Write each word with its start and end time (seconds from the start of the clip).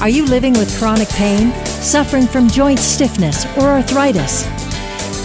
Are 0.00 0.08
you 0.08 0.24
living 0.24 0.52
with 0.52 0.78
chronic 0.78 1.08
pain? 1.08 1.52
suffering 1.80 2.26
from 2.26 2.48
joint 2.48 2.78
stiffness 2.78 3.46
or 3.56 3.68
arthritis. 3.68 4.44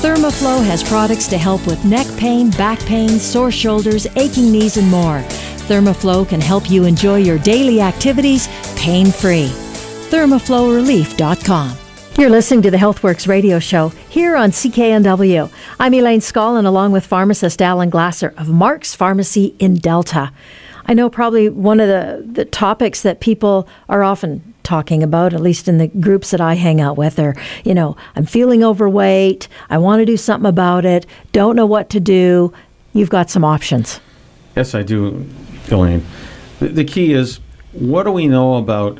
Thermoflow 0.02 0.64
has 0.64 0.84
products 0.84 1.28
to 1.28 1.38
help 1.38 1.66
with 1.66 1.84
neck 1.84 2.08
pain, 2.18 2.52
back 2.52 2.80
pain, 2.82 3.10
sore 3.10 3.52
shoulders, 3.52 4.06
aching 4.16 4.52
knees, 4.52 4.78
and 4.78 4.90
more. 4.90 5.20
Thermoflow 5.68 6.28
can 6.28 6.42
help 6.42 6.70
you 6.70 6.86
enjoy 6.86 7.18
your 7.18 7.40
daily 7.40 7.82
activities 7.82 8.48
pain 8.76 9.12
free. 9.12 9.48
ThermoflowRelief.com. 10.10 11.78
You're 12.18 12.30
listening 12.30 12.62
to 12.62 12.72
the 12.72 12.78
HealthWorks 12.78 13.28
radio 13.28 13.60
show 13.60 13.90
here 14.10 14.36
on 14.36 14.52
CKNW. 14.52 15.52
I'm 15.80 15.94
Elaine 15.94 16.20
Scollin 16.20 16.66
along 16.66 16.92
with 16.92 17.06
pharmacist 17.06 17.62
Alan 17.62 17.90
Glasser 17.90 18.34
of 18.38 18.50
Mark's 18.50 18.94
Pharmacy 18.94 19.56
in 19.58 19.76
Delta. 19.76 20.32
I 20.86 20.94
know 20.94 21.10
probably 21.10 21.50
one 21.50 21.80
of 21.80 21.88
the, 21.88 22.24
the 22.30 22.46
topics 22.46 23.02
that 23.02 23.22
people 23.22 23.68
are 23.90 24.04
often 24.04 24.53
talking 24.64 25.04
about, 25.04 25.34
at 25.34 25.42
least 25.42 25.68
in 25.68 25.78
the 25.78 25.88
groups 25.88 26.32
that 26.32 26.42
I 26.42 26.56
hang 26.56 26.82
out 26.82 26.98
with, 26.98 27.20
are, 27.20 27.36
you 27.64 27.74
know, 27.74 27.96
I'm 28.16 28.26
feeling 28.26 28.64
overweight, 28.64 29.48
I 29.70 29.78
want 29.78 30.00
to 30.00 30.06
do 30.06 30.18
something 30.18 30.50
about 30.50 30.86
it, 30.86 31.06
don't 31.32 31.56
know 31.56 31.66
what 31.66 31.90
to 31.92 32.00
do. 32.00 32.54
You've 32.94 33.10
got 33.10 33.30
some 33.30 33.44
options. 33.44 34.00
Yes, 34.56 34.76
I 34.76 34.84
do, 34.84 35.28
Elaine. 35.70 36.06
The, 36.60 36.70
the 36.70 36.84
key 36.84 37.14
is 37.14 37.40
what 37.74 38.04
do 38.04 38.12
we 38.12 38.28
know 38.28 38.56
about 38.56 39.00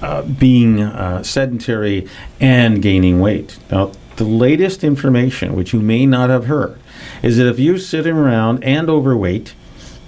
uh, 0.00 0.22
being 0.22 0.80
uh, 0.80 1.22
sedentary 1.22 2.08
and 2.40 2.82
gaining 2.82 3.20
weight? 3.20 3.58
Now, 3.70 3.92
the 4.16 4.24
latest 4.24 4.82
information, 4.82 5.54
which 5.54 5.72
you 5.72 5.80
may 5.80 6.06
not 6.06 6.30
have 6.30 6.46
heard, 6.46 6.78
is 7.22 7.36
that 7.36 7.46
if 7.48 7.58
you're 7.58 7.78
sitting 7.78 8.16
around 8.16 8.62
and 8.64 8.88
overweight, 8.88 9.54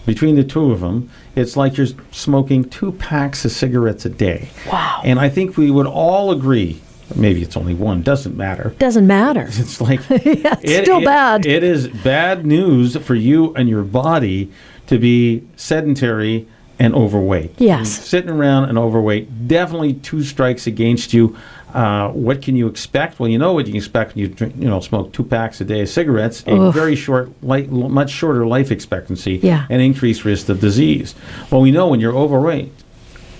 between 0.06 0.36
the 0.36 0.44
two 0.44 0.70
of 0.70 0.80
them, 0.80 1.10
it's 1.34 1.56
like 1.56 1.76
you're 1.76 1.88
smoking 2.10 2.64
two 2.64 2.92
packs 2.92 3.44
of 3.44 3.52
cigarettes 3.52 4.04
a 4.04 4.10
day. 4.10 4.50
Wow. 4.70 5.00
And 5.04 5.18
I 5.18 5.28
think 5.28 5.56
we 5.56 5.70
would 5.70 5.86
all 5.86 6.30
agree. 6.30 6.80
Maybe 7.14 7.42
it's 7.42 7.56
only 7.56 7.74
one. 7.74 8.02
Doesn't 8.02 8.36
matter. 8.36 8.74
Doesn't 8.78 9.06
matter. 9.06 9.48
It's 9.50 9.80
like 9.80 10.00
yeah, 10.10 10.18
it's 10.60 10.64
it, 10.64 10.84
still 10.84 11.00
it, 11.00 11.04
bad. 11.04 11.46
It 11.46 11.62
is 11.62 11.88
bad 11.88 12.46
news 12.46 12.96
for 12.96 13.14
you 13.14 13.54
and 13.54 13.68
your 13.68 13.82
body 13.82 14.50
to 14.86 14.98
be 14.98 15.46
sedentary 15.56 16.46
and 16.78 16.94
overweight. 16.94 17.52
Yes. 17.58 17.90
Sitting 17.90 18.30
around 18.30 18.68
and 18.68 18.76
overweight, 18.78 19.48
definitely 19.48 19.94
two 19.94 20.22
strikes 20.22 20.66
against 20.66 21.12
you. 21.12 21.36
Uh, 21.74 22.08
what 22.10 22.40
can 22.40 22.54
you 22.54 22.68
expect? 22.68 23.18
Well, 23.18 23.28
you 23.28 23.36
know 23.36 23.52
what 23.52 23.66
you 23.66 23.72
can 23.72 23.78
expect 23.78 24.14
when 24.14 24.20
you 24.20 24.28
drink, 24.28 24.54
you 24.56 24.68
know 24.68 24.78
smoke 24.78 25.12
two 25.12 25.24
packs 25.24 25.60
a 25.60 25.64
day 25.64 25.80
of 25.80 25.88
cigarettes. 25.88 26.44
A 26.46 26.54
Oof. 26.54 26.74
very 26.74 26.94
short, 26.94 27.30
light, 27.42 27.68
much 27.70 28.10
shorter 28.10 28.46
life 28.46 28.70
expectancy, 28.70 29.40
yeah. 29.42 29.66
and 29.68 29.82
increased 29.82 30.24
risk 30.24 30.48
of 30.48 30.60
disease. 30.60 31.16
Well, 31.50 31.60
we 31.60 31.72
know 31.72 31.88
when 31.88 31.98
you're 31.98 32.14
overweight, 32.14 32.72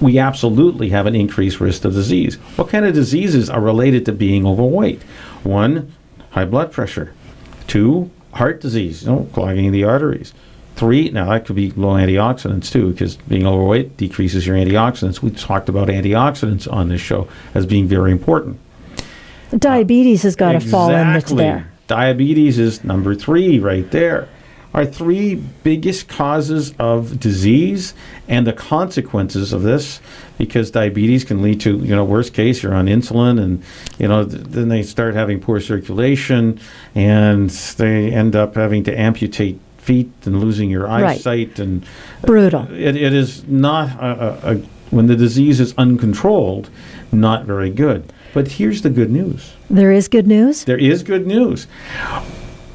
we 0.00 0.18
absolutely 0.18 0.88
have 0.90 1.06
an 1.06 1.14
increased 1.14 1.60
risk 1.60 1.84
of 1.84 1.92
disease. 1.92 2.34
What 2.56 2.68
kind 2.68 2.84
of 2.84 2.92
diseases 2.92 3.48
are 3.48 3.60
related 3.60 4.04
to 4.06 4.12
being 4.12 4.44
overweight? 4.44 5.02
One, 5.44 5.92
high 6.30 6.44
blood 6.44 6.72
pressure. 6.72 7.14
Two, 7.68 8.10
heart 8.32 8.60
disease, 8.60 9.04
you 9.04 9.10
know, 9.10 9.28
clogging 9.32 9.70
the 9.70 9.84
arteries. 9.84 10.34
Three, 10.76 11.08
now 11.10 11.30
that 11.30 11.46
could 11.46 11.56
be 11.56 11.70
low 11.72 11.94
antioxidants 11.94 12.70
too, 12.70 12.90
because 12.90 13.16
being 13.16 13.46
overweight 13.46 13.96
decreases 13.96 14.46
your 14.46 14.56
antioxidants. 14.56 15.22
We've 15.22 15.38
talked 15.38 15.68
about 15.68 15.88
antioxidants 15.88 16.70
on 16.70 16.88
this 16.88 17.00
show 17.00 17.28
as 17.54 17.64
being 17.64 17.86
very 17.86 18.10
important. 18.10 18.58
Diabetes 19.56 20.22
has 20.22 20.34
got 20.34 20.56
exactly. 20.56 20.66
to 20.66 20.70
fall 20.70 20.90
in 20.90 21.36
there. 21.36 21.72
Diabetes 21.86 22.58
is 22.58 22.82
number 22.82 23.14
three 23.14 23.60
right 23.60 23.88
there. 23.90 24.28
Our 24.72 24.84
three 24.84 25.36
biggest 25.36 26.08
causes 26.08 26.74
of 26.80 27.20
disease 27.20 27.94
and 28.26 28.44
the 28.44 28.52
consequences 28.52 29.52
of 29.52 29.62
this, 29.62 30.00
because 30.36 30.72
diabetes 30.72 31.22
can 31.22 31.42
lead 31.42 31.60
to, 31.60 31.78
you 31.78 31.94
know, 31.94 32.04
worst 32.04 32.34
case, 32.34 32.64
you're 32.64 32.74
on 32.74 32.86
insulin, 32.86 33.40
and 33.40 33.62
you 34.00 34.08
know, 34.08 34.24
th- 34.24 34.42
then 34.42 34.70
they 34.70 34.82
start 34.82 35.14
having 35.14 35.38
poor 35.38 35.60
circulation, 35.60 36.58
and 36.96 37.50
they 37.50 38.12
end 38.12 38.34
up 38.34 38.56
having 38.56 38.82
to 38.82 38.98
amputate 38.98 39.60
feet 39.84 40.10
and 40.24 40.40
losing 40.40 40.70
your 40.70 40.88
eyesight 40.88 41.48
right. 41.48 41.58
and 41.58 41.86
brutal. 42.22 42.66
It, 42.72 42.96
it 42.96 43.12
is 43.12 43.46
not 43.46 43.90
a, 44.00 44.50
a, 44.50 44.54
a, 44.54 44.58
when 44.90 45.06
the 45.06 45.16
disease 45.16 45.60
is 45.60 45.74
uncontrolled, 45.76 46.70
not 47.12 47.44
very 47.44 47.70
good. 47.70 48.12
But 48.32 48.48
here's 48.48 48.82
the 48.82 48.90
good 48.90 49.10
news. 49.10 49.52
There 49.68 49.92
is 49.92 50.08
good 50.08 50.26
news. 50.26 50.64
There 50.64 50.78
is 50.78 51.02
good 51.02 51.26
news. 51.26 51.66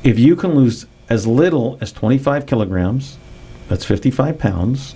If 0.03 0.19
you 0.19 0.35
can 0.35 0.55
lose 0.55 0.85
as 1.09 1.25
little 1.25 1.77
as 1.81 1.91
25 1.91 2.45
kilograms, 2.45 3.17
that's 3.67 3.83
55 3.83 4.37
pounds. 4.37 4.95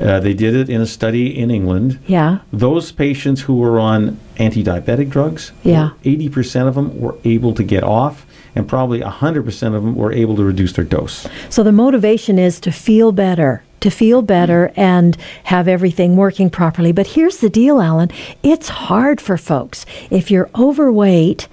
Uh, 0.00 0.20
they 0.20 0.32
did 0.34 0.56
it 0.56 0.70
in 0.70 0.80
a 0.80 0.86
study 0.86 1.38
in 1.38 1.50
England. 1.50 1.98
Yeah. 2.06 2.38
Those 2.52 2.92
patients 2.92 3.42
who 3.42 3.56
were 3.56 3.78
on 3.78 4.18
anti-diabetic 4.38 5.10
drugs, 5.10 5.52
yeah, 5.62 5.90
80% 6.04 6.66
of 6.66 6.74
them 6.74 6.98
were 6.98 7.16
able 7.24 7.54
to 7.54 7.62
get 7.62 7.84
off 7.84 8.26
and 8.54 8.68
probably 8.68 9.00
100% 9.00 9.66
of 9.66 9.82
them 9.82 9.94
were 9.94 10.12
able 10.12 10.36
to 10.36 10.44
reduce 10.44 10.72
their 10.74 10.84
dose. 10.84 11.26
So 11.48 11.62
the 11.62 11.72
motivation 11.72 12.38
is 12.38 12.60
to 12.60 12.72
feel 12.72 13.12
better. 13.12 13.62
To 13.80 13.90
feel 13.90 14.22
better 14.22 14.68
mm-hmm. 14.68 14.80
and 14.80 15.16
have 15.44 15.68
everything 15.68 16.16
working 16.16 16.50
properly. 16.50 16.92
But 16.92 17.08
here's 17.08 17.38
the 17.38 17.50
deal, 17.50 17.80
Alan. 17.80 18.10
It's 18.42 18.68
hard 18.68 19.20
for 19.20 19.36
folks. 19.36 19.86
If 20.10 20.30
you're 20.30 20.50
overweight 20.56 21.48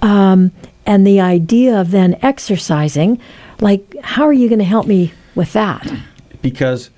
um, 0.00 0.52
and 0.86 1.06
the 1.06 1.20
idea 1.20 1.78
of 1.80 1.90
then 1.90 2.18
exercising, 2.22 3.20
like, 3.60 3.82
how 4.02 4.24
are 4.24 4.32
you 4.32 4.48
going 4.48 4.60
to 4.60 4.64
help 4.64 4.86
me 4.86 5.12
with 5.34 5.52
that? 5.52 5.92
Because 6.40 6.90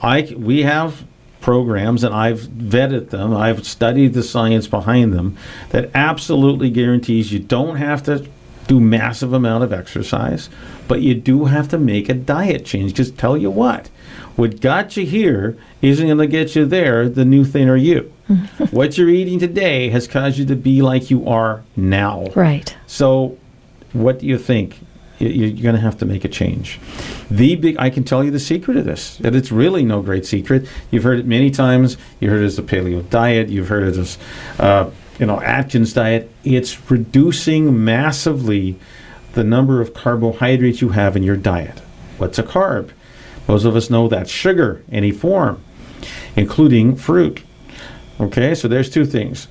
I, 0.00 0.34
we 0.36 0.62
have 0.62 1.04
programs 1.40 2.04
and 2.04 2.14
I've 2.14 2.40
vetted 2.40 3.10
them, 3.10 3.34
I've 3.34 3.66
studied 3.66 4.14
the 4.14 4.22
science 4.22 4.66
behind 4.66 5.12
them 5.12 5.36
that 5.70 5.90
absolutely 5.94 6.70
guarantees 6.70 7.32
you 7.32 7.40
don't 7.40 7.76
have 7.76 8.02
to 8.04 8.26
do 8.66 8.80
massive 8.80 9.32
amount 9.32 9.64
of 9.64 9.72
exercise, 9.72 10.48
but 10.88 11.00
you 11.02 11.14
do 11.14 11.46
have 11.46 11.68
to 11.68 11.78
make 11.78 12.08
a 12.08 12.14
diet 12.14 12.64
change. 12.64 12.94
Just 12.94 13.18
tell 13.18 13.36
you 13.36 13.50
what, 13.50 13.88
what 14.36 14.60
got 14.60 14.96
you 14.96 15.04
here 15.04 15.56
isn't 15.80 16.06
going 16.06 16.18
to 16.18 16.26
get 16.26 16.54
you 16.54 16.64
there. 16.64 17.08
The 17.08 17.24
new 17.24 17.44
thing 17.44 17.68
are 17.68 17.76
you. 17.76 18.12
what 18.70 18.96
you're 18.96 19.08
eating 19.08 19.38
today 19.38 19.90
has 19.90 20.08
caused 20.08 20.38
you 20.38 20.46
to 20.46 20.56
be 20.56 20.82
like 20.82 21.10
you 21.10 21.26
are 21.26 21.62
now. 21.76 22.26
Right. 22.34 22.74
So, 22.86 23.38
what 23.92 24.20
do 24.20 24.26
you 24.26 24.38
think? 24.38 24.78
You're 25.18 25.62
going 25.62 25.76
to 25.76 25.80
have 25.80 25.98
to 25.98 26.06
make 26.06 26.24
a 26.24 26.28
change. 26.28 26.80
The 27.30 27.54
big, 27.54 27.76
I 27.78 27.90
can 27.90 28.02
tell 28.02 28.24
you 28.24 28.32
the 28.32 28.40
secret 28.40 28.76
of 28.76 28.84
this, 28.84 29.18
that 29.18 29.36
it's 29.36 29.52
really 29.52 29.84
no 29.84 30.02
great 30.02 30.26
secret. 30.26 30.66
You've 30.90 31.04
heard 31.04 31.20
it 31.20 31.26
many 31.26 31.50
times. 31.50 31.96
You 32.18 32.28
heard 32.28 32.42
it 32.42 32.46
as 32.46 32.56
the 32.56 32.62
paleo 32.62 33.08
diet. 33.08 33.48
You've 33.48 33.68
heard 33.68 33.84
it 33.84 33.96
as 33.96 34.18
uh, 34.58 34.90
you 35.22 35.26
know 35.26 35.40
Atkins 35.40 35.92
diet, 35.92 36.28
it's 36.42 36.90
reducing 36.90 37.84
massively 37.84 38.76
the 39.34 39.44
number 39.44 39.80
of 39.80 39.94
carbohydrates 39.94 40.80
you 40.80 40.88
have 40.88 41.14
in 41.14 41.22
your 41.22 41.36
diet. 41.36 41.78
What's 42.18 42.40
a 42.40 42.42
carb? 42.42 42.90
Most 43.46 43.64
of 43.64 43.76
us 43.76 43.88
know 43.88 44.08
that's 44.08 44.32
sugar, 44.32 44.82
any 44.90 45.12
form, 45.12 45.62
including 46.34 46.96
fruit. 46.96 47.44
Okay, 48.18 48.52
so 48.56 48.66
there's 48.66 48.90
two 48.90 49.06
things. 49.06 49.46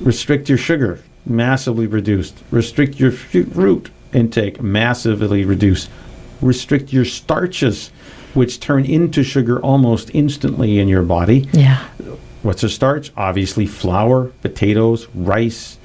Restrict 0.00 0.48
your 0.48 0.56
sugar, 0.56 1.02
massively 1.26 1.86
reduced. 1.86 2.42
Restrict 2.50 2.98
your 2.98 3.12
fruit 3.12 3.90
intake, 4.14 4.62
massively 4.62 5.44
reduced. 5.44 5.90
Restrict 6.40 6.94
your 6.94 7.04
starches, 7.04 7.88
which 8.32 8.58
turn 8.58 8.86
into 8.86 9.22
sugar 9.22 9.60
almost 9.60 10.10
instantly 10.14 10.78
in 10.78 10.88
your 10.88 11.02
body. 11.02 11.46
Yeah. 11.52 11.86
What's 12.44 12.62
a 12.62 12.68
starch? 12.68 13.10
Obviously, 13.16 13.66
flour, 13.66 14.26
potatoes, 14.42 15.08
rice, 15.14 15.78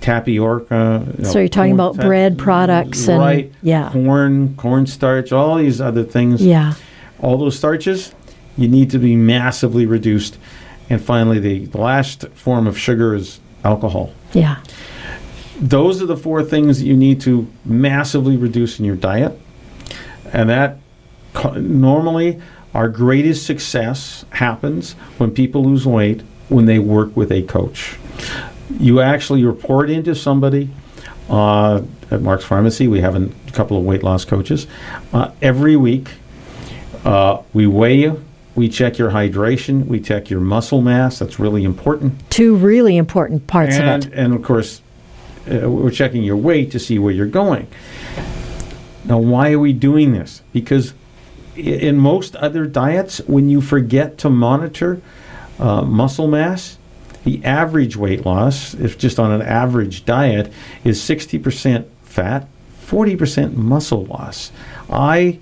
tapioca. 0.00 1.06
You 1.16 1.22
know, 1.22 1.30
so 1.30 1.38
you're 1.38 1.48
talking 1.48 1.72
about 1.72 1.94
fat, 1.94 2.06
bread 2.06 2.36
products 2.36 3.06
and 3.06 3.20
right? 3.20 3.52
Yeah, 3.62 3.92
corn, 3.92 4.56
cornstarch, 4.56 5.30
all 5.30 5.56
these 5.56 5.80
other 5.80 6.02
things. 6.02 6.44
Yeah, 6.44 6.74
all 7.20 7.38
those 7.38 7.56
starches, 7.56 8.12
you 8.56 8.66
need 8.66 8.90
to 8.90 8.98
be 8.98 9.14
massively 9.14 9.86
reduced. 9.86 10.36
And 10.88 11.00
finally, 11.00 11.38
the, 11.38 11.66
the 11.66 11.78
last 11.78 12.26
form 12.30 12.66
of 12.66 12.76
sugar 12.76 13.14
is 13.14 13.38
alcohol. 13.62 14.12
Yeah. 14.32 14.56
Those 15.60 16.02
are 16.02 16.06
the 16.06 16.16
four 16.16 16.42
things 16.42 16.80
that 16.80 16.86
you 16.86 16.96
need 16.96 17.20
to 17.20 17.48
massively 17.64 18.36
reduce 18.36 18.80
in 18.80 18.84
your 18.84 18.96
diet, 18.96 19.38
and 20.32 20.48
that 20.48 20.78
normally 21.54 22.42
our 22.74 22.88
greatest 22.88 23.46
success 23.46 24.24
happens 24.30 24.92
when 25.18 25.30
people 25.32 25.64
lose 25.64 25.86
weight 25.86 26.22
when 26.48 26.66
they 26.66 26.78
work 26.78 27.16
with 27.16 27.32
a 27.32 27.42
coach. 27.42 27.96
You 28.78 29.00
actually 29.00 29.44
report 29.44 29.90
into 29.90 30.14
somebody 30.14 30.70
uh, 31.28 31.82
at 32.10 32.20
Mark's 32.20 32.44
Pharmacy. 32.44 32.88
We 32.88 33.00
have 33.00 33.16
a 33.16 33.30
couple 33.52 33.76
of 33.76 33.84
weight 33.84 34.02
loss 34.02 34.24
coaches. 34.24 34.66
Uh, 35.12 35.32
every 35.40 35.76
week, 35.76 36.08
uh, 37.04 37.42
we 37.52 37.66
weigh 37.66 37.98
you. 37.98 38.24
We 38.54 38.68
check 38.68 38.98
your 38.98 39.10
hydration. 39.10 39.86
We 39.86 40.00
check 40.00 40.28
your 40.28 40.40
muscle 40.40 40.82
mass. 40.82 41.18
That's 41.18 41.38
really 41.38 41.64
important. 41.64 42.30
Two 42.30 42.56
really 42.56 42.96
important 42.96 43.46
parts 43.46 43.76
and, 43.76 44.04
of 44.04 44.12
it. 44.12 44.18
And 44.18 44.34
of 44.34 44.42
course, 44.42 44.82
uh, 45.50 45.70
we're 45.70 45.90
checking 45.90 46.22
your 46.22 46.36
weight 46.36 46.70
to 46.72 46.78
see 46.78 46.98
where 46.98 47.12
you're 47.12 47.26
going. 47.26 47.68
Now, 49.04 49.18
why 49.18 49.52
are 49.52 49.58
we 49.58 49.72
doing 49.72 50.12
this? 50.12 50.42
Because 50.52 50.94
in 51.56 51.98
most 51.98 52.36
other 52.36 52.66
diets, 52.66 53.18
when 53.26 53.48
you 53.48 53.60
forget 53.60 54.18
to 54.18 54.30
monitor 54.30 55.00
uh, 55.58 55.82
muscle 55.82 56.28
mass, 56.28 56.78
the 57.24 57.44
average 57.44 57.96
weight 57.96 58.24
loss, 58.24 58.74
if 58.74 58.96
just 58.98 59.18
on 59.18 59.30
an 59.30 59.42
average 59.42 60.04
diet, 60.04 60.52
is 60.84 61.00
60% 61.00 61.86
fat, 62.02 62.48
40% 62.86 63.54
muscle 63.54 64.04
loss. 64.06 64.52
I 64.88 65.38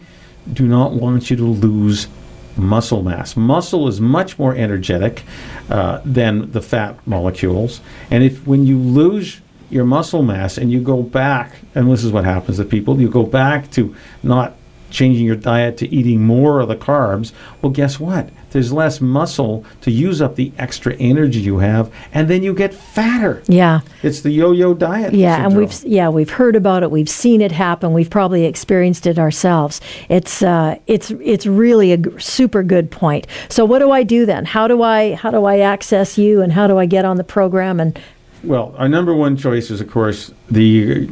do 0.53 0.67
not 0.67 0.93
want 0.93 1.31
you 1.31 1.37
to 1.37 1.45
lose 1.45 2.09
muscle 2.57 3.03
mass. 3.03 3.37
Muscle 3.37 3.87
is 3.87 4.01
much 4.01 4.39
more 4.39 4.55
energetic 4.55 5.23
uh, 5.71 6.01
than 6.05 6.51
the 6.51 6.61
fat 6.61 6.99
molecules. 7.07 7.81
And 8.11 8.25
if 8.25 8.45
when 8.47 8.67
you 8.67 8.79
lose 8.79 9.41
your 9.71 9.85
muscle 9.85 10.23
mass 10.23 10.59
and 10.59 10.73
you 10.73 10.81
go 10.81 11.03
back, 11.03 11.53
and 11.75 11.91
this 11.91 12.03
is 12.03 12.11
what 12.11 12.25
happens 12.25 12.57
to 12.57 12.65
people, 12.65 13.01
you 13.01 13.09
go 13.09 13.23
back 13.23 13.71
to 13.73 13.95
not 14.23 14.58
changing 14.91 15.27
your 15.27 15.37
diet 15.37 15.77
to 15.79 15.89
eating 15.89 16.23
more 16.25 16.61
of 16.61 16.69
the 16.69 16.77
carbs, 16.77 17.33
well, 17.61 17.71
guess 17.71 18.01
what? 18.01 18.31
There's 18.51 18.73
less 18.73 19.01
muscle 19.01 19.65
to 19.83 19.91
use 19.91 20.23
up 20.23 20.37
the 20.37 20.53
extra 20.59 20.95
energy 20.95 21.41
you 21.41 21.59
have, 21.59 21.93
and 22.15 22.29
then 22.29 22.43
you 22.43 22.55
get 22.55 22.73
fatter. 22.73 23.43
Yeah. 23.47 23.81
It's 24.03 24.23
the 24.23 24.31
yo-yo 24.31 24.73
diet. 24.73 25.13
Yeah, 25.13 25.45
and 25.45 25.55
we've 25.57 25.85
yeah 25.85 26.09
we've 26.09 26.31
heard 26.31 26.57
about 26.57 26.83
it. 26.83 26.91
We've 26.91 27.11
seen 27.11 27.43
it 27.43 27.53
happen. 27.53 27.93
We've 27.93 28.09
probably 28.09 28.47
experienced 28.47 29.07
it 29.07 29.19
ourselves. 29.19 29.81
It's 30.09 30.43
uh, 30.43 30.77
it's 30.87 31.11
it's 31.23 31.45
really 31.47 31.93
a 31.93 31.99
g- 31.99 32.11
super 32.19 32.63
good 32.63 32.91
point. 32.91 33.27
So 33.51 33.67
what 33.67 33.81
do 33.81 33.91
I 33.91 34.03
do 34.03 34.25
then? 34.25 34.47
How 34.47 34.67
do 34.67 34.83
I 34.83 35.15
how 35.15 35.31
do 35.31 35.45
I 35.45 35.59
access 35.59 36.17
you, 36.17 36.41
and 36.41 36.51
how 36.53 36.67
do 36.67 36.79
I 36.79 36.87
get 36.87 37.05
on 37.05 37.19
the 37.19 37.25
program? 37.25 37.81
And 37.81 37.99
Well, 38.43 38.75
our 38.79 38.89
number 38.89 39.15
one 39.15 39.37
choice 39.37 39.71
is, 39.71 39.83
of 39.83 39.91
course, 39.91 40.33
the 40.51 41.05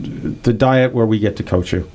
the 0.43 0.55
diet 0.55 0.95
where 0.95 1.05
we 1.07 1.19
get 1.19 1.37
to 1.37 1.43
coach 1.43 1.73
you. 1.75 1.87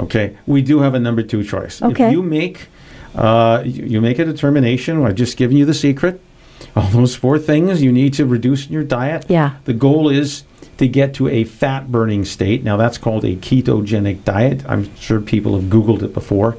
Okay, 0.00 0.36
we 0.46 0.62
do 0.62 0.80
have 0.80 0.94
a 0.94 0.98
number 0.98 1.22
two 1.22 1.44
choice. 1.44 1.80
Okay. 1.80 2.06
If 2.06 2.12
you 2.12 2.22
make 2.22 2.68
uh, 3.14 3.62
you 3.64 3.84
you 3.84 4.00
make 4.00 4.18
a 4.18 4.24
determination, 4.24 5.04
I've 5.04 5.14
just 5.14 5.36
given 5.36 5.56
you 5.56 5.64
the 5.64 5.74
secret. 5.74 6.20
All 6.76 6.88
those 6.88 7.14
four 7.14 7.38
things 7.38 7.82
you 7.82 7.92
need 7.92 8.14
to 8.14 8.26
reduce 8.26 8.66
in 8.66 8.72
your 8.72 8.84
diet. 8.84 9.26
Yeah. 9.28 9.56
The 9.64 9.74
goal 9.74 10.08
is 10.08 10.44
to 10.78 10.88
get 10.88 11.14
to 11.14 11.28
a 11.28 11.44
fat 11.44 11.92
burning 11.92 12.24
state. 12.24 12.64
Now 12.64 12.76
that's 12.76 12.98
called 12.98 13.24
a 13.24 13.36
ketogenic 13.36 14.24
diet. 14.24 14.64
I'm 14.68 14.94
sure 14.96 15.20
people 15.20 15.54
have 15.54 15.70
Googled 15.70 16.02
it 16.02 16.12
before. 16.12 16.56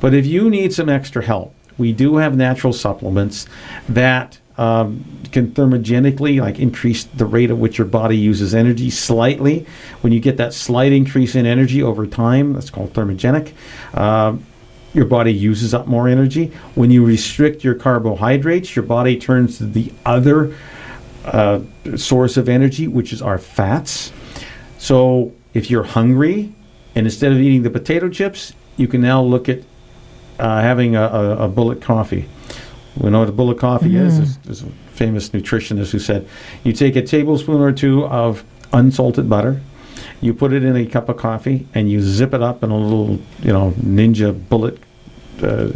But 0.00 0.14
if 0.14 0.26
you 0.26 0.50
need 0.50 0.72
some 0.72 0.88
extra 0.88 1.24
help, 1.24 1.54
we 1.78 1.92
do 1.92 2.16
have 2.16 2.36
natural 2.36 2.72
supplements 2.72 3.46
that 3.88 4.38
um, 4.58 5.04
can 5.32 5.52
thermogenically 5.52 6.40
like 6.40 6.58
increase 6.58 7.04
the 7.04 7.24
rate 7.24 7.50
at 7.50 7.56
which 7.56 7.78
your 7.78 7.86
body 7.86 8.16
uses 8.16 8.54
energy 8.54 8.90
slightly. 8.90 9.66
When 10.02 10.12
you 10.12 10.20
get 10.20 10.36
that 10.36 10.52
slight 10.52 10.92
increase 10.92 11.34
in 11.34 11.46
energy 11.46 11.82
over 11.82 12.06
time, 12.06 12.52
that's 12.52 12.70
called 12.70 12.92
thermogenic. 12.92 13.52
Um 13.96 14.44
your 14.94 15.06
body 15.06 15.32
uses 15.32 15.72
up 15.72 15.86
more 15.86 16.08
energy. 16.08 16.52
When 16.74 16.90
you 16.90 17.04
restrict 17.04 17.64
your 17.64 17.74
carbohydrates, 17.74 18.76
your 18.76 18.84
body 18.84 19.18
turns 19.18 19.58
to 19.58 19.66
the 19.66 19.92
other 20.04 20.54
uh, 21.24 21.60
source 21.96 22.36
of 22.36 22.48
energy, 22.48 22.88
which 22.88 23.12
is 23.12 23.22
our 23.22 23.38
fats. 23.38 24.12
So 24.78 25.32
if 25.54 25.70
you're 25.70 25.84
hungry, 25.84 26.52
and 26.94 27.06
instead 27.06 27.32
of 27.32 27.38
eating 27.38 27.62
the 27.62 27.70
potato 27.70 28.08
chips, 28.10 28.52
you 28.76 28.86
can 28.86 29.00
now 29.00 29.22
look 29.22 29.48
at 29.48 29.60
uh, 30.38 30.60
having 30.60 30.96
a, 30.96 31.02
a, 31.02 31.44
a 31.44 31.48
bullet 31.48 31.80
coffee. 31.80 32.28
We 32.96 33.10
know 33.10 33.20
what 33.20 33.28
a 33.28 33.32
bullet 33.32 33.58
coffee 33.58 33.96
is. 33.96 34.18
There's, 34.18 34.36
there's 34.38 34.62
a 34.62 34.70
famous 34.92 35.30
nutritionist 35.30 35.92
who 35.92 35.98
said 35.98 36.28
you 36.62 36.72
take 36.72 36.94
a 36.96 37.02
tablespoon 37.02 37.60
or 37.60 37.72
two 37.72 38.04
of 38.06 38.44
unsalted 38.72 39.28
butter, 39.28 39.60
you 40.20 40.34
put 40.34 40.52
it 40.52 40.62
in 40.64 40.76
a 40.76 40.86
cup 40.86 41.08
of 41.08 41.16
coffee, 41.16 41.66
and 41.74 41.90
you 41.90 42.00
zip 42.00 42.34
it 42.34 42.42
up 42.42 42.62
in 42.62 42.70
a 42.70 42.76
little, 42.76 43.18
you 43.40 43.52
know, 43.52 43.72
ninja 43.72 44.48
bullet 44.48 44.78
uh, 45.42 45.70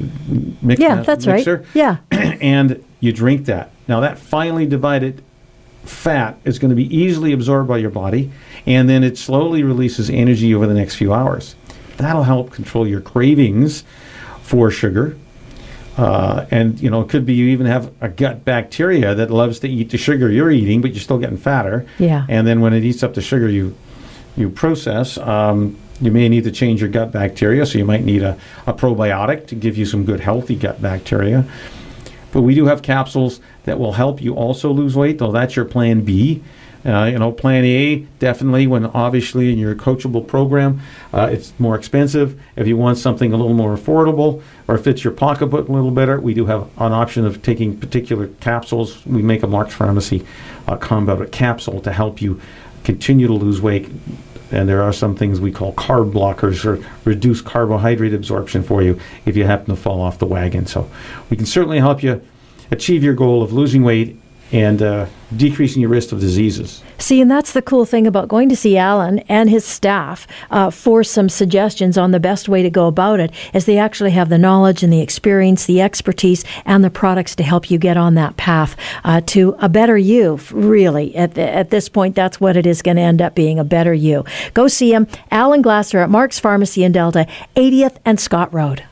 mix, 0.63 0.81
yeah, 0.81 1.03
that's 1.03 1.27
mixer 1.27 1.57
right. 1.59 1.67
Yeah. 1.75 1.97
and 2.11 2.85
you 3.01 3.13
drink 3.13 3.47
that. 3.47 3.71
Now, 3.89 4.01
that 4.01 4.19
finely 4.19 4.67
divided 4.67 5.23
fat 5.85 6.39
is 6.45 6.59
going 6.59 6.71
to 6.71 6.77
be 6.77 6.95
easily 6.95 7.33
absorbed 7.33 7.69
by 7.69 7.79
your 7.79 7.91
body, 7.91 8.31
and 8.67 8.89
then 8.89 9.03
it 9.03 9.19
slowly 9.19 9.63
releases 9.63 10.11
energy 10.11 10.55
over 10.55 10.67
the 10.67 10.75
next 10.75 10.97
few 10.97 11.13
hours. 11.13 11.57
That'll 11.97 12.25
help 12.25 12.53
control 12.53 12.87
your 12.87 13.01
cravings 13.01 13.85
for 14.43 14.71
sugar. 14.71 15.17
Uh, 15.97 16.47
and 16.51 16.79
you 16.81 16.91
know, 16.91 17.01
it 17.01 17.09
could 17.09 17.25
be 17.25 17.35
you 17.35 17.47
even 17.49 17.67
have 17.67 17.91
a 18.03 18.09
gut 18.09 18.45
bacteria 18.45 19.15
that 19.15 19.31
loves 19.31 19.59
to 19.61 19.69
eat 19.69 19.91
the 19.91 19.99
sugar 19.99 20.31
you're 20.31 20.51
eating, 20.51 20.83
but 20.83 20.93
you're 20.93 21.01
still 21.01 21.19
getting 21.19 21.39
fatter. 21.39 21.87
Yeah. 21.99 22.27
And 22.29 22.47
then 22.47 22.61
when 22.61 22.75
it 22.75 22.85
eats 22.85 23.03
up 23.03 23.15
the 23.15 23.23
sugar 23.23 23.49
you 23.49 23.75
you 24.37 24.51
process, 24.51 25.17
um, 25.17 25.79
you 26.01 26.11
may 26.11 26.29
need 26.29 26.45
to 26.45 26.51
change 26.51 26.83
your 26.83 26.91
gut 26.91 27.11
bacteria. 27.11 27.65
So 27.65 27.79
you 27.79 27.87
might 27.87 28.05
need 28.05 28.23
a, 28.23 28.37
a 28.67 28.75
probiotic 28.75 29.47
to 29.47 29.55
give 29.55 29.79
you 29.79 29.87
some 29.87 30.05
good 30.05 30.21
healthy 30.21 30.55
gut 30.55 30.83
bacteria. 30.83 31.47
But 32.33 32.43
we 32.43 32.55
do 32.55 32.67
have 32.67 32.83
capsules 32.83 33.41
that 33.65 33.79
will 33.79 33.93
help 33.93 34.21
you 34.21 34.35
also 34.35 34.71
lose 34.71 34.95
weight, 34.95 35.19
though 35.19 35.33
that's 35.33 35.57
your 35.57 35.65
plan 35.65 36.03
B. 36.03 36.43
Uh, 36.87 37.07
you 37.07 37.19
know, 37.19 37.33
plan 37.33 37.65
A, 37.65 37.97
definitely, 38.21 38.69
when 38.69 38.87
obviously 38.87 39.53
in 39.53 39.59
your 39.59 39.75
coachable 39.75 40.25
program, 40.25 40.81
uh, 41.13 41.29
it's 41.33 41.53
more 41.59 41.75
expensive. 41.75 42.41
If 42.55 42.69
you 42.69 42.77
want 42.77 42.99
something 42.99 43.33
a 43.33 43.37
little 43.37 43.55
more 43.55 43.77
affordable 43.77 44.41
or 44.69 44.79
fits 44.79 45.03
your 45.03 45.13
pocketbook 45.13 45.69
a 45.69 45.73
little 45.73 45.91
better, 45.91 46.21
we 46.21 46.33
do 46.33 46.47
have 46.47 46.63
an 46.79 46.93
option 46.93 47.27
of 47.27 47.43
taking 47.43 47.77
particular 47.77 48.29
capsules. 48.41 49.05
We 49.05 49.23
make 49.23 49.43
a 49.43 49.49
Mark's 49.49 49.75
Pharmacy 49.75 50.25
uh, 50.69 50.77
combo 50.77 51.27
capsule 51.27 51.81
to 51.81 51.93
help 51.93 52.23
you 52.23 52.41
continue 52.85 53.27
to 53.27 53.35
lose 53.35 53.61
weight. 53.61 53.91
And 54.53 54.69
there 54.69 54.83
are 54.83 54.93
some 54.93 55.17
things 55.17 55.41
we 55.41 55.51
call 55.51 55.73
carb 55.73 56.13
blockers 56.13 56.65
or 56.65 56.87
reduce 57.05 57.41
carbohydrate 57.41 58.15
absorption 58.15 58.63
for 58.63 58.81
you 58.81 59.01
if 59.25 59.37
you 59.37 59.45
happen 59.45 59.75
to 59.75 59.77
fall 59.77 60.01
off 60.01 60.21
the 60.21 60.27
wagon. 60.27 60.67
So 60.67 60.89
we 61.31 61.37
can 61.37 61.47
certainly 61.47 61.81
help 61.81 62.05
you 62.05 62.25
achieve 62.71 63.03
your 63.03 63.15
goal 63.15 63.43
of 63.43 63.53
losing 63.53 63.83
weight 63.83 64.17
and 64.53 64.81
uh, 64.81 65.07
decreasing 65.37 65.83
your 65.83 65.91
risk 65.91 66.13
of 66.13 66.21
diseases. 66.21 66.83
See, 66.99 67.21
and 67.21 67.31
that's 67.31 67.53
the 67.53 67.63
cool 67.63 67.85
thing 67.85 68.07
about 68.07 68.29
going 68.29 68.49
to 68.49 68.57
see 68.57 68.77
Alan 68.77 69.19
and 69.21 69.51
his 69.51 69.65
staff 69.65 70.27
uh, 70.51 70.71
for 70.71 71.03
some 71.03 71.29
suggestions 71.29 71.99
on 71.99 72.13
the 72.13 72.21
best 72.21 72.49
way 72.49 72.63
to 72.63 72.71
go 72.71 72.87
about 72.87 73.21
it, 73.21 73.33
is 73.53 73.65
they 73.65 73.79
actually 73.79 74.13
have 74.13 74.29
the 74.29 74.39
knowledge 74.39 74.83
and 74.83 74.93
the 74.93 75.01
experience, 75.01 75.67
the 75.67 75.81
expertise, 75.81 76.45
and 76.65 76.85
the 76.85 76.91
products 76.91 77.35
to 77.37 77.43
help 77.43 77.71
you 77.71 77.79
get 77.79 77.97
on 77.97 78.15
that 78.15 78.37
path 78.37 78.77
uh, 79.05 79.21
to 79.27 79.57
a 79.59 79.69
better 79.69 79.99
you. 79.99 80.39
Really, 80.51 81.15
at 81.17 81.37
at 81.37 81.71
this 81.71 81.89
point, 81.89 82.15
that's 82.15 82.41
what 82.41 82.57
it 82.57 82.67
is 82.67 82.83
going 82.83 82.97
to 82.97 83.03
end 83.03 83.21
up 83.21 83.35
being—a 83.35 83.65
better 83.65 83.93
you. 83.93 84.25
Go 84.55 84.69
see 84.69 84.93
him, 84.93 85.07
Alan 85.31 85.63
Glasser 85.63 85.99
at 85.99 86.11
Mark's 86.11 86.39
Pharmacy 86.39 86.85
in 86.85 86.93
Delta, 86.93 87.27
80th 87.57 87.97
and 88.05 88.21
Scott 88.21 88.53
Road. 88.55 88.85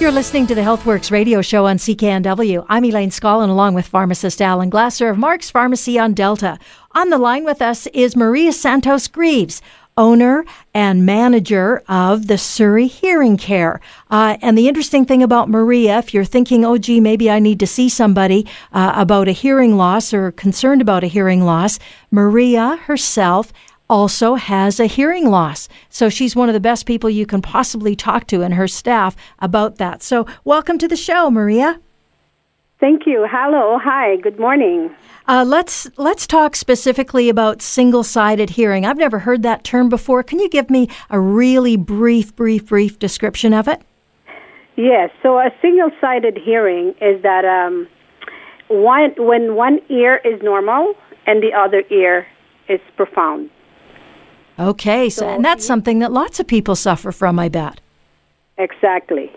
You're 0.00 0.10
listening 0.10 0.48
to 0.48 0.56
the 0.56 0.60
HealthWorks 0.60 1.12
radio 1.12 1.40
show 1.40 1.66
on 1.66 1.76
CKNW. 1.78 2.66
I'm 2.68 2.84
Elaine 2.84 3.10
Scollin 3.10 3.48
along 3.48 3.74
with 3.74 3.86
pharmacist 3.86 4.42
Alan 4.42 4.68
Glasser 4.68 5.08
of 5.08 5.16
Mark's 5.16 5.50
Pharmacy 5.50 5.98
on 5.98 6.14
Delta. 6.14 6.58
On 6.92 7.10
the 7.10 7.16
line 7.16 7.44
with 7.44 7.62
us 7.62 7.86
is 7.86 8.16
Maria 8.16 8.52
Santos 8.52 9.06
Greaves, 9.06 9.62
owner 9.96 10.44
and 10.74 11.06
manager 11.06 11.82
of 11.88 12.26
the 12.26 12.36
Surrey 12.36 12.88
Hearing 12.88 13.36
Care. 13.36 13.80
Uh, 14.10 14.36
and 14.42 14.58
the 14.58 14.68
interesting 14.68 15.06
thing 15.06 15.22
about 15.22 15.48
Maria, 15.48 15.98
if 16.00 16.12
you're 16.12 16.24
thinking, 16.24 16.64
oh, 16.64 16.76
gee, 16.76 17.00
maybe 17.00 17.30
I 17.30 17.38
need 17.38 17.60
to 17.60 17.66
see 17.66 17.88
somebody 17.88 18.46
uh, 18.72 18.92
about 18.96 19.28
a 19.28 19.32
hearing 19.32 19.76
loss 19.76 20.12
or 20.12 20.32
concerned 20.32 20.82
about 20.82 21.04
a 21.04 21.08
hearing 21.08 21.44
loss, 21.44 21.78
Maria 22.10 22.76
herself 22.84 23.52
also 23.88 24.34
has 24.34 24.80
a 24.80 24.86
hearing 24.86 25.28
loss. 25.28 25.68
So 25.88 26.08
she's 26.08 26.34
one 26.34 26.48
of 26.48 26.54
the 26.54 26.60
best 26.60 26.86
people 26.86 27.10
you 27.10 27.26
can 27.26 27.42
possibly 27.42 27.94
talk 27.94 28.26
to 28.28 28.42
and 28.42 28.54
her 28.54 28.68
staff 28.68 29.16
about 29.38 29.76
that. 29.76 30.02
So 30.02 30.26
welcome 30.44 30.78
to 30.78 30.88
the 30.88 30.96
show, 30.96 31.30
Maria. 31.30 31.80
Thank 32.80 33.06
you. 33.06 33.26
Hello. 33.30 33.78
Hi. 33.82 34.16
Good 34.16 34.38
morning. 34.38 34.94
Uh, 35.26 35.44
let's 35.46 35.88
let's 35.96 36.26
talk 36.26 36.54
specifically 36.54 37.30
about 37.30 37.62
single-sided 37.62 38.50
hearing. 38.50 38.84
I've 38.84 38.98
never 38.98 39.20
heard 39.20 39.42
that 39.42 39.64
term 39.64 39.88
before. 39.88 40.22
Can 40.22 40.38
you 40.38 40.50
give 40.50 40.68
me 40.68 40.88
a 41.08 41.18
really 41.18 41.76
brief, 41.76 42.34
brief, 42.36 42.66
brief 42.66 42.98
description 42.98 43.54
of 43.54 43.68
it? 43.68 43.80
Yes. 44.76 45.10
So 45.22 45.38
a 45.38 45.50
single-sided 45.62 46.36
hearing 46.44 46.94
is 47.00 47.22
that 47.22 47.44
um, 47.46 47.88
one 48.68 49.14
when 49.16 49.54
one 49.54 49.78
ear 49.88 50.20
is 50.24 50.42
normal 50.42 50.94
and 51.26 51.42
the 51.42 51.52
other 51.56 51.84
ear 51.90 52.26
is 52.68 52.80
profound. 52.96 53.50
Okay, 54.58 55.10
so, 55.10 55.28
and 55.28 55.44
that's 55.44 55.66
something 55.66 55.98
that 55.98 56.12
lots 56.12 56.38
of 56.38 56.46
people 56.46 56.76
suffer 56.76 57.10
from, 57.10 57.38
I 57.38 57.48
bet. 57.48 57.80
Exactly. 58.56 59.32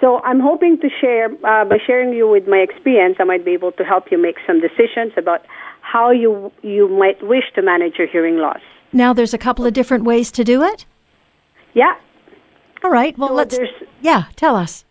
So 0.00 0.20
I'm 0.20 0.40
hoping 0.40 0.78
to 0.80 0.88
share 1.00 1.26
uh, 1.26 1.64
by 1.64 1.78
sharing 1.84 2.12
you 2.14 2.28
with 2.28 2.46
my 2.46 2.58
experience, 2.58 3.16
I 3.18 3.24
might 3.24 3.44
be 3.44 3.50
able 3.52 3.72
to 3.72 3.84
help 3.84 4.10
you 4.10 4.20
make 4.20 4.36
some 4.46 4.60
decisions 4.60 5.12
about 5.16 5.44
how 5.80 6.10
you 6.10 6.52
you 6.62 6.88
might 6.88 7.22
wish 7.22 7.44
to 7.54 7.62
manage 7.62 7.96
your 7.98 8.06
hearing 8.06 8.36
loss. 8.36 8.60
Now, 8.92 9.12
there's 9.12 9.34
a 9.34 9.38
couple 9.38 9.66
of 9.66 9.72
different 9.74 10.04
ways 10.04 10.30
to 10.32 10.44
do 10.44 10.62
it. 10.62 10.86
Yeah. 11.74 11.94
All 12.82 12.90
right. 12.90 13.16
Well, 13.18 13.30
So 13.30 13.34
let's. 13.34 13.58
Yeah, 14.00 14.24
tell 14.36 14.56
us. 14.56 14.84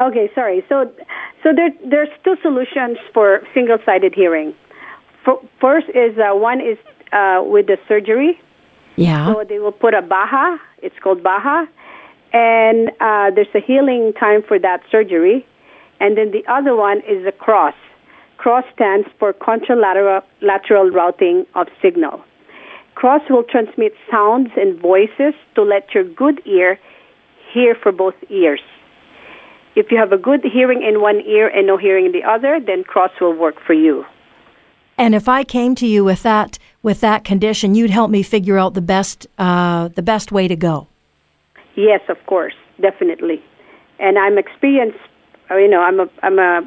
Okay, 0.00 0.30
sorry. 0.34 0.64
So, 0.68 0.90
so 1.42 1.50
there, 1.54 1.70
there's 1.88 2.08
two 2.24 2.36
solutions 2.42 2.98
for 3.14 3.40
single-sided 3.54 4.14
hearing. 4.14 4.54
For, 5.24 5.40
first 5.60 5.88
is 5.90 6.18
uh, 6.18 6.36
one 6.36 6.60
is 6.60 6.76
uh, 7.12 7.42
with 7.44 7.66
the 7.66 7.78
surgery. 7.88 8.38
Yeah. 8.96 9.32
So 9.32 9.44
they 9.48 9.58
will 9.58 9.72
put 9.72 9.94
a 9.94 10.02
Baha. 10.02 10.58
It's 10.82 10.96
called 11.02 11.22
Baha, 11.22 11.68
and 12.32 12.90
uh, 13.00 13.30
there's 13.34 13.54
a 13.54 13.60
healing 13.60 14.12
time 14.18 14.42
for 14.42 14.58
that 14.58 14.82
surgery. 14.90 15.46
And 16.00 16.16
then 16.16 16.30
the 16.30 16.44
other 16.50 16.76
one 16.76 16.98
is 17.08 17.26
a 17.26 17.32
CROS. 17.32 17.74
CROS 18.36 18.64
stands 18.74 19.08
for 19.18 19.32
contralateral 19.32 20.22
lateral 20.42 20.90
routing 20.90 21.46
of 21.54 21.68
signal. 21.80 22.22
CROS 22.94 23.22
will 23.28 23.44
transmit 23.44 23.92
sounds 24.10 24.50
and 24.56 24.80
voices 24.80 25.34
to 25.54 25.62
let 25.62 25.94
your 25.94 26.04
good 26.04 26.40
ear 26.46 26.78
hear 27.52 27.74
for 27.74 27.92
both 27.92 28.14
ears. 28.30 28.60
If 29.74 29.90
you 29.90 29.98
have 29.98 30.12
a 30.12 30.18
good 30.18 30.42
hearing 30.42 30.82
in 30.82 31.02
one 31.02 31.20
ear 31.20 31.48
and 31.48 31.66
no 31.66 31.76
hearing 31.76 32.06
in 32.06 32.12
the 32.12 32.24
other, 32.24 32.58
then 32.58 32.84
CROS 32.84 33.10
will 33.20 33.34
work 33.34 33.56
for 33.66 33.74
you. 33.74 34.04
And 34.98 35.14
if 35.14 35.28
I 35.28 35.44
came 35.44 35.74
to 35.76 35.86
you 35.86 36.04
with 36.04 36.22
that 36.22 36.58
with 36.86 37.00
that 37.00 37.24
condition, 37.24 37.74
you'd 37.74 37.90
help 37.90 38.12
me 38.12 38.22
figure 38.22 38.56
out 38.56 38.74
the 38.74 38.80
best 38.80 39.26
uh, 39.38 39.88
the 39.88 40.02
best 40.02 40.30
way 40.30 40.46
to 40.46 40.54
go. 40.54 40.86
Yes, 41.74 42.00
of 42.08 42.16
course, 42.26 42.54
definitely. 42.80 43.42
And 43.98 44.16
I'm 44.16 44.38
experienced. 44.38 45.02
uh, 45.50 45.56
You 45.56 45.68
know, 45.68 45.82
I'm 45.82 45.98
a 45.98 46.06
I'm 46.22 46.38
a 46.38 46.62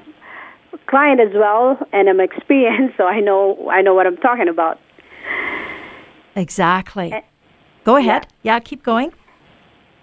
client 0.87 1.21
as 1.21 1.33
well, 1.33 1.79
and 1.93 2.09
I'm 2.09 2.19
experienced, 2.19 2.97
so 2.99 3.05
I 3.05 3.21
know 3.21 3.69
I 3.71 3.81
know 3.81 3.93
what 3.93 4.05
I'm 4.07 4.17
talking 4.17 4.49
about. 4.49 4.77
Exactly. 6.35 7.09
Go 7.85 7.95
ahead. 7.95 8.27
Yeah, 8.43 8.59
keep 8.59 8.83
going. 8.83 9.13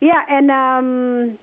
Yeah, 0.00 0.22
and 0.28 0.50
um, 0.50 1.38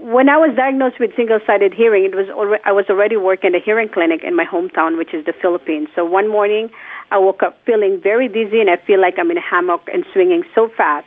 when 0.00 0.28
I 0.28 0.38
was 0.38 0.56
diagnosed 0.56 0.98
with 0.98 1.10
single-sided 1.16 1.72
hearing, 1.74 2.04
it 2.04 2.14
was 2.14 2.28
already, 2.30 2.62
I 2.64 2.72
was 2.72 2.86
already 2.88 3.16
working 3.16 3.54
at 3.54 3.60
a 3.60 3.64
hearing 3.64 3.88
clinic 3.88 4.20
in 4.24 4.34
my 4.34 4.44
hometown, 4.44 4.96
which 4.96 5.12
is 5.12 5.24
the 5.26 5.34
Philippines. 5.42 5.88
So 5.94 6.04
one 6.04 6.28
morning, 6.28 6.70
I 7.10 7.18
woke 7.18 7.42
up 7.42 7.58
feeling 7.66 8.00
very 8.02 8.28
dizzy, 8.28 8.60
and 8.60 8.70
I 8.70 8.76
feel 8.76 9.00
like 9.00 9.14
I'm 9.18 9.30
in 9.30 9.36
a 9.36 9.42
hammock 9.42 9.82
and 9.92 10.04
swinging 10.12 10.44
so 10.54 10.68
fast. 10.76 11.06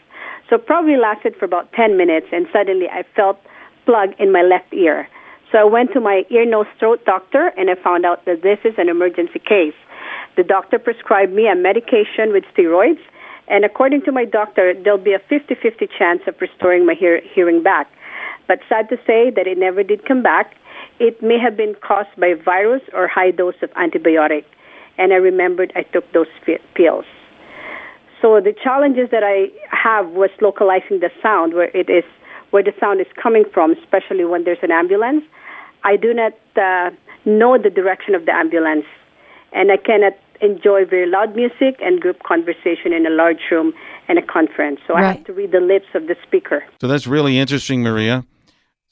So 0.49 0.57
probably 0.57 0.97
lasted 0.97 1.35
for 1.37 1.45
about 1.45 1.71
10 1.73 1.97
minutes, 1.97 2.27
and 2.31 2.47
suddenly 2.51 2.87
I 2.89 3.03
felt 3.15 3.39
plug 3.85 4.09
in 4.19 4.31
my 4.31 4.41
left 4.41 4.73
ear. 4.73 5.07
So 5.51 5.59
I 5.59 5.63
went 5.63 5.93
to 5.93 6.01
my 6.01 6.23
ear, 6.29 6.45
nose, 6.45 6.65
throat 6.79 7.05
doctor, 7.05 7.51
and 7.57 7.69
I 7.69 7.75
found 7.75 8.05
out 8.05 8.25
that 8.25 8.41
this 8.41 8.59
is 8.65 8.73
an 8.77 8.89
emergency 8.89 9.39
case. 9.39 9.75
The 10.35 10.43
doctor 10.43 10.79
prescribed 10.79 11.31
me 11.31 11.47
a 11.47 11.55
medication 11.55 12.33
with 12.33 12.43
steroids, 12.55 12.99
and 13.47 13.63
according 13.63 14.01
to 14.03 14.11
my 14.11 14.25
doctor, 14.25 14.73
there'll 14.73 14.97
be 14.97 15.13
a 15.13 15.19
50 15.19 15.55
50 15.55 15.87
chance 15.97 16.21
of 16.27 16.35
restoring 16.41 16.85
my 16.85 16.95
hear- 16.95 17.21
hearing 17.21 17.61
back. 17.61 17.87
But 18.47 18.59
sad 18.67 18.89
to 18.89 18.97
say 19.05 19.29
that 19.29 19.47
it 19.47 19.57
never 19.57 19.83
did 19.83 20.05
come 20.05 20.23
back. 20.23 20.55
It 20.99 21.21
may 21.21 21.37
have 21.39 21.55
been 21.55 21.75
caused 21.75 22.15
by 22.17 22.33
virus 22.33 22.81
or 22.93 23.07
high 23.07 23.31
dose 23.31 23.61
of 23.61 23.71
antibiotic. 23.71 24.45
And 24.97 25.11
I 25.13 25.17
remembered 25.17 25.71
I 25.75 25.83
took 25.83 26.11
those 26.13 26.27
fi- 26.45 26.59
pills. 26.75 27.05
So 28.21 28.39
the 28.39 28.53
challenges 28.53 29.09
that 29.11 29.23
I 29.23 29.47
have 29.75 30.09
was 30.11 30.29
localizing 30.41 30.99
the 31.01 31.09
sound 31.21 31.53
where 31.53 31.69
it 31.75 31.89
is 31.89 32.05
where 32.51 32.63
the 32.63 32.73
sound 32.79 33.01
is 33.01 33.07
coming 33.21 33.43
from, 33.51 33.71
especially 33.71 34.23
when 34.25 34.43
there's 34.43 34.61
an 34.61 34.71
ambulance. 34.71 35.23
I 35.83 35.97
do 35.97 36.13
not 36.13 36.33
uh, 36.55 36.91
know 37.25 37.57
the 37.57 37.71
direction 37.71 38.13
of 38.13 38.25
the 38.25 38.31
ambulance, 38.31 38.85
and 39.53 39.71
I 39.71 39.77
cannot 39.77 40.13
enjoy 40.39 40.85
very 40.85 41.09
loud 41.09 41.35
music 41.35 41.79
and 41.81 41.99
group 41.99 42.21
conversation 42.23 42.93
in 42.93 43.05
a 43.07 43.09
large 43.09 43.39
room 43.49 43.73
and 44.07 44.19
a 44.19 44.21
conference. 44.21 44.79
So 44.87 44.93
I 44.93 45.01
Right. 45.01 45.15
have 45.17 45.25
to 45.25 45.33
read 45.33 45.51
the 45.51 45.61
lips 45.61 45.87
of 45.95 46.07
the 46.07 46.15
speaker. 46.21 46.63
So 46.79 46.87
that's 46.87 47.07
really 47.07 47.39
interesting, 47.39 47.81
Maria. 47.81 48.23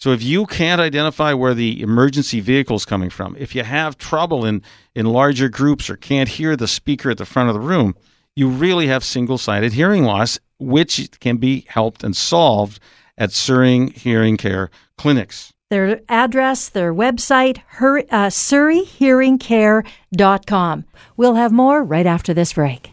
So 0.01 0.11
if 0.13 0.23
you 0.23 0.47
can't 0.47 0.81
identify 0.81 1.33
where 1.33 1.53
the 1.53 1.79
emergency 1.79 2.39
vehicle 2.39 2.75
is 2.75 2.85
coming 2.85 3.11
from, 3.11 3.35
if 3.37 3.53
you 3.53 3.63
have 3.63 3.99
trouble 3.99 4.45
in, 4.45 4.63
in 4.95 5.05
larger 5.05 5.47
groups 5.47 5.91
or 5.91 5.95
can't 5.95 6.27
hear 6.27 6.55
the 6.55 6.67
speaker 6.67 7.11
at 7.11 7.19
the 7.19 7.25
front 7.25 7.49
of 7.49 7.53
the 7.53 7.61
room, 7.61 7.95
you 8.35 8.49
really 8.49 8.87
have 8.87 9.03
single 9.03 9.37
sided 9.37 9.73
hearing 9.73 10.03
loss, 10.03 10.39
which 10.57 11.07
can 11.19 11.37
be 11.37 11.65
helped 11.67 12.03
and 12.03 12.17
solved 12.17 12.79
at 13.15 13.31
Surrey 13.31 13.89
Hearing 13.89 14.37
Care 14.37 14.71
clinics. 14.97 15.53
Their 15.69 16.01
address, 16.09 16.67
their 16.67 16.95
website, 16.95 17.61
her, 17.67 17.99
uh, 17.99 18.31
surreyhearingcare.com. 18.31 20.85
We'll 21.15 21.35
have 21.35 21.51
more 21.51 21.83
right 21.83 22.07
after 22.07 22.33
this 22.33 22.53
break. 22.53 22.91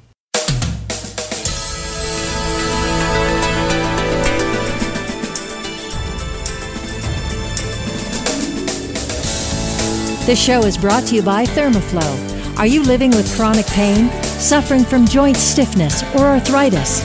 This 10.29 10.45
show 10.45 10.65
is 10.65 10.77
brought 10.77 11.07
to 11.07 11.15
you 11.15 11.23
by 11.23 11.47
Thermoflow. 11.47 12.59
Are 12.59 12.67
you 12.67 12.83
living 12.83 13.13
with 13.13 13.35
chronic 13.35 13.65
pain, 13.69 14.11
suffering 14.25 14.85
from 14.85 15.07
joint 15.07 15.39
stiffness, 15.39 16.03
or 16.17 16.27
arthritis? 16.27 17.01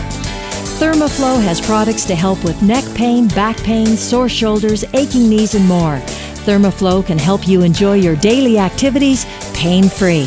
Thermoflow 0.78 1.42
has 1.42 1.66
products 1.66 2.04
to 2.08 2.16
help 2.16 2.44
with 2.44 2.62
neck 2.62 2.84
pain, 2.96 3.30
back 3.30 3.56
pain, 3.60 3.96
sore 3.96 4.28
shoulders, 4.28 4.84
aching 4.94 5.30
knees, 5.30 5.56
and 5.56 5.66
more. 5.66 6.02
Thermoflow 6.44 7.06
can 7.06 7.18
help 7.18 7.48
you 7.48 7.62
enjoy 7.62 7.94
your 7.94 8.18
daily 8.18 8.60
activities 8.60 9.24
pain 9.54 9.88
free. 9.88 10.26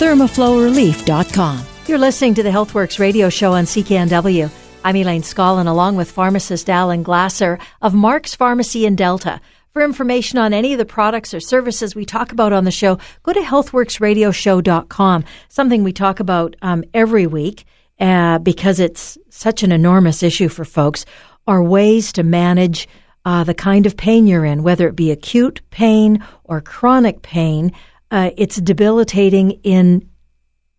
ThermoflowRelief.com. 0.00 1.64
You're 1.86 1.98
listening 1.98 2.34
to 2.34 2.42
the 2.42 2.50
HealthWorks 2.50 2.98
radio 2.98 3.30
show 3.30 3.52
on 3.52 3.62
CKNW. 3.62 4.50
I'm 4.82 4.96
Elaine 4.96 5.22
Scollin, 5.22 5.68
along 5.68 5.94
with 5.94 6.10
pharmacist 6.10 6.68
Alan 6.68 7.04
Glasser 7.04 7.60
of 7.80 7.94
Mark's 7.94 8.34
Pharmacy 8.34 8.86
in 8.86 8.96
Delta. 8.96 9.40
For 9.74 9.82
information 9.82 10.38
on 10.38 10.52
any 10.52 10.72
of 10.72 10.78
the 10.78 10.84
products 10.84 11.34
or 11.34 11.40
services 11.40 11.96
we 11.96 12.04
talk 12.04 12.30
about 12.30 12.52
on 12.52 12.62
the 12.62 12.70
show, 12.70 12.96
go 13.24 13.32
to 13.32 13.40
healthworksradioshow.com, 13.40 15.24
something 15.48 15.82
we 15.82 15.92
talk 15.92 16.20
about 16.20 16.54
um, 16.62 16.84
every 16.94 17.26
week 17.26 17.64
uh, 17.98 18.38
because 18.38 18.78
it's 18.78 19.18
such 19.30 19.64
an 19.64 19.72
enormous 19.72 20.22
issue 20.22 20.48
for 20.48 20.64
folks, 20.64 21.04
are 21.48 21.60
ways 21.60 22.12
to 22.12 22.22
manage 22.22 22.88
uh, 23.24 23.42
the 23.42 23.52
kind 23.52 23.84
of 23.84 23.96
pain 23.96 24.28
you're 24.28 24.44
in, 24.44 24.62
whether 24.62 24.86
it 24.86 24.94
be 24.94 25.10
acute 25.10 25.60
pain 25.70 26.24
or 26.44 26.60
chronic 26.60 27.22
pain. 27.22 27.72
Uh, 28.12 28.30
it's 28.36 28.60
debilitating 28.60 29.58
in 29.64 30.08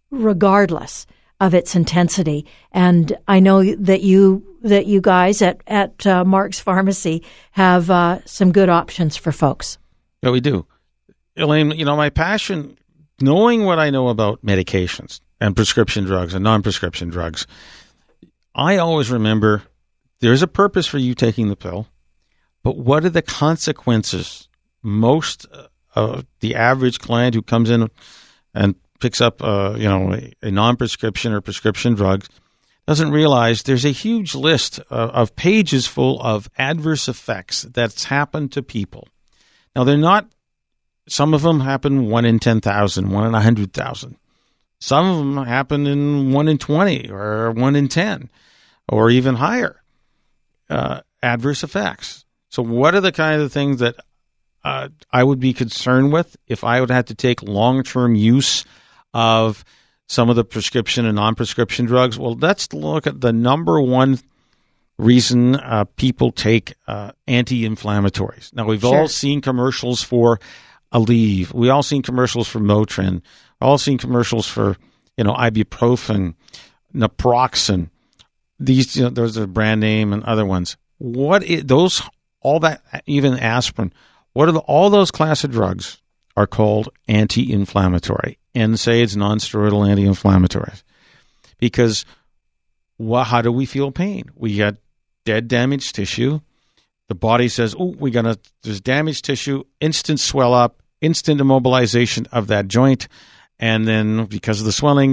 regardless 0.10 1.06
of 1.40 1.54
its 1.54 1.76
intensity. 1.76 2.46
And 2.72 3.18
I 3.28 3.40
know 3.40 3.76
that 3.76 4.02
you 4.02 4.46
that 4.62 4.88
you 4.88 5.02
guys 5.02 5.42
at 5.42 5.62
at 5.68 6.06
uh, 6.06 6.26
Mark's 6.26 6.60
Pharmacy 6.60 7.24
have 7.52 7.90
uh, 7.90 8.20
some 8.26 8.52
good 8.52 8.70
options 8.70 9.16
for 9.16 9.32
folks. 9.32 9.78
Yeah, 10.22 10.32
we 10.32 10.40
do. 10.40 10.66
Elaine, 11.36 11.72
you 11.72 11.86
know, 11.86 11.98
my 11.98 12.10
passion, 12.10 12.78
knowing 13.22 13.66
what 13.66 13.80
I 13.80 13.90
know 13.90 14.08
about 14.08 14.44
medications 14.44 15.20
and 15.40 15.56
prescription 15.56 16.06
drugs 16.06 16.34
and 16.34 16.44
non 16.44 16.64
prescription 16.64 17.10
drugs, 17.10 17.46
I 18.54 18.78
always 18.78 19.12
remember 19.12 19.64
there's 20.22 20.42
a 20.42 20.48
purpose 20.48 20.88
for 20.88 20.98
you 20.98 21.14
taking 21.14 21.50
the 21.50 21.56
pill, 21.58 21.88
but 22.64 22.78
what 22.78 23.04
are 23.06 23.10
the 23.10 23.22
consequences? 23.22 24.48
Most 24.82 25.46
of 25.96 26.26
the 26.40 26.56
average 26.56 27.00
client 27.00 27.36
who 27.36 27.42
comes 27.42 27.70
in 27.70 27.90
and 28.54 28.76
picks 29.00 29.22
up, 29.22 29.44
uh, 29.44 29.76
you 29.78 29.88
know, 29.88 30.14
a, 30.14 30.34
a 30.44 30.52
non 30.52 30.78
prescription 30.78 31.34
or 31.34 31.42
prescription 31.42 31.96
drug 31.96 32.26
doesn't 32.88 33.12
realize 33.12 33.64
there's 33.64 33.86
a 33.86 33.92
huge 33.92 34.36
list 34.36 34.80
of, 34.90 35.10
of 35.10 35.36
pages 35.36 35.88
full 35.88 36.22
of 36.22 36.50
adverse 36.58 37.08
effects 37.08 37.64
that's 37.64 38.06
happened 38.06 38.52
to 38.52 38.62
people. 38.62 39.08
Now, 39.76 39.84
they're 39.84 39.98
not, 39.98 40.28
some 41.08 41.34
of 41.34 41.42
them 41.42 41.62
happen 41.62 42.10
one 42.10 42.26
in 42.26 42.40
10,000, 42.40 43.10
one 43.10 43.26
in 43.26 43.32
100,000. 43.32 44.18
Some 44.80 45.10
of 45.10 45.18
them 45.18 45.46
happen 45.46 45.88
in 45.88 46.32
one 46.32 46.48
in 46.48 46.58
20 46.58 47.10
or 47.10 47.52
one 47.52 47.76
in 47.76 47.88
10 47.88 48.30
or 48.88 49.10
even 49.10 49.36
higher 49.36 49.82
uh, 50.70 51.02
adverse 51.24 51.64
effects. 51.64 52.26
So, 52.50 52.62
what 52.62 52.94
are 52.96 53.02
the 53.02 53.12
kind 53.12 53.42
of 53.42 53.52
things 53.52 53.80
that 53.80 53.96
uh, 54.64 54.90
I 55.12 55.24
would 55.24 55.40
be 55.40 55.54
concerned 55.54 56.12
with 56.12 56.38
if 56.48 56.64
I 56.64 56.80
would 56.80 56.92
have 56.92 57.06
to 57.06 57.16
take 57.16 57.42
long 57.44 57.84
term 57.84 58.16
use 58.16 58.66
of 59.16 59.64
some 60.08 60.30
of 60.30 60.36
the 60.36 60.44
prescription 60.44 61.06
and 61.06 61.16
non 61.16 61.34
prescription 61.34 61.86
drugs? 61.86 62.20
Well, 62.20 62.36
let's 62.36 62.72
look 62.74 63.08
at 63.08 63.22
the 63.22 63.34
number 63.34 63.82
one 63.82 64.20
reason 64.98 65.56
uh, 65.56 65.86
people 65.96 66.32
take 66.32 66.76
uh, 66.88 67.14
anti 67.28 67.68
inflammatories. 67.68 68.54
Now, 68.54 68.66
we've 68.66 68.82
Sure. 68.82 69.00
all 69.00 69.08
seen 69.08 69.42
commercials 69.42 70.04
for 70.04 70.40
Aleve, 70.94 71.54
we 71.54 71.70
all 71.70 71.84
seen 71.84 72.02
commercials 72.02 72.48
for 72.48 72.60
Motrin, 72.60 73.22
all 73.60 73.78
seen 73.78 73.98
commercials 73.98 74.48
for 74.48 74.78
you 75.18 75.24
know 75.24 75.34
ibuprofen, 75.34 76.36
naproxen. 76.94 77.90
These 78.60 78.96
you 78.96 79.04
know, 79.04 79.10
those 79.10 79.38
are 79.38 79.48
brand 79.48 79.82
name 79.82 80.14
and 80.14 80.24
other 80.24 80.46
ones. 80.46 80.78
What 80.98 81.44
is, 81.44 81.64
those 81.66 82.02
all 82.42 82.60
that 82.62 82.82
even 83.06 83.38
aspirin? 83.40 83.92
What 84.34 84.50
are 84.50 84.54
the, 84.54 84.60
all 84.60 84.90
those 84.90 85.12
class 85.12 85.44
of 85.44 85.52
drugs 85.52 86.02
are 86.36 86.48
called 86.48 86.90
anti-inflammatory. 87.08 88.38
NSAIDs, 88.56 89.16
non-steroidal 89.16 89.90
anti-inflammatories, 89.90 90.84
because 91.60 92.06
well, 92.98 93.24
how 93.26 93.42
do 93.42 93.52
we 93.52 93.66
feel 93.66 93.92
pain? 93.92 94.26
We 94.36 94.58
got 94.58 94.76
dead, 95.26 95.48
damaged 95.48 95.96
tissue. 95.96 96.40
The 97.10 97.16
body 97.16 97.50
says, 97.50 97.76
"Oh, 97.78 97.96
we 98.00 98.12
got 98.12 98.24
to." 98.24 98.40
There's 98.64 98.82
damaged 98.82 99.26
tissue. 99.26 99.64
Instant 99.82 100.20
swell 100.20 100.54
up. 100.54 100.82
Instant 101.02 101.42
immobilization 101.42 102.26
of 102.32 102.48
that 102.48 102.68
joint, 102.68 103.10
and 103.60 103.86
then 103.88 104.26
because 104.26 104.60
of 104.60 104.66
the 104.66 104.72
swelling, 104.72 105.12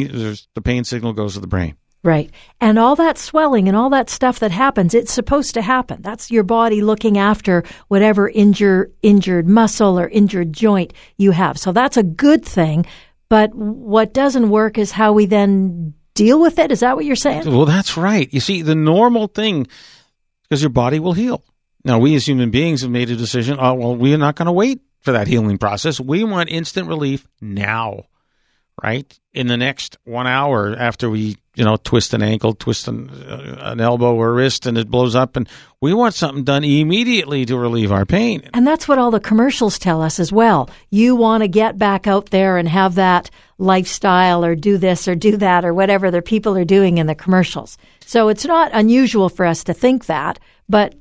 the 0.55 0.63
pain 0.63 0.85
signal 0.85 1.13
goes 1.13 1.35
to 1.35 1.41
the 1.41 1.49
brain. 1.49 1.75
Right. 2.05 2.33
And 2.61 2.81
all 2.81 2.97
that 2.97 3.17
swelling 3.17 3.69
and 3.69 3.77
all 3.77 3.91
that 3.91 4.11
stuff 4.11 4.41
that 4.41 4.51
happens, 4.51 4.93
it's 4.93 5.13
supposed 5.13 5.55
to 5.55 5.63
happen. 5.63 6.03
That's 6.03 6.33
your 6.33 6.43
body 6.43 6.83
looking 6.83 7.17
after 7.17 7.63
whatever 7.87 8.29
injure, 8.29 8.91
injured 9.03 9.47
muscle 9.49 10.01
or 10.01 10.09
injured 10.09 10.53
joint 10.53 10.93
you 11.17 11.31
have. 11.31 11.59
So 11.59 11.71
that's 11.71 11.97
a 11.97 12.03
good 12.03 12.45
thing. 12.45 12.87
But 13.29 13.55
what 13.55 14.13
doesn't 14.13 14.51
work 14.51 14.79
is 14.79 14.91
how 14.91 15.13
we 15.13 15.27
then 15.27 15.95
deal 16.15 16.41
with 16.41 16.59
it. 16.59 16.73
Is 16.73 16.81
that 16.81 16.97
what 16.97 17.05
you're 17.05 17.17
saying? 17.17 17.47
Well, 17.47 17.67
that's 17.67 17.97
right. 17.97 18.29
You 18.33 18.41
see, 18.41 18.63
the 18.63 18.75
normal 18.75 19.29
thing, 19.29 19.69
because 20.43 20.61
your 20.61 20.71
body 20.71 20.99
will 20.99 21.15
heal. 21.15 21.43
Now, 21.85 21.99
we 21.99 22.15
as 22.15 22.27
human 22.27 22.51
beings 22.51 22.83
have 22.83 22.91
made 22.91 23.11
a 23.11 23.17
decision. 23.17 23.59
Oh, 23.61 23.75
well, 23.75 23.97
we 23.97 24.13
are 24.13 24.19
not 24.19 24.37
going 24.37 24.47
to 24.47 24.53
wait 24.53 24.81
for 25.01 25.13
that 25.13 25.29
healing 25.29 25.59
process. 25.59 25.99
We 26.01 26.25
want 26.25 26.51
instant 26.51 26.89
relief 26.89 27.27
now, 27.41 28.07
right? 28.83 29.19
In 29.33 29.47
the 29.47 29.57
next 29.57 29.99
one 30.05 30.27
hour 30.27 30.77
after 30.77 31.09
we, 31.09 31.37
you 31.55 31.65
know, 31.65 31.77
twist 31.77 32.15
an 32.15 32.23
ankle, 32.23 32.55
twist 32.55 32.89
an, 32.89 33.11
uh, 33.11 33.57
an 33.61 33.81
elbow 33.81 34.15
or 34.15 34.33
wrist 34.33 34.65
and 34.67 34.79
it 34.79 34.89
blows 34.91 35.15
up. 35.15 35.37
And 35.37 35.49
we 35.81 35.93
want 35.93 36.15
something 36.15 36.45
done 36.45 36.65
immediately 36.65 37.45
to 37.45 37.59
relieve 37.59 37.93
our 37.93 38.07
pain. 38.07 38.49
And 38.55 38.67
that's 38.67 38.89
what 38.89 38.99
all 38.99 39.11
the 39.11 39.21
commercials 39.21 39.79
tell 39.79 40.01
us 40.01 40.19
as 40.19 40.33
well. 40.33 40.71
You 40.91 41.15
want 41.15 41.43
to 41.43 41.49
get 41.49 41.77
back 41.77 42.07
out 42.07 42.31
there 42.31 42.57
and 42.57 42.69
have 42.69 42.95
that 42.95 43.31
lifestyle 43.59 44.45
or 44.45 44.55
do 44.55 44.79
this 44.79 45.07
or 45.07 45.15
do 45.15 45.37
that 45.39 45.65
or 45.65 45.75
whatever 45.75 46.11
the 46.11 46.23
people 46.23 46.57
are 46.57 46.65
doing 46.65 46.99
in 46.99 47.07
the 47.07 47.15
commercials. 47.15 47.77
So 48.07 48.29
it's 48.29 48.47
not 48.47 48.71
unusual 48.73 49.29
for 49.29 49.45
us 49.45 49.65
to 49.65 49.75
think 49.75 50.07
that, 50.07 50.39
but 50.69 50.95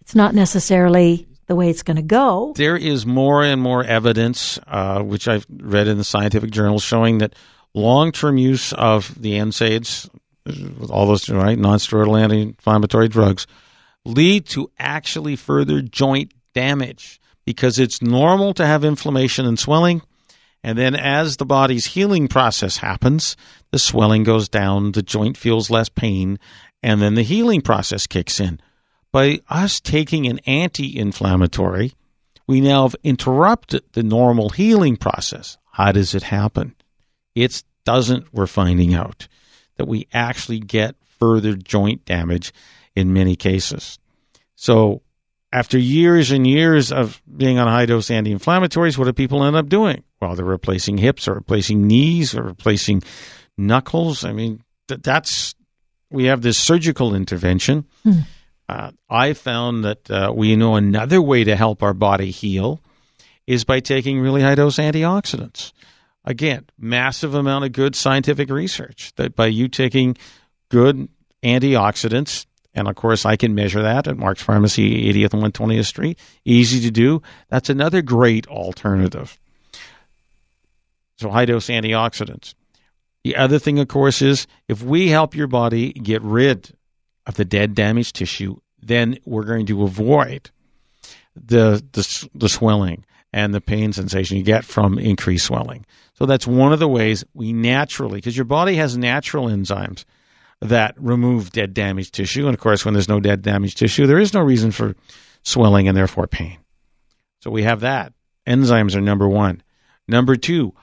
it's 0.00 0.14
not 0.14 0.34
necessarily 0.34 1.28
the 1.46 1.54
way 1.54 1.70
it's 1.70 1.82
going 1.82 1.96
to 1.96 2.02
go. 2.02 2.52
There 2.56 2.76
is 2.76 3.06
more 3.06 3.42
and 3.42 3.60
more 3.60 3.82
evidence, 3.82 4.58
uh, 4.66 5.02
which 5.02 5.28
I've 5.28 5.46
read 5.50 5.88
in 5.88 5.98
the 5.98 6.04
scientific 6.04 6.50
journals, 6.50 6.82
showing 6.82 7.18
that 7.18 7.34
long 7.78 8.12
term 8.12 8.38
use 8.38 8.72
of 8.72 9.20
the 9.20 9.34
NSAIDs, 9.34 10.08
with 10.44 10.90
all 10.90 11.06
those 11.06 11.28
right 11.28 11.58
non-steroidal 11.58 12.20
anti-inflammatory 12.20 13.08
drugs, 13.08 13.46
lead 14.04 14.46
to 14.46 14.70
actually 14.78 15.36
further 15.36 15.82
joint 15.82 16.32
damage 16.54 17.20
because 17.44 17.78
it's 17.78 18.02
normal 18.02 18.54
to 18.54 18.66
have 18.66 18.84
inflammation 18.84 19.46
and 19.46 19.58
swelling. 19.58 20.02
And 20.64 20.76
then, 20.76 20.96
as 20.96 21.36
the 21.36 21.46
body's 21.46 21.86
healing 21.86 22.26
process 22.26 22.78
happens, 22.78 23.36
the 23.70 23.78
swelling 23.78 24.24
goes 24.24 24.48
down, 24.48 24.92
the 24.92 25.02
joint 25.02 25.36
feels 25.36 25.70
less 25.70 25.88
pain, 25.88 26.38
and 26.82 27.00
then 27.00 27.14
the 27.14 27.22
healing 27.22 27.60
process 27.60 28.06
kicks 28.06 28.40
in 28.40 28.60
by 29.12 29.40
us 29.48 29.80
taking 29.80 30.26
an 30.26 30.38
anti 30.46 30.98
inflammatory, 30.98 31.92
we 32.46 32.60
now 32.60 32.82
have 32.82 32.96
interrupted 33.02 33.82
the 33.92 34.02
normal 34.02 34.50
healing 34.50 34.96
process. 34.96 35.58
How 35.72 35.92
does 35.92 36.14
it 36.14 36.24
happen? 36.24 36.74
It 37.34 37.62
doesn't, 37.88 38.32
we're 38.34 38.46
finding 38.46 38.92
out, 38.92 39.28
that 39.76 39.88
we 39.88 40.06
actually 40.12 40.60
get 40.60 40.94
further 41.18 41.54
joint 41.54 42.04
damage 42.04 42.52
in 42.94 43.14
many 43.14 43.34
cases. 43.34 43.98
So, 44.56 45.00
after 45.50 45.78
years 45.78 46.30
and 46.30 46.46
years 46.46 46.92
of 46.92 47.22
being 47.34 47.58
on 47.58 47.66
high 47.66 47.86
dose 47.86 48.10
anti 48.10 48.34
inflammatories, 48.34 48.98
what 48.98 49.06
do 49.06 49.14
people 49.14 49.42
end 49.42 49.56
up 49.56 49.70
doing? 49.70 50.04
Well, 50.20 50.34
they're 50.34 50.44
replacing 50.44 50.98
hips 50.98 51.26
or 51.26 51.32
replacing 51.32 51.86
knees 51.86 52.34
or 52.34 52.42
replacing 52.42 53.02
knuckles. 53.56 54.24
I 54.24 54.32
mean, 54.32 54.62
th- 54.88 55.00
that's, 55.00 55.54
we 56.10 56.24
have 56.24 56.42
this 56.42 56.58
surgical 56.58 57.14
intervention. 57.14 57.86
Hmm 58.02 58.20
uh, 58.68 58.90
I 59.08 59.32
found 59.32 59.84
that 59.84 60.10
uh, 60.10 60.32
we 60.34 60.54
know 60.54 60.76
another 60.76 61.22
way 61.22 61.44
to 61.44 61.56
help 61.56 61.82
our 61.82 61.94
body 61.94 62.30
heal 62.30 62.80
is 63.46 63.64
by 63.64 63.80
taking 63.80 64.20
really 64.20 64.42
high 64.42 64.56
dose 64.56 64.76
antioxidants. 64.76 65.72
Again, 66.28 66.66
massive 66.78 67.32
amount 67.32 67.64
of 67.64 67.72
good 67.72 67.96
scientific 67.96 68.50
research 68.50 69.14
that 69.16 69.34
by 69.34 69.46
you 69.46 69.66
taking 69.66 70.14
good 70.68 71.08
antioxidants, 71.42 72.44
and 72.74 72.86
of 72.86 72.96
course 72.96 73.24
I 73.24 73.36
can 73.36 73.54
measure 73.54 73.80
that 73.80 74.06
at 74.06 74.18
Mark's 74.18 74.42
Pharmacy, 74.42 75.10
80th 75.10 75.32
and 75.32 75.54
120th 75.54 75.86
Street, 75.86 76.18
easy 76.44 76.82
to 76.82 76.90
do. 76.90 77.22
That's 77.48 77.70
another 77.70 78.02
great 78.02 78.46
alternative. 78.46 79.40
So 81.16 81.30
high 81.30 81.46
dose 81.46 81.68
antioxidants. 81.68 82.52
The 83.24 83.34
other 83.34 83.58
thing, 83.58 83.78
of 83.78 83.88
course, 83.88 84.20
is 84.20 84.46
if 84.68 84.82
we 84.82 85.08
help 85.08 85.34
your 85.34 85.46
body 85.46 85.94
get 85.94 86.20
rid 86.20 86.76
of 87.24 87.36
the 87.36 87.46
dead 87.46 87.74
damaged 87.74 88.16
tissue, 88.16 88.60
then 88.82 89.16
we're 89.24 89.44
going 89.44 89.64
to 89.64 89.82
avoid 89.82 90.50
the, 91.34 91.82
the, 91.92 92.28
the 92.34 92.50
swelling 92.50 93.06
and 93.32 93.52
the 93.52 93.60
pain 93.60 93.92
sensation 93.92 94.36
you 94.36 94.42
get 94.42 94.64
from 94.64 94.98
increased 94.98 95.46
swelling. 95.46 95.84
So 96.14 96.26
that's 96.26 96.46
one 96.46 96.72
of 96.72 96.78
the 96.78 96.88
ways 96.88 97.24
we 97.34 97.52
naturally, 97.52 98.18
because 98.18 98.36
your 98.36 98.44
body 98.44 98.76
has 98.76 98.96
natural 98.96 99.46
enzymes 99.46 100.04
that 100.60 100.94
remove 100.98 101.52
dead 101.52 101.74
damaged 101.74 102.14
tissue. 102.14 102.46
And 102.46 102.54
of 102.54 102.60
course, 102.60 102.84
when 102.84 102.94
there's 102.94 103.08
no 103.08 103.20
dead 103.20 103.42
damaged 103.42 103.78
tissue, 103.78 104.06
there 104.06 104.18
is 104.18 104.34
no 104.34 104.40
reason 104.40 104.70
for 104.70 104.96
swelling 105.42 105.88
and 105.88 105.96
therefore 105.96 106.26
pain. 106.26 106.58
So 107.40 107.50
we 107.50 107.62
have 107.62 107.80
that. 107.80 108.12
Enzymes 108.46 108.96
are 108.96 109.00
number 109.00 109.28
one. 109.28 109.62
Number 110.08 110.36
two, 110.36 110.74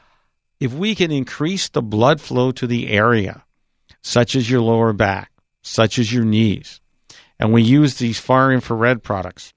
if 0.59 0.71
we 0.71 0.95
can 0.95 1.11
increase 1.11 1.67
the 1.67 1.81
blood 1.81 2.21
flow 2.21 2.51
to 2.51 2.67
the 2.67 2.89
area, 2.89 3.43
such 4.01 4.35
as 4.35 4.49
your 4.49 4.61
lower 4.61 4.93
back, 4.93 5.31
such 5.63 5.99
as 5.99 6.13
your 6.13 6.23
knees. 6.23 6.79
And 7.39 7.51
we 7.51 7.63
use 7.63 7.95
these 7.95 8.19
far 8.19 8.53
infrared 8.53 9.03
products 9.03 9.53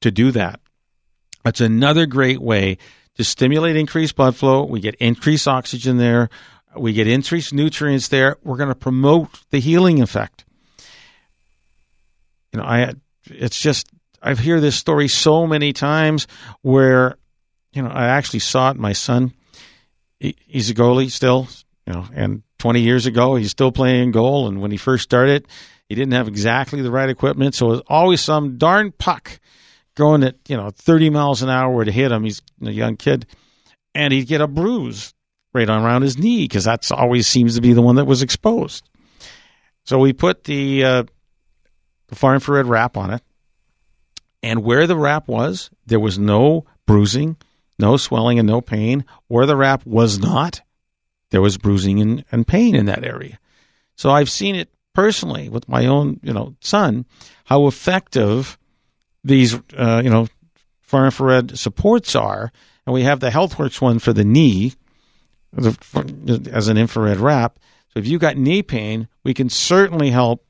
to 0.00 0.10
do 0.10 0.32
that. 0.32 0.60
That's 1.42 1.60
another 1.60 2.06
great 2.06 2.40
way 2.40 2.78
to 3.16 3.24
stimulate 3.24 3.76
increased 3.76 4.16
blood 4.16 4.36
flow. 4.36 4.64
We 4.64 4.80
get 4.80 4.94
increased 4.96 5.48
oxygen 5.48 5.98
there. 5.98 6.30
We 6.76 6.92
get 6.92 7.06
increased 7.06 7.52
nutrients 7.52 8.08
there. 8.08 8.36
We're 8.42 8.56
going 8.56 8.68
to 8.68 8.74
promote 8.74 9.28
the 9.50 9.58
healing 9.58 10.00
effect. 10.00 10.44
You 12.52 12.60
know, 12.60 12.64
I 12.64 12.94
it's 13.26 13.60
just 13.60 13.88
I've 14.22 14.38
heard 14.38 14.60
this 14.60 14.76
story 14.76 15.08
so 15.08 15.46
many 15.46 15.72
times 15.72 16.26
where 16.62 17.16
you 17.72 17.82
know 17.82 17.88
I 17.88 18.06
actually 18.06 18.40
saw 18.40 18.70
it. 18.70 18.76
My 18.76 18.92
son, 18.92 19.32
he, 20.20 20.36
he's 20.46 20.70
a 20.70 20.74
goalie 20.74 21.10
still, 21.10 21.48
you 21.86 21.92
know, 21.92 22.06
and 22.14 22.42
20 22.58 22.80
years 22.80 23.06
ago. 23.06 23.34
He's 23.34 23.50
still 23.50 23.72
playing 23.72 24.12
goal. 24.12 24.46
And 24.46 24.60
when 24.60 24.70
he 24.70 24.76
first 24.76 25.02
started, 25.02 25.48
he 25.88 25.96
didn't 25.96 26.12
have 26.12 26.28
exactly 26.28 26.80
the 26.80 26.92
right 26.92 27.08
equipment. 27.08 27.54
So 27.54 27.66
it 27.66 27.70
was 27.70 27.82
always 27.88 28.20
some 28.20 28.56
darn 28.56 28.92
puck 28.92 29.40
going 29.94 30.22
at, 30.22 30.36
you 30.48 30.56
know, 30.56 30.70
30 30.70 31.10
miles 31.10 31.42
an 31.42 31.50
hour 31.50 31.74
would 31.74 31.88
hit 31.88 32.12
him. 32.12 32.24
He's 32.24 32.42
a 32.62 32.70
young 32.70 32.96
kid. 32.96 33.26
And 33.94 34.12
he'd 34.12 34.26
get 34.26 34.40
a 34.40 34.46
bruise 34.46 35.14
right 35.52 35.68
around 35.68 36.02
his 36.02 36.18
knee 36.18 36.44
because 36.44 36.64
that's 36.64 36.90
always 36.90 37.26
seems 37.26 37.54
to 37.56 37.60
be 37.60 37.72
the 37.72 37.82
one 37.82 37.96
that 37.96 38.06
was 38.06 38.22
exposed. 38.22 38.88
So 39.84 39.98
we 39.98 40.12
put 40.12 40.44
the, 40.44 40.84
uh, 40.84 41.02
the 42.08 42.14
far 42.14 42.34
infrared 42.34 42.66
wrap 42.66 42.96
on 42.96 43.12
it. 43.12 43.22
And 44.42 44.64
where 44.64 44.86
the 44.86 44.96
wrap 44.96 45.28
was, 45.28 45.70
there 45.86 46.00
was 46.00 46.18
no 46.18 46.64
bruising, 46.86 47.36
no 47.78 47.96
swelling, 47.96 48.38
and 48.38 48.48
no 48.48 48.60
pain. 48.60 49.04
Where 49.28 49.46
the 49.46 49.56
wrap 49.56 49.86
was 49.86 50.18
not, 50.18 50.62
there 51.30 51.42
was 51.42 51.58
bruising 51.58 52.00
and, 52.00 52.24
and 52.32 52.46
pain 52.46 52.74
in 52.74 52.86
that 52.86 53.04
area. 53.04 53.38
So 53.96 54.10
I've 54.10 54.30
seen 54.30 54.56
it 54.56 54.68
personally 54.94 55.48
with 55.48 55.68
my 55.68 55.86
own, 55.86 56.18
you 56.22 56.32
know, 56.32 56.56
son, 56.60 57.06
how 57.44 57.66
effective 57.66 58.58
these, 59.24 59.54
uh, 59.76 60.00
you 60.04 60.10
know, 60.10 60.28
far 60.80 61.04
infrared 61.06 61.58
supports 61.58 62.14
are. 62.14 62.52
And 62.86 62.94
we 62.94 63.02
have 63.02 63.20
the 63.20 63.30
HealthWorks 63.30 63.80
one 63.80 63.98
for 63.98 64.12
the 64.12 64.24
knee 64.24 64.74
as 65.56 66.68
an 66.68 66.78
infrared 66.78 67.18
wrap. 67.18 67.58
So 67.88 68.00
if 68.00 68.06
you've 68.06 68.20
got 68.20 68.36
knee 68.36 68.62
pain, 68.62 69.08
we 69.22 69.34
can 69.34 69.48
certainly 69.48 70.10
help 70.10 70.44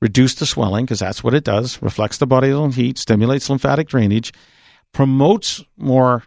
reduce 0.00 0.34
the 0.34 0.46
swelling 0.46 0.84
because 0.84 0.98
that's 0.98 1.24
what 1.24 1.34
it 1.34 1.44
does. 1.44 1.80
Reflects 1.80 2.18
the 2.18 2.26
body's 2.26 2.54
own 2.54 2.72
heat, 2.72 2.98
stimulates 2.98 3.48
lymphatic 3.48 3.88
drainage, 3.88 4.32
promotes 4.92 5.62
more 5.76 6.24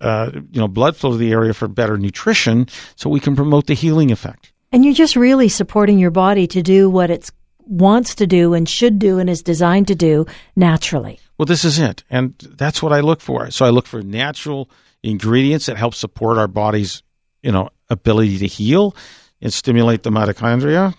uh, 0.00 0.30
you 0.52 0.60
know, 0.60 0.68
blood 0.68 0.96
flow 0.96 1.12
to 1.12 1.16
the 1.16 1.32
area 1.32 1.52
for 1.52 1.68
better 1.68 1.98
nutrition 1.98 2.68
so 2.96 3.10
we 3.10 3.20
can 3.20 3.34
promote 3.34 3.66
the 3.66 3.74
healing 3.74 4.10
effect. 4.10 4.52
And 4.70 4.84
you're 4.84 4.94
just 4.94 5.16
really 5.16 5.48
supporting 5.48 5.98
your 5.98 6.10
body 6.10 6.46
to 6.48 6.62
do 6.62 6.90
what 6.90 7.10
it 7.10 7.30
wants 7.68 8.14
to 8.16 8.26
do 8.26 8.54
and 8.54 8.68
should 8.68 8.98
do 8.98 9.18
and 9.18 9.28
is 9.28 9.42
designed 9.42 9.88
to 9.88 9.94
do 9.94 10.26
naturally. 10.56 11.20
Well, 11.36 11.46
this 11.46 11.64
is 11.64 11.78
it. 11.78 12.02
And 12.10 12.34
that's 12.38 12.82
what 12.82 12.92
I 12.92 13.00
look 13.00 13.20
for. 13.20 13.50
So 13.50 13.64
I 13.64 13.70
look 13.70 13.86
for 13.86 14.02
natural 14.02 14.70
ingredients 15.02 15.66
that 15.66 15.76
help 15.76 15.94
support 15.94 16.38
our 16.38 16.48
body's, 16.48 17.02
you 17.42 17.52
know, 17.52 17.70
ability 17.88 18.38
to 18.38 18.46
heal 18.46 18.96
and 19.40 19.52
stimulate 19.52 20.02
the 20.02 20.10
mitochondria. 20.10 20.94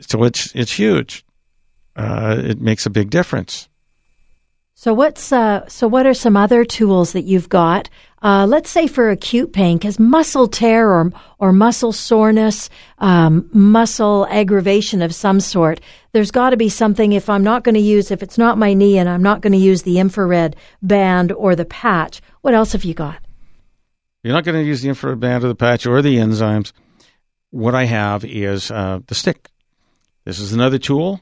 So 0.00 0.24
it's 0.24 0.54
it's 0.54 0.72
huge. 0.72 1.24
Uh, 1.94 2.36
it 2.38 2.60
makes 2.60 2.84
a 2.84 2.90
big 2.90 3.10
difference. 3.10 3.68
So 4.74 4.92
what's 4.92 5.32
uh, 5.32 5.66
so 5.68 5.88
what 5.88 6.06
are 6.06 6.12
some 6.12 6.36
other 6.36 6.64
tools 6.64 7.12
that 7.12 7.22
you've 7.22 7.48
got? 7.48 7.88
Uh, 8.26 8.44
let's 8.44 8.70
say 8.70 8.88
for 8.88 9.08
acute 9.08 9.52
pain, 9.52 9.78
because 9.78 10.00
muscle 10.00 10.48
tear 10.48 10.90
or 10.90 11.12
or 11.38 11.52
muscle 11.52 11.92
soreness, 11.92 12.68
um, 12.98 13.48
muscle 13.52 14.26
aggravation 14.28 15.00
of 15.00 15.14
some 15.14 15.38
sort. 15.38 15.80
There's 16.10 16.32
got 16.32 16.50
to 16.50 16.56
be 16.56 16.68
something. 16.68 17.12
If 17.12 17.30
I'm 17.30 17.44
not 17.44 17.62
going 17.62 17.76
to 17.76 17.80
use, 17.80 18.10
if 18.10 18.24
it's 18.24 18.36
not 18.36 18.58
my 18.58 18.74
knee, 18.74 18.98
and 18.98 19.08
I'm 19.08 19.22
not 19.22 19.42
going 19.42 19.52
to 19.52 19.58
use 19.58 19.82
the 19.82 20.00
infrared 20.00 20.56
band 20.82 21.30
or 21.30 21.54
the 21.54 21.64
patch, 21.64 22.20
what 22.40 22.52
else 22.52 22.72
have 22.72 22.82
you 22.82 22.94
got? 22.94 23.20
You're 24.24 24.34
not 24.34 24.42
going 24.42 24.60
to 24.60 24.68
use 24.68 24.82
the 24.82 24.88
infrared 24.88 25.20
band 25.20 25.44
or 25.44 25.48
the 25.48 25.54
patch 25.54 25.86
or 25.86 26.02
the 26.02 26.16
enzymes. 26.16 26.72
What 27.50 27.76
I 27.76 27.84
have 27.84 28.24
is 28.24 28.72
uh, 28.72 28.98
the 29.06 29.14
stick. 29.14 29.50
This 30.24 30.40
is 30.40 30.52
another 30.52 30.78
tool 30.78 31.20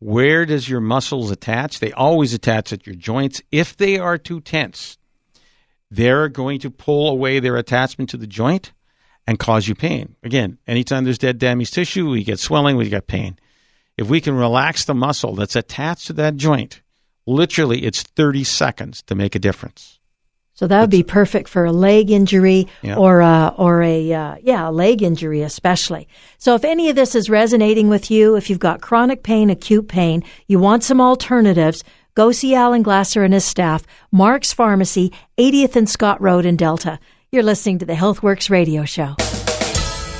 where 0.00 0.44
does 0.44 0.68
your 0.68 0.80
muscles 0.80 1.30
attach? 1.30 1.80
They 1.80 1.92
always 1.92 2.34
attach 2.34 2.74
at 2.74 2.86
your 2.86 2.96
joints. 2.96 3.40
If 3.50 3.78
they 3.78 3.98
are 3.98 4.18
too 4.18 4.42
tense, 4.42 4.98
they're 5.92 6.28
going 6.28 6.58
to 6.60 6.70
pull 6.70 7.10
away 7.10 7.38
their 7.38 7.56
attachment 7.56 8.08
to 8.10 8.16
the 8.16 8.26
joint 8.26 8.72
and 9.26 9.38
cause 9.38 9.68
you 9.68 9.74
pain. 9.74 10.16
Again, 10.22 10.56
anytime 10.66 11.04
there's 11.04 11.18
dead 11.18 11.38
damaged 11.38 11.74
tissue, 11.74 12.08
we 12.08 12.24
get 12.24 12.38
swelling, 12.38 12.78
we 12.78 12.88
get 12.88 13.06
pain. 13.06 13.38
If 13.98 14.08
we 14.08 14.22
can 14.22 14.34
relax 14.34 14.86
the 14.86 14.94
muscle 14.94 15.34
that's 15.34 15.54
attached 15.54 16.06
to 16.06 16.14
that 16.14 16.36
joint, 16.36 16.80
literally 17.26 17.84
it's 17.84 18.02
30 18.02 18.42
seconds 18.42 19.02
to 19.02 19.14
make 19.14 19.34
a 19.34 19.38
difference. 19.38 19.98
So 20.54 20.66
that 20.66 20.80
would 20.80 20.90
be 20.90 21.02
perfect 21.02 21.48
for 21.48 21.64
a 21.64 21.72
leg 21.72 22.10
injury 22.10 22.68
yeah. 22.82 22.96
or 22.96 23.20
a, 23.20 23.54
or 23.58 23.82
a 23.82 24.12
uh, 24.12 24.36
yeah 24.42 24.68
a 24.68 24.70
leg 24.70 25.02
injury 25.02 25.42
especially. 25.42 26.08
So 26.38 26.54
if 26.54 26.64
any 26.64 26.88
of 26.88 26.96
this 26.96 27.14
is 27.14 27.28
resonating 27.28 27.88
with 27.88 28.10
you, 28.10 28.36
if 28.36 28.48
you've 28.48 28.58
got 28.58 28.80
chronic 28.80 29.22
pain, 29.22 29.50
acute 29.50 29.88
pain, 29.88 30.22
you 30.46 30.58
want 30.58 30.84
some 30.84 31.00
alternatives, 31.00 31.84
go 32.14 32.32
see 32.32 32.54
Alan 32.54 32.82
Glasser 32.82 33.24
and 33.24 33.34
his 33.34 33.44
staff, 33.44 33.84
Mark's 34.10 34.52
Pharmacy, 34.52 35.12
80th 35.38 35.76
and 35.76 35.88
Scott 35.88 36.20
Road 36.20 36.46
in 36.46 36.56
Delta. 36.56 36.98
You're 37.30 37.42
listening 37.42 37.78
to 37.78 37.86
the 37.86 37.94
HealthWorks 37.94 38.50
radio 38.50 38.84
show. 38.84 39.16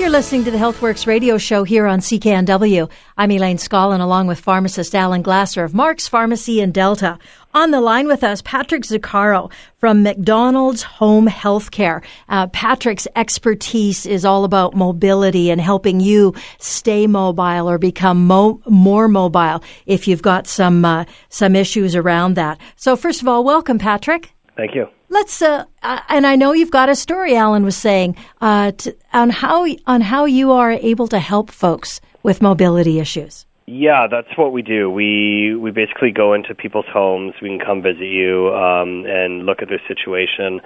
You're 0.03 0.11
listening 0.11 0.43
to 0.47 0.51
the 0.51 0.59
HealthWorks 0.59 1.07
radio 1.07 1.39
show 1.39 1.63
here 1.63 1.87
on 1.87 2.01
CKNW. 2.01 2.91
I'm 3.17 3.31
Elaine 3.31 3.57
Scollin 3.57 4.01
along 4.01 4.27
with 4.27 4.41
pharmacist 4.41 4.97
Alan 4.97 5.23
Glasser 5.23 5.63
of 5.63 5.75
Mark's 5.75 6.09
Pharmacy 6.09 6.61
in 6.61 6.73
Delta. 6.73 7.21
On 7.55 7.71
the 7.71 7.81
line 7.81 8.09
with 8.09 8.25
us, 8.25 8.43
Patrick 8.43 8.83
Zaccaro 8.83 9.53
from 9.79 10.03
MacDonald's 10.03 10.83
Home 10.83 11.29
Healthcare. 11.29 12.03
Uh, 12.29 12.49
Patrick's 12.49 13.07
expertise 13.15 14.05
is 14.05 14.25
all 14.25 14.43
about 14.43 14.75
mobility 14.75 15.53
and 15.53 15.61
helping 15.61 16.01
you 16.01 16.35
stay 16.59 17.07
mobile 17.07 17.71
or 17.71 17.79
become 17.79 18.27
mo- 18.27 18.61
more 18.67 19.07
mobile 19.07 19.63
if 19.87 20.09
you've 20.09 20.21
got 20.21 20.49
some 20.49 20.85
uh, 20.85 21.05
some 21.29 21.55
issues 21.55 21.95
around 21.95 22.35
that. 22.35 22.59
So, 22.75 22.97
first 22.97 23.23
of 23.23 23.29
all, 23.29 23.45
welcome, 23.45 23.79
Patrick. 23.79 24.33
Thank 24.57 24.75
you. 24.75 24.89
Let's 25.13 25.43
uh, 25.43 25.67
uh, 25.83 26.01
and 26.09 26.27
I 26.27 26.37
know 26.37 26.53
you've 26.55 26.71
got 26.71 26.89
a 26.89 26.95
story. 26.95 27.37
Alan 27.37 27.65
was 27.65 27.77
saying 27.77 28.17
uh, 28.41 28.73
to, 28.73 28.97
on 29.13 29.29
how 29.29 29.67
on 29.87 30.01
how 30.01 30.25
you 30.25 30.53
are 30.53 30.73
able 30.73 31.07
to 31.09 31.19
help 31.19 31.51
folks 31.51 32.01
with 32.23 32.41
mobility 32.41 32.99
issues. 32.99 33.45
Yeah, 33.67 34.07
that's 34.11 34.35
what 34.39 34.55
we 34.55 34.63
do. 34.63 34.89
We 34.89 35.55
we 35.55 35.71
basically 35.71 36.13
go 36.13 36.33
into 36.33 36.55
people's 36.55 36.87
homes. 36.91 37.35
We 37.43 37.51
can 37.51 37.59
come 37.59 37.83
visit 37.83 38.07
you 38.07 38.55
um, 38.55 39.05
and 39.05 39.45
look 39.45 39.61
at 39.61 39.69
their 39.69 39.83
situation, 39.87 40.63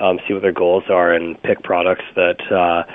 um, 0.00 0.18
see 0.26 0.34
what 0.34 0.42
their 0.42 0.50
goals 0.52 0.84
are, 0.90 1.14
and 1.14 1.40
pick 1.44 1.62
products 1.62 2.04
that 2.16 2.40
uh, 2.50 2.90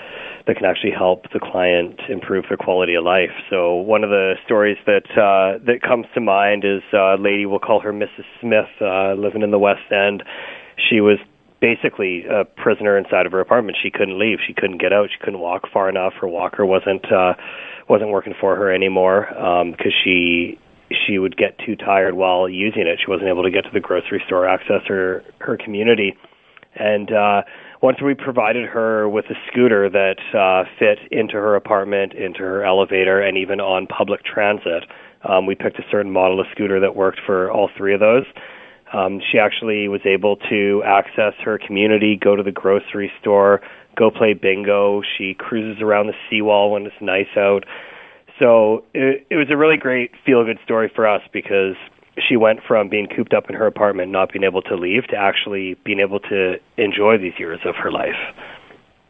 that 0.47 0.57
can 0.57 0.65
actually 0.65 0.91
help 0.91 1.31
the 1.31 1.39
client 1.39 2.01
improve 2.09 2.43
their 2.49 2.57
quality 2.57 2.95
of 2.95 3.05
life. 3.05 3.31
So 3.49 3.75
one 3.75 4.03
of 4.03 4.09
the 4.09 4.33
stories 4.43 4.77
that 4.85 5.07
uh, 5.11 5.63
that 5.63 5.79
comes 5.81 6.07
to 6.13 6.19
mind 6.19 6.65
is 6.65 6.81
uh, 6.93 7.15
a 7.15 7.17
lady. 7.17 7.45
We'll 7.45 7.59
call 7.59 7.79
her 7.79 7.93
Mrs. 7.93 8.25
Smith, 8.41 8.67
uh, 8.81 9.13
living 9.13 9.43
in 9.43 9.51
the 9.51 9.59
West 9.59 9.89
End 9.93 10.23
she 10.89 11.01
was 11.01 11.17
basically 11.61 12.25
a 12.25 12.45
prisoner 12.45 12.97
inside 12.97 13.25
of 13.25 13.31
her 13.31 13.39
apartment. 13.39 13.77
She 13.81 13.91
couldn't 13.91 14.17
leave. 14.17 14.39
She 14.45 14.53
couldn't 14.53 14.79
get 14.79 14.93
out. 14.93 15.09
She 15.11 15.19
couldn't 15.19 15.39
walk 15.39 15.63
far 15.71 15.89
enough. 15.89 16.13
Her 16.19 16.27
walker 16.27 16.65
wasn't 16.65 17.11
uh, 17.11 17.33
wasn't 17.87 18.11
working 18.11 18.33
for 18.39 18.55
her 18.55 18.73
anymore 18.73 19.27
because 19.29 19.93
um, 19.93 20.03
she 20.03 20.57
she 21.05 21.19
would 21.19 21.37
get 21.37 21.57
too 21.59 21.75
tired 21.75 22.15
while 22.15 22.49
using 22.49 22.87
it. 22.87 22.99
She 23.03 23.09
wasn't 23.09 23.29
able 23.29 23.43
to 23.43 23.51
get 23.51 23.63
to 23.65 23.71
the 23.73 23.79
grocery 23.79 24.23
store, 24.25 24.47
access 24.47 24.81
her 24.87 25.23
her 25.39 25.57
community, 25.57 26.15
and 26.75 27.11
uh, 27.11 27.41
once 27.81 28.01
we 28.01 28.13
provided 28.13 28.65
her 28.67 29.07
with 29.09 29.25
a 29.25 29.35
scooter 29.51 29.89
that 29.89 30.17
uh, 30.37 30.63
fit 30.77 30.99
into 31.11 31.33
her 31.33 31.55
apartment, 31.55 32.13
into 32.13 32.39
her 32.39 32.63
elevator, 32.63 33.21
and 33.21 33.37
even 33.37 33.59
on 33.59 33.87
public 33.87 34.23
transit. 34.23 34.83
Um, 35.21 35.45
we 35.45 35.53
picked 35.53 35.77
a 35.77 35.83
certain 35.91 36.13
model 36.13 36.39
of 36.39 36.45
scooter 36.53 36.79
that 36.79 36.95
worked 36.95 37.19
for 37.25 37.51
all 37.51 37.69
three 37.75 37.93
of 37.93 37.99
those. 37.99 38.23
Um, 38.93 39.21
she 39.31 39.37
actually 39.37 39.87
was 39.87 40.01
able 40.05 40.37
to 40.49 40.81
access 40.85 41.33
her 41.43 41.59
community, 41.59 42.17
go 42.21 42.35
to 42.35 42.43
the 42.43 42.51
grocery 42.51 43.11
store, 43.21 43.61
go 43.95 44.09
play 44.09 44.33
bingo. 44.33 45.01
She 45.17 45.35
cruises 45.37 45.81
around 45.81 46.07
the 46.07 46.13
seawall 46.29 46.71
when 46.71 46.85
it's 46.85 46.95
nice 47.01 47.27
out. 47.37 47.65
So 48.39 48.85
it, 48.93 49.27
it 49.29 49.35
was 49.35 49.47
a 49.51 49.57
really 49.57 49.77
great 49.77 50.11
feel 50.25 50.43
good 50.45 50.59
story 50.63 50.91
for 50.95 51.07
us 51.07 51.21
because 51.33 51.75
she 52.27 52.35
went 52.35 52.61
from 52.67 52.89
being 52.89 53.07
cooped 53.07 53.33
up 53.33 53.49
in 53.49 53.55
her 53.55 53.67
apartment, 53.67 54.11
not 54.11 54.31
being 54.31 54.43
able 54.43 54.61
to 54.63 54.75
leave, 54.75 55.07
to 55.07 55.15
actually 55.15 55.75
being 55.85 55.99
able 55.99 56.19
to 56.21 56.55
enjoy 56.77 57.17
these 57.17 57.33
years 57.37 57.59
of 57.65 57.75
her 57.75 57.91
life. 57.91 58.15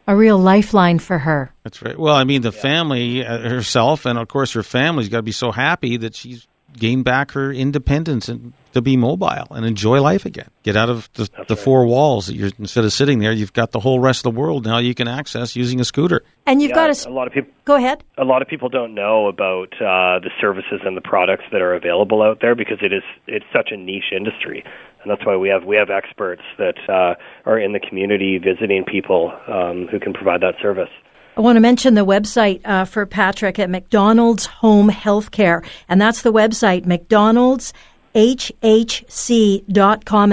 A 0.06 0.16
real 0.16 0.38
lifeline 0.38 0.98
for 0.98 1.18
her. 1.18 1.52
That's 1.62 1.82
right. 1.82 1.96
Well, 1.96 2.14
I 2.14 2.24
mean, 2.24 2.42
the 2.42 2.50
yeah. 2.50 2.60
family 2.60 3.24
uh, 3.24 3.48
herself, 3.48 4.06
and 4.06 4.18
of 4.18 4.26
course 4.28 4.52
her 4.52 4.62
family's 4.62 5.08
got 5.08 5.18
to 5.18 5.22
be 5.22 5.32
so 5.32 5.52
happy 5.52 5.96
that 5.98 6.16
she's 6.16 6.46
gained 6.76 7.04
back 7.04 7.32
her 7.32 7.52
independence 7.52 8.28
and 8.28 8.52
to 8.72 8.82
be 8.82 8.96
mobile 8.96 9.46
and 9.50 9.64
enjoy 9.66 10.00
life 10.00 10.24
again. 10.24 10.48
Get 10.62 10.76
out 10.76 10.88
of 10.88 11.08
the, 11.14 11.24
the 11.48 11.54
right. 11.54 11.58
four 11.58 11.86
walls. 11.86 12.26
that 12.26 12.34
You're, 12.34 12.50
instead 12.58 12.84
of 12.84 12.92
sitting 12.92 13.18
there, 13.18 13.32
you've 13.32 13.52
got 13.52 13.72
the 13.72 13.80
whole 13.80 14.00
rest 14.00 14.26
of 14.26 14.34
the 14.34 14.40
world 14.40 14.64
now 14.64 14.78
you 14.78 14.94
can 14.94 15.08
access 15.08 15.56
using 15.56 15.80
a 15.80 15.84
scooter. 15.84 16.22
And 16.46 16.60
you've 16.60 16.70
yeah, 16.70 16.88
got 16.88 17.06
a, 17.06 17.08
a 17.08 17.12
lot 17.12 17.26
of 17.26 17.32
people. 17.32 17.50
Go 17.64 17.76
ahead. 17.76 18.02
A 18.18 18.24
lot 18.24 18.42
of 18.42 18.48
people 18.48 18.68
don't 18.68 18.94
know 18.94 19.28
about 19.28 19.72
uh, 19.74 20.18
the 20.20 20.30
services 20.40 20.80
and 20.84 20.96
the 20.96 21.00
products 21.00 21.44
that 21.52 21.60
are 21.60 21.74
available 21.74 22.22
out 22.22 22.38
there 22.40 22.54
because 22.54 22.78
it 22.82 22.92
is 22.92 23.02
it's 23.26 23.44
such 23.52 23.70
a 23.70 23.76
niche 23.76 24.12
industry, 24.14 24.64
and 25.02 25.10
that's 25.10 25.24
why 25.24 25.36
we 25.36 25.48
have 25.48 25.64
we 25.64 25.76
have 25.76 25.90
experts 25.90 26.42
that 26.58 26.76
uh, 26.88 27.14
are 27.46 27.58
in 27.58 27.72
the 27.72 27.80
community 27.80 28.38
visiting 28.38 28.84
people 28.84 29.32
um, 29.48 29.86
who 29.90 30.00
can 30.00 30.12
provide 30.12 30.40
that 30.40 30.54
service. 30.60 30.90
I 31.36 31.42
want 31.42 31.56
to 31.56 31.60
mention 31.60 31.94
the 31.94 32.04
website 32.04 32.60
uh, 32.64 32.84
for 32.84 33.06
Patrick 33.06 33.58
at 33.58 33.70
MacDonald's 33.70 34.46
Home 34.46 34.90
Healthcare, 34.90 35.64
and 35.88 36.00
that's 36.00 36.22
the 36.22 36.32
website 36.32 36.86
MacDonald's 36.86 37.72
hhc.com 38.14 39.72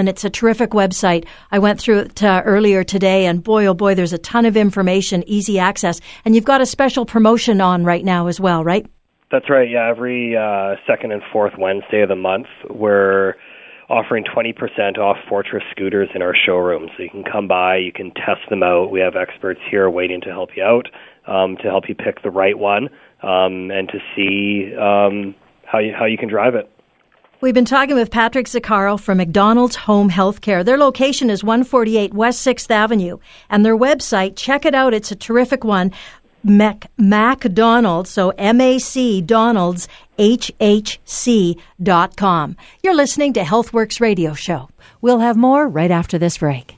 and 0.00 0.08
it's 0.08 0.24
a 0.24 0.30
terrific 0.30 0.70
website. 0.70 1.26
I 1.50 1.58
went 1.58 1.80
through 1.80 1.98
it 2.00 2.22
uh, 2.22 2.42
earlier 2.44 2.84
today 2.84 3.26
and 3.26 3.42
boy 3.42 3.66
oh 3.66 3.74
boy 3.74 3.94
there's 3.94 4.12
a 4.12 4.18
ton 4.18 4.46
of 4.46 4.56
information, 4.56 5.22
easy 5.26 5.58
access. 5.58 6.00
And 6.24 6.34
you've 6.34 6.44
got 6.44 6.60
a 6.60 6.66
special 6.66 7.06
promotion 7.06 7.60
on 7.60 7.84
right 7.84 8.04
now 8.04 8.26
as 8.26 8.40
well, 8.40 8.64
right? 8.64 8.86
That's 9.30 9.50
right. 9.50 9.68
Yeah, 9.68 9.88
every 9.88 10.36
uh, 10.36 10.76
second 10.86 11.12
and 11.12 11.22
fourth 11.32 11.52
Wednesday 11.58 12.00
of 12.02 12.08
the 12.08 12.16
month 12.16 12.46
we're 12.70 13.34
offering 13.88 14.24
20% 14.24 14.98
off 14.98 15.16
Fortress 15.28 15.62
scooters 15.70 16.08
in 16.14 16.22
our 16.22 16.34
showroom. 16.34 16.88
So 16.96 17.02
you 17.02 17.10
can 17.10 17.24
come 17.24 17.48
by, 17.48 17.76
you 17.76 17.92
can 17.92 18.12
test 18.12 18.48
them 18.50 18.62
out. 18.62 18.90
We 18.90 19.00
have 19.00 19.16
experts 19.16 19.60
here 19.70 19.88
waiting 19.88 20.20
to 20.22 20.28
help 20.28 20.50
you 20.56 20.62
out, 20.62 20.88
um, 21.26 21.56
to 21.58 21.64
help 21.64 21.88
you 21.88 21.94
pick 21.94 22.22
the 22.22 22.30
right 22.30 22.58
one, 22.58 22.88
um, 23.22 23.70
and 23.70 23.88
to 23.88 23.98
see 24.14 24.74
um, 24.76 25.34
how 25.64 25.78
you 25.78 25.94
how 25.98 26.04
you 26.04 26.18
can 26.18 26.28
drive 26.28 26.54
it. 26.54 26.70
We've 27.40 27.54
been 27.54 27.64
talking 27.64 27.94
with 27.94 28.10
Patrick 28.10 28.46
Zaccaro 28.46 28.98
from 28.98 29.18
MacDonald's 29.18 29.76
Home 29.76 30.10
Healthcare. 30.10 30.64
Their 30.64 30.76
location 30.76 31.30
is 31.30 31.44
148 31.44 32.12
West 32.12 32.44
6th 32.44 32.68
Avenue, 32.68 33.18
and 33.48 33.64
their 33.64 33.76
website, 33.76 34.34
check 34.34 34.64
it 34.64 34.74
out. 34.74 34.92
It's 34.92 35.12
a 35.12 35.16
terrific 35.16 35.62
one. 35.62 35.92
Mac, 36.42 36.90
MacDonald's, 36.98 38.10
so 38.10 38.30
M-A-C 38.30 39.22
Donald's, 39.22 39.86
H-H-C 40.18 41.56
dot 41.80 42.16
com. 42.16 42.56
You're 42.82 42.96
listening 42.96 43.32
to 43.34 43.42
HealthWorks 43.42 44.00
Radio 44.00 44.34
Show. 44.34 44.68
We'll 45.00 45.20
have 45.20 45.36
more 45.36 45.68
right 45.68 45.92
after 45.92 46.18
this 46.18 46.38
break. 46.38 46.77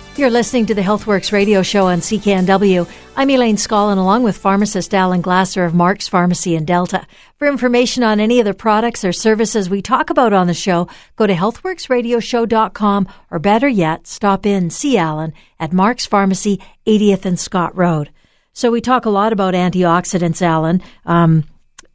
You're 0.21 0.29
listening 0.29 0.67
to 0.67 0.75
the 0.75 0.83
HealthWorks 0.83 1.31
radio 1.31 1.63
show 1.63 1.87
on 1.87 1.97
CKNW. 1.97 2.87
I'm 3.15 3.31
Elaine 3.31 3.55
Scollin, 3.55 3.97
along 3.97 4.21
with 4.21 4.37
pharmacist 4.37 4.93
Alan 4.93 5.21
Glasser 5.21 5.65
of 5.65 5.73
Mark's 5.73 6.07
Pharmacy 6.07 6.55
in 6.55 6.63
Delta. 6.63 7.07
For 7.37 7.47
information 7.47 8.03
on 8.03 8.19
any 8.19 8.39
of 8.39 8.45
the 8.45 8.53
products 8.53 9.03
or 9.03 9.13
services 9.13 9.67
we 9.67 9.81
talk 9.81 10.11
about 10.11 10.31
on 10.31 10.45
the 10.45 10.53
show, 10.53 10.87
go 11.15 11.25
to 11.25 11.33
healthworksradioshow.com 11.33 13.07
or 13.31 13.39
better 13.39 13.67
yet, 13.67 14.05
stop 14.05 14.45
in, 14.45 14.69
see 14.69 14.95
Alan 14.95 15.33
at 15.59 15.73
Mark's 15.73 16.05
Pharmacy, 16.05 16.61
80th 16.85 17.25
and 17.25 17.39
Scott 17.39 17.75
Road. 17.75 18.11
So 18.53 18.69
we 18.69 18.79
talk 18.79 19.07
a 19.07 19.09
lot 19.09 19.33
about 19.33 19.55
antioxidants, 19.55 20.43
Alan, 20.43 20.83
um, 21.03 21.45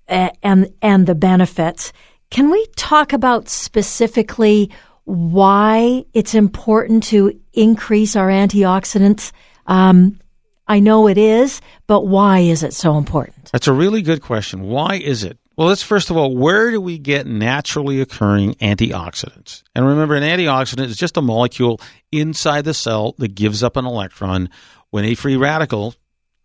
and, 0.09 0.73
and 0.83 1.07
the 1.07 1.15
benefits. 1.15 1.93
Can 2.31 2.51
we 2.51 2.67
talk 2.75 3.13
about 3.13 3.49
specifically 3.49 4.73
why 5.07 6.05
it's 6.13 6.35
important 6.35 7.05
to 7.05 7.41
increase 7.53 8.17
our 8.17 8.29
antioxidants? 8.29 9.33
Um, 9.67 10.21
I 10.69 10.81
know 10.81 11.09
it 11.09 11.17
is, 11.17 11.61
but 11.87 12.07
why 12.07 12.41
is 12.41 12.65
it 12.65 12.75
so 12.75 12.99
important? 12.99 13.51
That's 13.53 13.69
a 13.69 13.73
really 13.73 14.03
good 14.03 14.21
question. 14.21 14.63
Why 14.63 14.97
is 14.97 15.23
it? 15.23 15.39
Well, 15.57 15.69
let's 15.69 15.83
first 15.83 16.11
of 16.11 16.17
all, 16.17 16.37
where 16.37 16.71
do 16.71 16.81
we 16.81 16.99
get 16.99 17.27
naturally 17.27 18.01
occurring 18.01 18.55
antioxidants? 18.55 19.63
And 19.75 19.87
remember, 19.87 20.17
an 20.17 20.25
antioxidant 20.25 20.87
is 20.87 20.97
just 20.97 21.17
a 21.17 21.23
molecule 21.23 21.81
inside 22.13 22.65
the 22.65 22.75
cell 22.75 23.15
that 23.19 23.35
gives 23.35 23.63
up 23.63 23.77
an 23.77 23.87
electron 23.87 24.51
when 24.91 25.05
a 25.05 25.15
free 25.15 25.37
radical, 25.37 25.95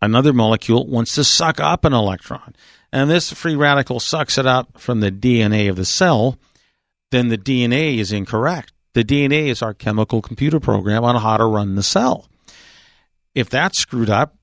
another 0.00 0.32
molecule, 0.32 0.86
wants 0.86 1.16
to 1.16 1.24
suck 1.24 1.60
up 1.60 1.84
an 1.84 1.92
electron. 1.92 2.54
And 2.92 3.10
this 3.10 3.32
free 3.32 3.56
radical 3.56 3.98
sucks 3.98 4.38
it 4.38 4.46
up 4.46 4.78
from 4.78 5.00
the 5.00 5.10
DNA 5.10 5.68
of 5.68 5.76
the 5.76 5.84
cell 5.84 6.38
then 7.12 7.28
the 7.28 7.38
DNA 7.38 7.98
is 7.98 8.10
incorrect. 8.10 8.72
The 8.94 9.04
DNA 9.04 9.46
is 9.46 9.62
our 9.62 9.72
chemical 9.72 10.20
computer 10.20 10.58
program 10.58 11.04
on 11.04 11.14
how 11.14 11.36
to 11.36 11.46
run 11.46 11.76
the 11.76 11.82
cell. 11.82 12.28
If 13.34 13.48
that's 13.48 13.78
screwed 13.78 14.10
up, 14.10 14.36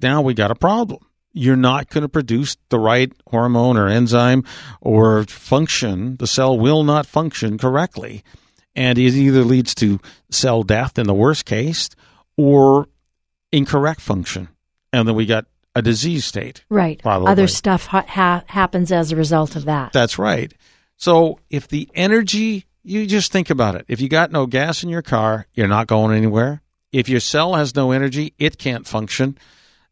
now 0.00 0.22
we 0.22 0.32
got 0.32 0.50
a 0.50 0.56
problem. 0.56 1.00
You're 1.32 1.56
not 1.56 1.90
going 1.90 2.02
to 2.02 2.08
produce 2.08 2.56
the 2.68 2.78
right 2.78 3.12
hormone 3.28 3.76
or 3.76 3.88
enzyme 3.88 4.44
or 4.80 5.24
function. 5.24 6.16
The 6.16 6.26
cell 6.26 6.58
will 6.58 6.84
not 6.84 7.06
function 7.06 7.58
correctly. 7.58 8.24
And 8.76 8.98
it 8.98 9.14
either 9.14 9.42
leads 9.42 9.74
to 9.76 10.00
cell 10.30 10.62
death 10.62 10.98
in 10.98 11.06
the 11.06 11.14
worst 11.14 11.44
case 11.44 11.90
or 12.36 12.88
incorrect 13.52 14.00
function. 14.00 14.48
And 14.92 15.06
then 15.06 15.14
we 15.14 15.26
got 15.26 15.46
a 15.74 15.82
disease 15.82 16.24
state. 16.24 16.64
Right. 16.68 17.00
Probably. 17.02 17.30
Other 17.30 17.48
stuff 17.48 17.86
ha- 17.86 18.44
happens 18.46 18.92
as 18.92 19.10
a 19.12 19.16
result 19.16 19.56
of 19.56 19.64
that. 19.64 19.92
That's 19.92 20.18
right. 20.18 20.52
So 21.04 21.38
if 21.50 21.68
the 21.68 21.86
energy, 21.94 22.64
you 22.82 23.04
just 23.04 23.30
think 23.30 23.50
about 23.50 23.74
it. 23.74 23.84
If 23.88 24.00
you 24.00 24.08
got 24.08 24.32
no 24.32 24.46
gas 24.46 24.82
in 24.82 24.88
your 24.88 25.02
car, 25.02 25.46
you're 25.52 25.68
not 25.68 25.86
going 25.86 26.16
anywhere. 26.16 26.62
If 26.92 27.10
your 27.10 27.20
cell 27.20 27.52
has 27.56 27.76
no 27.76 27.90
energy, 27.90 28.32
it 28.38 28.56
can't 28.56 28.88
function 28.88 29.36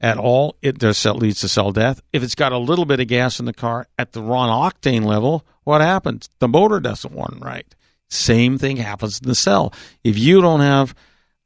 at 0.01 0.17
all. 0.17 0.57
It 0.63 0.79
does 0.79 1.05
leads 1.05 1.41
to 1.41 1.49
cell 1.49 1.71
death. 1.71 2.01
If 2.15 2.23
it's 2.23 2.35
got 2.35 2.53
a 2.53 2.57
little 2.57 2.87
bit 2.87 2.99
of 2.99 3.09
gas 3.09 3.39
in 3.39 3.45
the 3.45 3.53
car 3.53 3.89
at 3.99 4.13
the 4.13 4.23
wrong 4.23 4.49
octane 4.49 5.05
level, 5.05 5.45
what 5.65 5.83
happens? 5.83 6.31
The 6.39 6.49
motor 6.49 6.81
doesn't 6.81 7.15
run 7.15 7.41
right. 7.43 7.75
Same 8.09 8.57
thing 8.57 8.79
happens 8.79 9.21
in 9.21 9.29
the 9.29 9.35
cell. 9.35 9.75
If 10.03 10.17
you 10.17 10.41
don't 10.41 10.61
have 10.61 10.95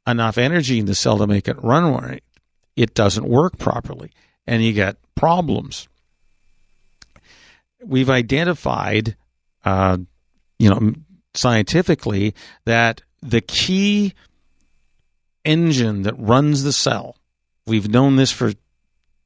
enough 0.07 0.37
energy 0.37 0.79
in 0.79 0.85
the 0.85 0.95
cell 0.95 1.17
to 1.17 1.27
make 1.27 1.49
it 1.49 1.61
run 1.61 1.93
right, 1.93 2.23
it 2.77 2.93
doesn't 2.93 3.27
work 3.27 3.57
properly, 3.57 4.11
and 4.45 4.63
you 4.63 4.71
get 4.71 4.95
problems. 5.13 5.89
We've 7.83 8.09
identified 8.09 9.17
uh, 9.67 9.97
you 10.59 10.69
know, 10.69 10.93
scientifically 11.33 12.33
that 12.63 13.01
the 13.21 13.41
key 13.41 14.13
engine 15.43 16.03
that 16.03 16.17
runs 16.17 16.63
the 16.63 16.71
cell, 16.71 17.17
we've 17.65 17.89
known 17.89 18.15
this 18.15 18.31
for 18.31 18.53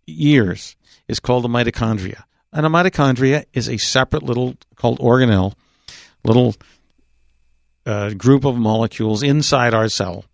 years, 0.08 0.75
is 1.08 1.19
called 1.19 1.43
the 1.43 1.47
mitochondria. 1.47 2.23
And 2.51 2.65
a 2.65 2.69
mitochondria 2.69 3.45
is 3.54 3.69
a 3.69 3.77
separate 3.77 4.23
little 4.23 4.56
called 4.75 4.97
organelle, 4.97 5.54
little 6.23 6.56
uh, 7.86 8.10
group 8.15 8.43
of 8.43 8.56
molecules 8.56 9.21
inside 9.21 9.75
our 9.75 9.89
cell 9.89 10.25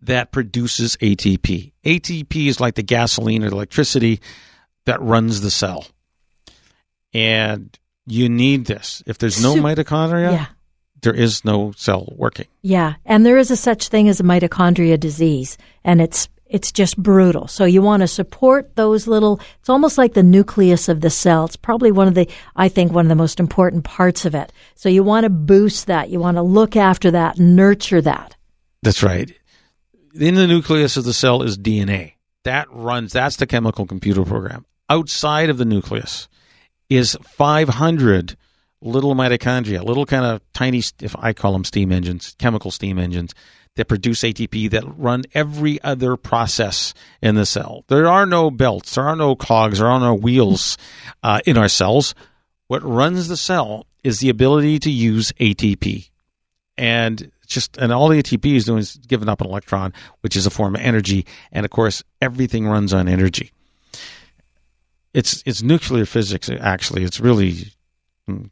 that 0.00 0.32
produces 0.32 0.96
ATP. 0.96 1.72
ATP 1.84 2.46
is 2.46 2.60
like 2.60 2.76
the 2.76 2.82
gasoline 2.82 3.44
or 3.44 3.48
electricity 3.48 4.20
that 4.86 5.02
runs 5.02 5.42
the 5.42 5.50
cell. 5.50 5.86
And 7.12 7.78
you 8.06 8.28
need 8.28 8.66
this. 8.66 9.02
If 9.06 9.18
there's 9.18 9.42
no 9.42 9.54
mitochondria, 9.54 10.32
yeah. 10.32 10.46
there 11.02 11.14
is 11.14 11.44
no 11.44 11.72
cell 11.72 12.12
working. 12.16 12.46
Yeah, 12.62 12.94
and 13.04 13.24
there 13.24 13.38
is 13.38 13.50
a 13.50 13.56
such 13.56 13.88
thing 13.88 14.08
as 14.08 14.20
a 14.20 14.24
mitochondria 14.24 14.98
disease, 14.98 15.56
and 15.84 16.00
it's 16.00 16.28
it's 16.46 16.70
just 16.70 16.96
brutal. 16.96 17.48
So 17.48 17.64
you 17.64 17.82
want 17.82 18.02
to 18.02 18.06
support 18.06 18.76
those 18.76 19.06
little. 19.06 19.40
It's 19.60 19.68
almost 19.68 19.98
like 19.98 20.14
the 20.14 20.22
nucleus 20.22 20.88
of 20.88 21.00
the 21.00 21.10
cell. 21.10 21.46
It's 21.46 21.56
probably 21.56 21.90
one 21.90 22.08
of 22.08 22.14
the 22.14 22.28
I 22.54 22.68
think 22.68 22.92
one 22.92 23.06
of 23.06 23.08
the 23.08 23.14
most 23.14 23.40
important 23.40 23.84
parts 23.84 24.24
of 24.24 24.34
it. 24.34 24.52
So 24.74 24.88
you 24.88 25.02
want 25.02 25.24
to 25.24 25.30
boost 25.30 25.86
that. 25.86 26.10
You 26.10 26.20
want 26.20 26.36
to 26.36 26.42
look 26.42 26.76
after 26.76 27.10
that, 27.12 27.38
nurture 27.38 28.02
that. 28.02 28.36
That's 28.82 29.02
right. 29.02 29.32
In 30.14 30.34
the 30.34 30.46
nucleus 30.46 30.96
of 30.96 31.04
the 31.04 31.14
cell 31.14 31.42
is 31.42 31.58
DNA. 31.58 32.12
That 32.44 32.68
runs. 32.70 33.12
That's 33.12 33.36
the 33.36 33.46
chemical 33.46 33.86
computer 33.86 34.24
program. 34.24 34.66
Outside 34.90 35.48
of 35.48 35.56
the 35.56 35.64
nucleus 35.64 36.28
is 36.88 37.16
500 37.22 38.36
little 38.80 39.14
mitochondria, 39.14 39.82
little 39.82 40.06
kind 40.06 40.24
of 40.24 40.40
tiny, 40.52 40.82
if 41.00 41.16
I 41.18 41.32
call 41.32 41.52
them 41.52 41.64
steam 41.64 41.90
engines, 41.90 42.36
chemical 42.38 42.70
steam 42.70 42.98
engines 42.98 43.34
that 43.76 43.86
produce 43.86 44.20
ATP 44.20 44.70
that 44.70 44.84
run 44.96 45.24
every 45.34 45.82
other 45.82 46.16
process 46.16 46.94
in 47.20 47.34
the 47.34 47.46
cell. 47.46 47.84
There 47.88 48.06
are 48.06 48.26
no 48.26 48.50
belts, 48.50 48.94
there 48.94 49.04
are 49.04 49.16
no 49.16 49.34
cogs, 49.34 49.78
there 49.78 49.88
are 49.88 49.98
no 49.98 50.14
wheels 50.14 50.78
uh, 51.22 51.40
in 51.44 51.56
our 51.56 51.68
cells. 51.68 52.14
What 52.68 52.82
runs 52.82 53.28
the 53.28 53.36
cell 53.36 53.86
is 54.04 54.20
the 54.20 54.28
ability 54.28 54.78
to 54.80 54.90
use 54.90 55.32
ATP. 55.40 56.10
And 56.76 57.30
just 57.46 57.76
and 57.76 57.92
all 57.92 58.08
the 58.08 58.22
ATP 58.22 58.54
is 58.54 58.64
doing 58.64 58.80
is 58.80 58.96
giving 58.96 59.28
up 59.28 59.40
an 59.40 59.46
electron, 59.46 59.92
which 60.20 60.36
is 60.36 60.46
a 60.46 60.50
form 60.50 60.74
of 60.74 60.80
energy. 60.80 61.26
And 61.52 61.64
of 61.64 61.70
course, 61.70 62.02
everything 62.20 62.66
runs 62.66 62.92
on 62.92 63.08
energy 63.08 63.52
it's 65.14 65.42
it's 65.46 65.62
nuclear 65.62 66.04
physics. 66.04 66.50
Actually, 66.50 67.04
it's 67.04 67.20
really 67.20 67.72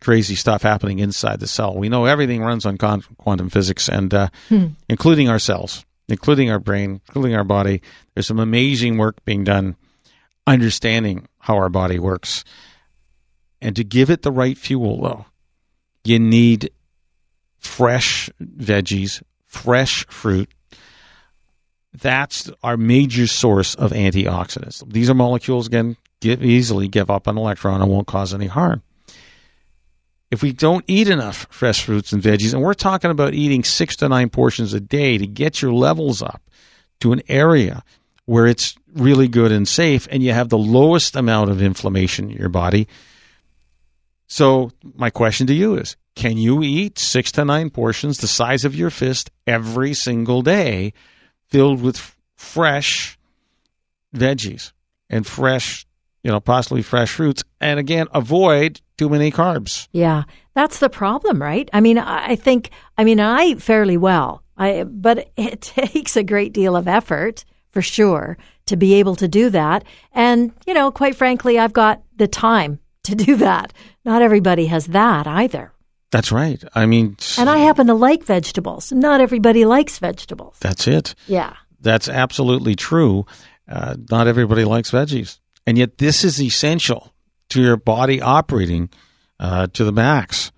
crazy 0.01 0.35
stuff 0.35 0.63
happening 0.63 0.99
inside 0.99 1.41
the 1.41 1.47
cell. 1.47 1.77
We 1.77 1.89
know 1.89 2.05
everything 2.05 2.43
runs 2.43 2.65
on 2.65 2.79
quantum 2.79 3.51
physics, 3.51 3.89
and 3.89 4.13
uh, 4.15 4.29
hmm. 4.49 4.69
including 4.89 5.29
our 5.29 5.39
cells, 5.39 5.85
including 6.09 6.51
our 6.51 6.59
brain, 6.61 7.01
including 7.09 7.35
our 7.35 7.45
body. 7.45 7.83
There's 8.15 8.27
some 8.27 8.39
amazing 8.41 8.99
work 8.99 9.25
being 9.25 9.45
done 9.45 9.77
understanding 10.47 11.29
how 11.39 11.57
our 11.57 11.69
body 11.69 11.99
works. 11.99 12.45
And 13.61 13.77
to 13.77 13.85
give 13.85 14.11
it 14.11 14.23
the 14.23 14.33
right 14.33 14.59
fuel, 14.59 15.01
though, 15.03 15.27
you 16.05 16.19
need 16.19 16.71
fresh 17.59 18.29
veggies, 18.41 19.23
fresh 19.47 20.05
fruit. 20.09 20.51
That's 21.95 22.51
our 22.63 22.77
major 22.77 23.27
source 23.27 23.75
of 23.75 23.93
antioxidants. 23.93 24.83
These 24.91 25.11
are 25.11 25.15
molecules, 25.15 25.67
again, 25.69 25.97
give, 26.23 26.43
easily 26.43 26.89
give 26.89 27.11
up 27.11 27.27
an 27.27 27.37
electron 27.37 27.83
and 27.83 27.91
won't 27.91 28.07
cause 28.07 28.33
any 28.33 28.47
harm. 28.47 28.83
If 30.31 30.43
we 30.43 30.53
don't 30.53 30.85
eat 30.87 31.09
enough 31.09 31.47
fresh 31.51 31.85
fruits 31.85 32.13
and 32.13 32.23
veggies, 32.23 32.55
and 32.55 32.63
we're 32.63 32.73
talking 32.73 33.11
about 33.11 33.35
eating 33.35 33.65
six 33.65 33.97
to 33.97 34.09
nine 34.09 34.31
portions 34.31 34.73
a 34.73 34.81
day 34.81 35.19
to 35.19 35.27
get 35.27 35.61
your 35.61 35.75
levels 35.75 36.23
up 36.23 36.41
to 37.01 37.13
an 37.13 37.21
area 37.29 37.83
where 38.25 38.47
it's 38.47 38.75
really 38.95 39.29
good 39.29 39.53
and 39.53 39.69
safe 39.69 40.09
and 40.11 40.23
you 40.23 40.33
have 40.33 40.49
the 40.49 40.57
lowest 40.57 41.17
amount 41.17 41.51
of 41.51 41.61
inflammation 41.61 42.31
in 42.31 42.37
your 42.39 42.49
body. 42.49 42.89
So, 44.27 44.71
my 44.95 45.11
question 45.11 45.47
to 45.49 45.53
you 45.53 45.77
is 45.77 45.97
can 46.15 46.39
you 46.39 46.63
eat 46.63 46.99
six 46.99 47.33
to 47.33 47.45
nine 47.45 47.69
portions 47.69 48.19
the 48.19 48.29
size 48.29 48.65
of 48.65 48.75
your 48.75 48.91
fist 48.91 49.31
every 49.47 49.93
single 49.93 50.41
day 50.41 50.95
filled 51.49 51.83
with 51.83 52.17
fresh 52.37 53.19
veggies 54.15 54.73
and 55.11 55.27
fresh 55.27 55.87
you 56.23 56.31
know, 56.31 56.41
possibly 56.41 56.83
fresh 56.83 57.13
fruits, 57.13 57.43
and 57.61 57.79
again, 57.79 58.07
avoid 58.13 58.81
too 58.97 59.09
many 59.09 59.31
carbs. 59.31 59.89
Yeah, 59.93 60.25
that's 60.55 60.79
the 60.79 60.89
problem, 60.89 61.43
right? 61.43 61.69
I 61.73 61.81
mean, 61.81 61.99
I 61.99 62.37
think, 62.37 62.71
I 62.97 63.05
mean, 63.05 63.21
I 63.21 63.45
eat 63.45 63.63
fairly 63.63 63.97
well, 63.97 64.43
I, 64.57 64.85
but 64.85 65.31
it 65.37 65.61
takes 65.61 66.17
a 66.17 66.23
great 66.23 66.53
deal 66.53 66.77
of 66.77 66.87
effort 66.87 67.45
for 67.71 67.83
sure 67.83 68.39
to 68.67 68.77
be 68.77 68.95
able 68.95 69.17
to 69.17 69.29
do 69.29 69.51
that. 69.51 69.85
And, 70.13 70.53
you 70.67 70.75
know, 70.75 70.91
quite 70.91 71.17
frankly, 71.17 71.59
I've 71.59 71.73
got 71.73 72.03
the 72.17 72.29
time 72.29 72.79
to 73.05 73.15
do 73.15 73.37
that. 73.37 73.73
Not 74.05 74.23
everybody 74.23 74.67
has 74.67 74.87
that 74.89 75.27
either. 75.27 75.73
That's 76.11 76.31
right. 76.31 76.63
I 76.75 76.85
mean, 76.85 77.17
and 77.39 77.49
I 77.49 77.59
happen 77.59 77.87
to 77.87 77.95
like 77.95 78.23
vegetables. 78.23 78.93
Not 78.93 79.23
everybody 79.23 79.65
likes 79.65 79.99
vegetables. 79.99 80.57
That's 80.61 80.87
it. 80.87 81.15
Yeah. 81.27 81.55
That's 81.81 82.07
absolutely 82.07 82.77
true. 82.77 83.25
Uh, 83.67 83.97
not 84.11 84.27
everybody 84.27 84.65
likes 84.67 84.91
veggies. 84.91 85.39
And 85.67 85.79
yet, 85.79 85.99
this 85.99 86.25
is 86.25 86.41
essential 86.41 87.13
to 87.51 87.63
your 87.63 87.77
body 87.77 88.21
operating 88.21 88.91
uh, 89.39 89.69
to 89.69 89.85
the 89.85 89.93
max. 89.93 90.53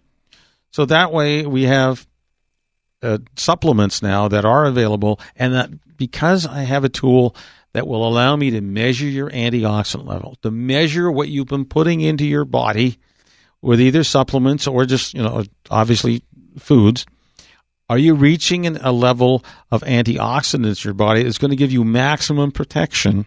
So 0.71 0.85
that 0.87 1.13
way, 1.13 1.47
we 1.47 1.65
have 1.65 2.07
uh, 3.03 3.19
supplements 3.37 4.03
now 4.03 4.29
that 4.29 4.45
are 4.45 4.65
available, 4.65 5.21
and 5.37 5.55
that 5.55 5.97
because 5.97 6.47
I 6.47 6.63
have 6.63 6.85
a 6.85 6.89
tool 6.89 7.37
that 7.75 7.87
will 7.87 8.07
allow 8.07 8.37
me 8.37 8.51
to 8.51 8.61
measure 8.61 9.07
your 9.07 9.31
antioxidant 9.31 10.07
level, 10.07 10.37
to 10.43 10.51
measure 10.51 11.11
what 11.11 11.29
you've 11.29 11.49
been 11.49 11.65
putting 11.65 12.01
into 12.01 12.25
your 12.25 12.45
body 12.45 12.99
with 13.61 13.81
either 13.81 14.05
supplements 14.05 14.67
or 14.67 14.85
just, 14.85 15.15
you 15.15 15.23
know, 15.23 15.43
obviously 15.71 16.23
foods. 16.59 17.05
Are 17.89 17.99
you 17.99 18.15
reaching 18.15 18.67
a 18.67 18.93
level 18.93 19.45
of 19.71 19.83
antioxidants 19.83 20.85
in 20.85 20.89
your 20.89 20.95
body 20.95 21.23
that's 21.23 21.39
going 21.39 21.51
to 21.51 21.57
give 21.57 21.73
you 21.73 21.85
maximum 21.85 22.53
protection 22.53 23.27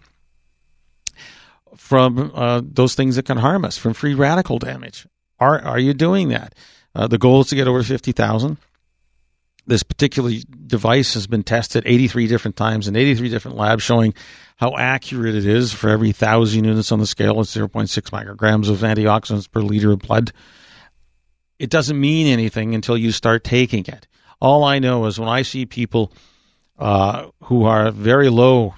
from 1.78 2.32
uh, 2.34 2.60
those 2.62 2.94
things 2.94 3.16
that 3.16 3.24
can 3.24 3.38
harm 3.38 3.64
us, 3.64 3.78
from 3.78 3.94
free 3.94 4.14
radical 4.14 4.58
damage? 4.58 5.06
Are 5.40 5.60
are 5.60 5.78
you 5.78 5.94
doing 5.94 6.28
that? 6.28 6.54
Uh, 6.94 7.06
the 7.06 7.18
goal 7.18 7.40
is 7.40 7.48
to 7.48 7.54
get 7.54 7.68
over 7.68 7.82
fifty 7.82 8.12
thousand. 8.12 8.58
This 9.66 9.82
particular 9.82 10.32
device 10.66 11.12
has 11.12 11.26
been 11.26 11.42
tested 11.42 11.82
83 11.84 12.26
different 12.26 12.56
times 12.56 12.88
in 12.88 12.96
83 12.96 13.28
different 13.28 13.58
labs, 13.58 13.82
showing 13.82 14.14
how 14.56 14.74
accurate 14.74 15.34
it 15.34 15.44
is 15.44 15.74
for 15.74 15.90
every 15.90 16.10
thousand 16.10 16.64
units 16.64 16.90
on 16.90 17.00
the 17.00 17.06
scale. 17.06 17.38
It's 17.42 17.54
0.6 17.54 17.86
micrograms 18.10 18.70
of 18.70 18.78
antioxidants 18.78 19.50
per 19.50 19.60
liter 19.60 19.92
of 19.92 19.98
blood. 19.98 20.32
It 21.58 21.68
doesn't 21.68 22.00
mean 22.00 22.28
anything 22.28 22.74
until 22.74 22.96
you 22.96 23.12
start 23.12 23.44
taking 23.44 23.84
it. 23.86 24.06
All 24.40 24.64
I 24.64 24.78
know 24.78 25.04
is 25.04 25.20
when 25.20 25.28
I 25.28 25.42
see 25.42 25.66
people 25.66 26.14
uh, 26.78 27.26
who 27.44 27.64
are 27.64 27.90
very 27.90 28.30
low 28.30 28.74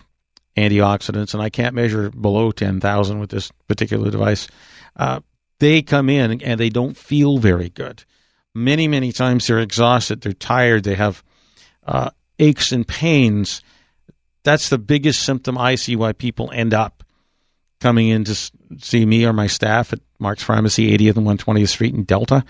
antioxidants, 0.61 1.35
and 1.35 1.43
I 1.43 1.51
can't 1.51 1.75
measure 1.75 2.11
below 2.11 2.51
10,000 2.53 3.19
with 3.19 3.31
this 3.31 3.51
particular 3.69 4.11
device, 4.11 4.49
uh, 4.97 5.21
they 5.59 5.83
come 5.83 6.09
in 6.09 6.41
and 6.43 6.59
they 6.59 6.71
don't 6.71 6.97
feel 6.97 7.39
very 7.39 7.69
good 7.69 8.05
many, 8.55 8.89
many 8.89 9.13
times 9.13 9.47
they're 9.47 9.59
exhausted, 9.59 10.21
they're 10.21 10.33
tired, 10.33 10.85
they 10.85 10.95
have 10.95 11.23
uh, 11.87 12.11
aches 12.39 12.73
and 12.73 12.87
pains. 12.87 13.63
That's 14.43 14.69
the 14.69 14.79
biggest 14.79 15.23
symptom 15.23 15.59
I 15.59 15.75
see 15.75 15.97
why 15.97 16.13
people 16.13 16.51
end 16.53 16.75
up 16.75 17.05
coming 17.81 18.09
in 18.09 18.25
to 18.25 18.35
see 18.79 19.07
me 19.07 19.25
or 19.25 19.33
my 19.33 19.47
staff 19.47 19.93
at 19.93 20.01
Mark's 20.19 20.43
Pharmacy, 20.43 20.97
80th 20.97 21.17
and 21.17 21.27
120th 21.27 21.69
Street 21.69 21.95
in 21.95 22.05
Delta. 22.05 22.45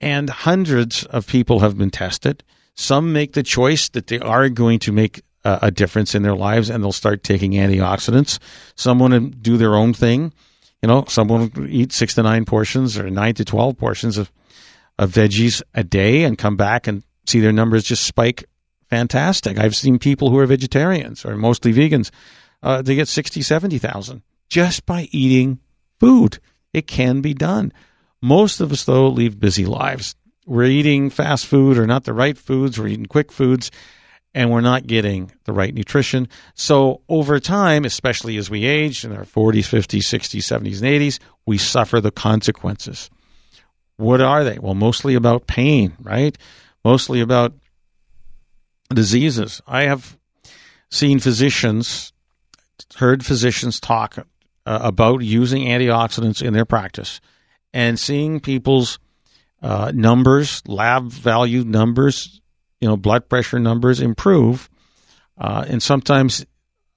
And 0.00 0.28
hundreds 0.28 1.04
of 1.04 1.26
people 1.26 1.60
have 1.60 1.78
been 1.78 1.90
tested. 1.90 2.42
Some 2.74 3.12
make 3.12 3.32
the 3.32 3.42
choice 3.42 3.88
that 3.90 4.08
they 4.08 4.18
are 4.18 4.48
going 4.48 4.80
to 4.80 4.92
make 4.92 5.22
a, 5.44 5.70
difference 5.70 6.14
in 6.14 6.22
their 6.22 6.34
lives 6.34 6.70
and 6.70 6.82
they'll 6.82 6.92
start 6.92 7.22
taking 7.22 7.52
antioxidants. 7.52 8.38
Someone 8.76 9.10
to 9.10 9.20
do 9.20 9.56
their 9.56 9.74
own 9.74 9.92
thing. 9.92 10.32
You 10.82 10.88
know, 10.88 11.04
someone 11.08 11.50
will 11.54 11.68
eat 11.68 11.92
six 11.92 12.14
to 12.14 12.22
nine 12.22 12.44
portions 12.44 12.98
or 12.98 13.10
nine 13.10 13.34
to 13.34 13.44
12 13.44 13.76
portions 13.76 14.18
of 14.18 14.30
of 14.98 15.10
veggies 15.10 15.60
a 15.74 15.82
day 15.82 16.22
and 16.22 16.38
come 16.38 16.56
back 16.56 16.86
and 16.86 17.02
see 17.26 17.40
their 17.40 17.52
numbers 17.52 17.84
just 17.84 18.04
spike 18.04 18.44
fantastic. 18.88 19.58
I've 19.58 19.74
seen 19.74 19.98
people 19.98 20.30
who 20.30 20.38
are 20.38 20.46
vegetarians 20.46 21.24
or 21.24 21.36
mostly 21.36 21.72
vegans, 21.72 22.10
uh, 22.62 22.80
they 22.80 22.94
get 22.94 23.08
60, 23.08 23.42
70,000 23.42 24.22
just 24.48 24.86
by 24.86 25.08
eating 25.10 25.58
food. 25.98 26.38
It 26.72 26.86
can 26.86 27.20
be 27.20 27.34
done. 27.34 27.72
Most 28.22 28.60
of 28.60 28.72
us, 28.72 28.84
though, 28.84 29.08
lead 29.08 29.40
busy 29.40 29.66
lives. 29.66 30.14
We're 30.46 30.64
eating 30.64 31.10
fast 31.10 31.46
food 31.46 31.76
or 31.76 31.86
not 31.86 32.04
the 32.04 32.12
right 32.12 32.38
foods. 32.38 32.78
We're 32.78 32.88
eating 32.88 33.06
quick 33.06 33.32
foods 33.32 33.70
and 34.34 34.50
we're 34.50 34.60
not 34.60 34.86
getting 34.86 35.30
the 35.44 35.52
right 35.52 35.72
nutrition. 35.72 36.28
So 36.54 37.02
over 37.08 37.38
time, 37.38 37.84
especially 37.84 38.36
as 38.36 38.50
we 38.50 38.64
age 38.64 39.04
in 39.04 39.12
our 39.12 39.24
40s, 39.24 39.60
50s, 39.60 40.00
60s, 40.00 40.40
70s, 40.40 40.82
and 40.82 40.90
80s, 41.00 41.18
we 41.46 41.56
suffer 41.56 42.00
the 42.00 42.10
consequences. 42.10 43.10
What 43.96 44.20
are 44.20 44.42
they? 44.42 44.58
Well, 44.58 44.74
mostly 44.74 45.14
about 45.14 45.46
pain, 45.46 45.96
right? 46.00 46.36
Mostly 46.84 47.20
about 47.20 47.54
diseases. 48.92 49.62
I 49.66 49.84
have 49.84 50.18
seen 50.90 51.20
physicians, 51.20 52.12
heard 52.96 53.24
physicians 53.24 53.78
talk 53.78 54.18
uh, 54.18 54.24
about 54.82 55.22
using 55.22 55.66
antioxidants 55.66 56.42
in 56.42 56.52
their 56.52 56.64
practice 56.64 57.20
and 57.72 57.98
seeing 57.98 58.40
people's 58.40 58.98
uh, 59.62 59.92
numbers, 59.94 60.62
lab 60.66 61.10
value 61.10 61.64
numbers, 61.64 62.40
you 62.84 62.90
know, 62.90 62.98
blood 62.98 63.30
pressure 63.30 63.58
numbers 63.58 63.98
improve. 63.98 64.68
Uh, 65.38 65.64
and 65.66 65.82
sometimes 65.82 66.44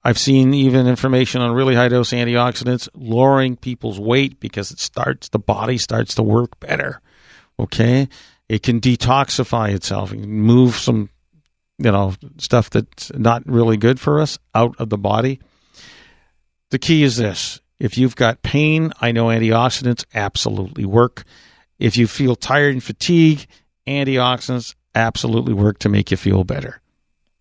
I've 0.04 0.18
seen 0.18 0.52
even 0.52 0.86
information 0.86 1.40
on 1.40 1.54
really 1.54 1.74
high 1.74 1.88
dose 1.88 2.10
antioxidants 2.10 2.90
lowering 2.92 3.56
people's 3.56 3.98
weight 3.98 4.38
because 4.38 4.70
it 4.70 4.80
starts 4.80 5.30
the 5.30 5.38
body 5.38 5.78
starts 5.78 6.14
to 6.16 6.22
work 6.22 6.60
better. 6.60 7.00
Okay, 7.58 8.06
it 8.50 8.62
can 8.62 8.82
detoxify 8.82 9.72
itself 9.72 10.12
and 10.12 10.26
move 10.26 10.74
some 10.74 11.08
you 11.78 11.90
know 11.90 12.12
stuff 12.36 12.68
that's 12.68 13.10
not 13.14 13.46
really 13.46 13.78
good 13.78 13.98
for 13.98 14.20
us 14.20 14.38
out 14.54 14.76
of 14.78 14.90
the 14.90 14.98
body. 14.98 15.40
The 16.68 16.78
key 16.78 17.02
is 17.02 17.16
this: 17.16 17.62
if 17.80 17.96
you've 17.96 18.14
got 18.14 18.42
pain, 18.42 18.92
I 19.00 19.12
know 19.12 19.28
antioxidants 19.28 20.04
absolutely 20.12 20.84
work. 20.84 21.24
If 21.78 21.96
you 21.96 22.06
feel 22.06 22.36
tired 22.36 22.74
and 22.74 22.84
fatigue, 22.84 23.46
antioxidants 23.86 24.74
absolutely 24.98 25.54
work 25.54 25.78
to 25.80 25.88
make 25.88 26.10
you 26.10 26.16
feel 26.16 26.44
better. 26.44 26.80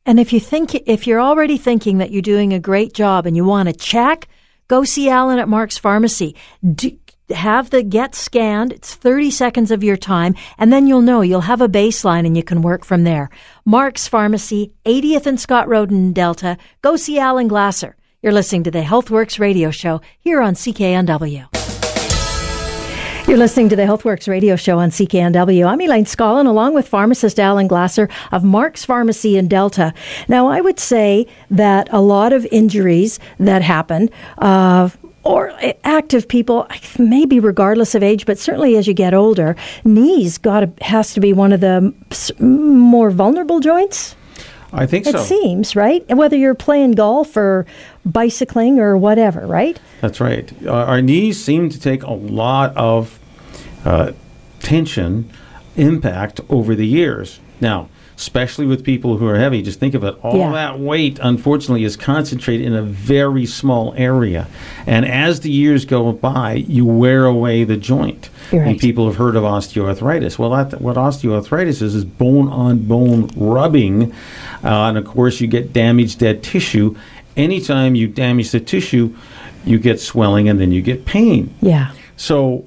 And 0.05 0.19
if 0.19 0.31
you 0.31 0.39
think 0.39 0.73
if 0.73 1.05
you're 1.05 1.19
already 1.19 1.57
thinking 1.57 1.97
that 1.97 2.11
you're 2.11 2.21
doing 2.21 2.53
a 2.53 2.59
great 2.59 2.93
job 2.93 3.25
and 3.25 3.35
you 3.35 3.43
want 3.43 3.67
to 3.67 3.73
check, 3.73 4.29
go 4.69 4.85
see 4.85 5.09
Alan 5.09 5.39
at 5.39 5.49
Mark's 5.49 5.77
Pharmacy. 5.77 6.35
Do, 6.63 6.97
have 7.29 7.69
the 7.69 7.83
get 7.83 8.15
scanned. 8.15 8.71
It's 8.71 8.95
30 8.95 9.31
seconds 9.31 9.71
of 9.71 9.83
your 9.83 9.97
time, 9.97 10.35
and 10.57 10.71
then 10.71 10.87
you'll 10.87 11.01
know 11.01 11.21
you'll 11.21 11.41
have 11.41 11.61
a 11.61 11.67
baseline 11.67 12.25
and 12.25 12.37
you 12.37 12.43
can 12.43 12.61
work 12.61 12.85
from 12.85 13.03
there. 13.03 13.29
Mark's 13.65 14.07
Pharmacy, 14.07 14.71
80th 14.85 15.25
and 15.25 15.39
Scott 15.39 15.67
Road 15.67 15.91
in 15.91 16.13
Delta. 16.13 16.57
Go 16.81 16.95
see 16.95 17.19
Alan 17.19 17.49
Glasser. 17.49 17.97
You're 18.21 18.33
listening 18.33 18.63
to 18.63 18.71
the 18.71 18.81
HealthWorks 18.81 19.39
radio 19.39 19.71
show 19.71 20.01
here 20.19 20.41
on 20.41 20.53
CKNW. 20.53 21.56
You're 23.27 23.37
listening 23.37 23.67
to 23.67 23.75
the 23.75 23.81
HealthWorks 23.81 24.29
radio 24.29 24.55
show 24.55 24.79
on 24.79 24.89
CKNW. 24.89 25.67
I'm 25.67 25.81
Elaine 25.81 26.05
Scollin, 26.05 26.47
along 26.47 26.73
with 26.75 26.87
pharmacist 26.87 27.41
Alan 27.41 27.67
Glasser 27.67 28.07
of 28.31 28.45
Mark's 28.45 28.85
Pharmacy 28.85 29.35
in 29.35 29.49
Delta. 29.49 29.93
Now, 30.29 30.47
I 30.47 30.61
would 30.61 30.79
say 30.79 31.27
that 31.51 31.89
a 31.91 31.99
lot 31.99 32.31
of 32.31 32.45
injuries 32.53 33.19
that 33.37 33.61
happen, 33.63 34.09
uh, 34.37 34.89
or 35.23 35.51
active 35.83 36.29
people, 36.29 36.69
maybe 36.97 37.41
regardless 37.41 37.95
of 37.95 38.01
age, 38.01 38.25
but 38.25 38.39
certainly 38.39 38.77
as 38.77 38.87
you 38.87 38.93
get 38.93 39.13
older, 39.13 39.57
knees 39.83 40.37
got 40.37 40.61
to, 40.61 40.85
has 40.85 41.13
to 41.13 41.19
be 41.19 41.33
one 41.33 41.51
of 41.51 41.59
the 41.59 41.93
more 42.39 43.11
vulnerable 43.11 43.59
joints. 43.59 44.15
I 44.73 44.85
think 44.85 45.07
it 45.07 45.13
so. 45.13 45.21
It 45.21 45.25
seems 45.25 45.75
right, 45.75 46.05
whether 46.09 46.35
you're 46.35 46.55
playing 46.55 46.93
golf 46.93 47.37
or 47.37 47.65
bicycling 48.05 48.79
or 48.79 48.97
whatever, 48.97 49.45
right? 49.47 49.79
That's 50.01 50.19
right. 50.19 50.51
Uh, 50.65 50.71
our 50.71 51.01
knees 51.01 51.41
seem 51.43 51.69
to 51.69 51.79
take 51.79 52.03
a 52.03 52.13
lot 52.13 52.75
of 52.75 53.19
uh, 53.85 54.11
tension, 54.59 55.31
impact 55.75 56.41
over 56.49 56.75
the 56.75 56.87
years. 56.87 57.39
Now, 57.61 57.89
especially 58.17 58.65
with 58.65 58.83
people 58.83 59.17
who 59.17 59.27
are 59.27 59.37
heavy, 59.37 59.61
just 59.61 59.79
think 59.79 59.93
of 59.93 60.03
it. 60.03 60.17
All 60.23 60.37
yeah. 60.37 60.51
that 60.51 60.79
weight, 60.79 61.19
unfortunately, 61.21 61.83
is 61.83 61.95
concentrated 61.95 62.65
in 62.65 62.73
a 62.73 62.81
very 62.81 63.45
small 63.45 63.93
area. 63.95 64.47
And 64.87 65.05
as 65.05 65.41
the 65.41 65.51
years 65.51 65.85
go 65.85 66.11
by, 66.11 66.53
you 66.53 66.83
wear 66.83 67.25
away 67.25 67.63
the 67.63 67.77
joint. 67.77 68.29
Right. 68.51 68.69
And 68.69 68.79
people 68.79 69.05
have 69.05 69.17
heard 69.17 69.35
of 69.35 69.43
osteoarthritis. 69.43 70.39
Well, 70.39 70.49
that, 70.49 70.81
what 70.81 70.95
osteoarthritis 70.95 71.81
is, 71.81 71.93
is 71.93 72.05
bone 72.05 72.47
on 72.47 72.79
bone 72.87 73.29
rubbing. 73.35 74.11
Uh, 74.63 74.89
and 74.89 74.97
of 74.97 75.05
course, 75.05 75.39
you 75.39 75.47
get 75.47 75.71
damaged 75.71 76.17
dead 76.17 76.41
tissue. 76.41 76.97
Anytime 77.35 77.93
you 77.93 78.07
damage 78.07 78.49
the 78.49 78.59
tissue, 78.59 79.15
you 79.63 79.77
get 79.77 79.99
swelling 79.99 80.49
and 80.49 80.59
then 80.59 80.71
you 80.71 80.81
get 80.81 81.05
pain. 81.05 81.53
Yeah. 81.61 81.91
So 82.15 82.65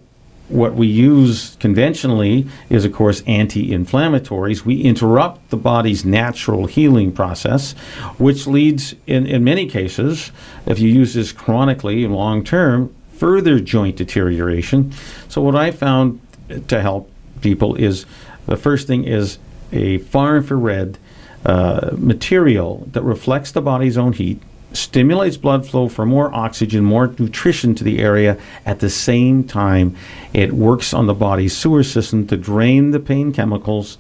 what 0.50 0.74
we 0.74 0.86
use 0.86 1.56
conventionally 1.60 2.46
is, 2.68 2.84
of 2.84 2.92
course, 2.92 3.22
anti 3.26 3.70
inflammatories. 3.70 4.64
We 4.64 4.82
interrupt 4.82 5.50
the 5.50 5.56
body's 5.56 6.04
natural 6.04 6.66
healing 6.66 7.12
process, 7.12 7.72
which 8.18 8.46
leads, 8.46 8.94
in, 9.06 9.26
in 9.26 9.44
many 9.44 9.66
cases, 9.66 10.32
if 10.66 10.78
you 10.78 10.88
use 10.88 11.14
this 11.14 11.32
chronically 11.32 12.04
and 12.04 12.14
long 12.14 12.44
term, 12.44 12.94
further 13.12 13.60
joint 13.60 13.96
deterioration. 13.96 14.92
So, 15.28 15.40
what 15.40 15.54
I 15.54 15.70
found 15.70 16.20
to 16.68 16.80
help 16.80 17.10
people 17.40 17.76
is 17.76 18.04
the 18.46 18.56
first 18.56 18.86
thing 18.86 19.04
is 19.04 19.38
a 19.72 19.98
far 19.98 20.36
infrared 20.36 20.98
uh, 21.44 21.90
material 21.96 22.88
that 22.92 23.02
reflects 23.02 23.52
the 23.52 23.62
body's 23.62 23.96
own 23.96 24.12
heat 24.12 24.42
stimulates 24.72 25.36
blood 25.36 25.66
flow 25.66 25.88
for 25.88 26.06
more 26.06 26.32
oxygen, 26.34 26.84
more 26.84 27.08
nutrition 27.18 27.74
to 27.74 27.84
the 27.84 27.98
area. 27.98 28.38
At 28.64 28.80
the 28.80 28.90
same 28.90 29.44
time, 29.44 29.96
it 30.32 30.52
works 30.52 30.94
on 30.94 31.06
the 31.06 31.14
body's 31.14 31.56
sewer 31.56 31.82
system 31.82 32.26
to 32.28 32.36
drain 32.36 32.90
the 32.92 33.00
pain 33.00 33.32
chemicals 33.32 33.98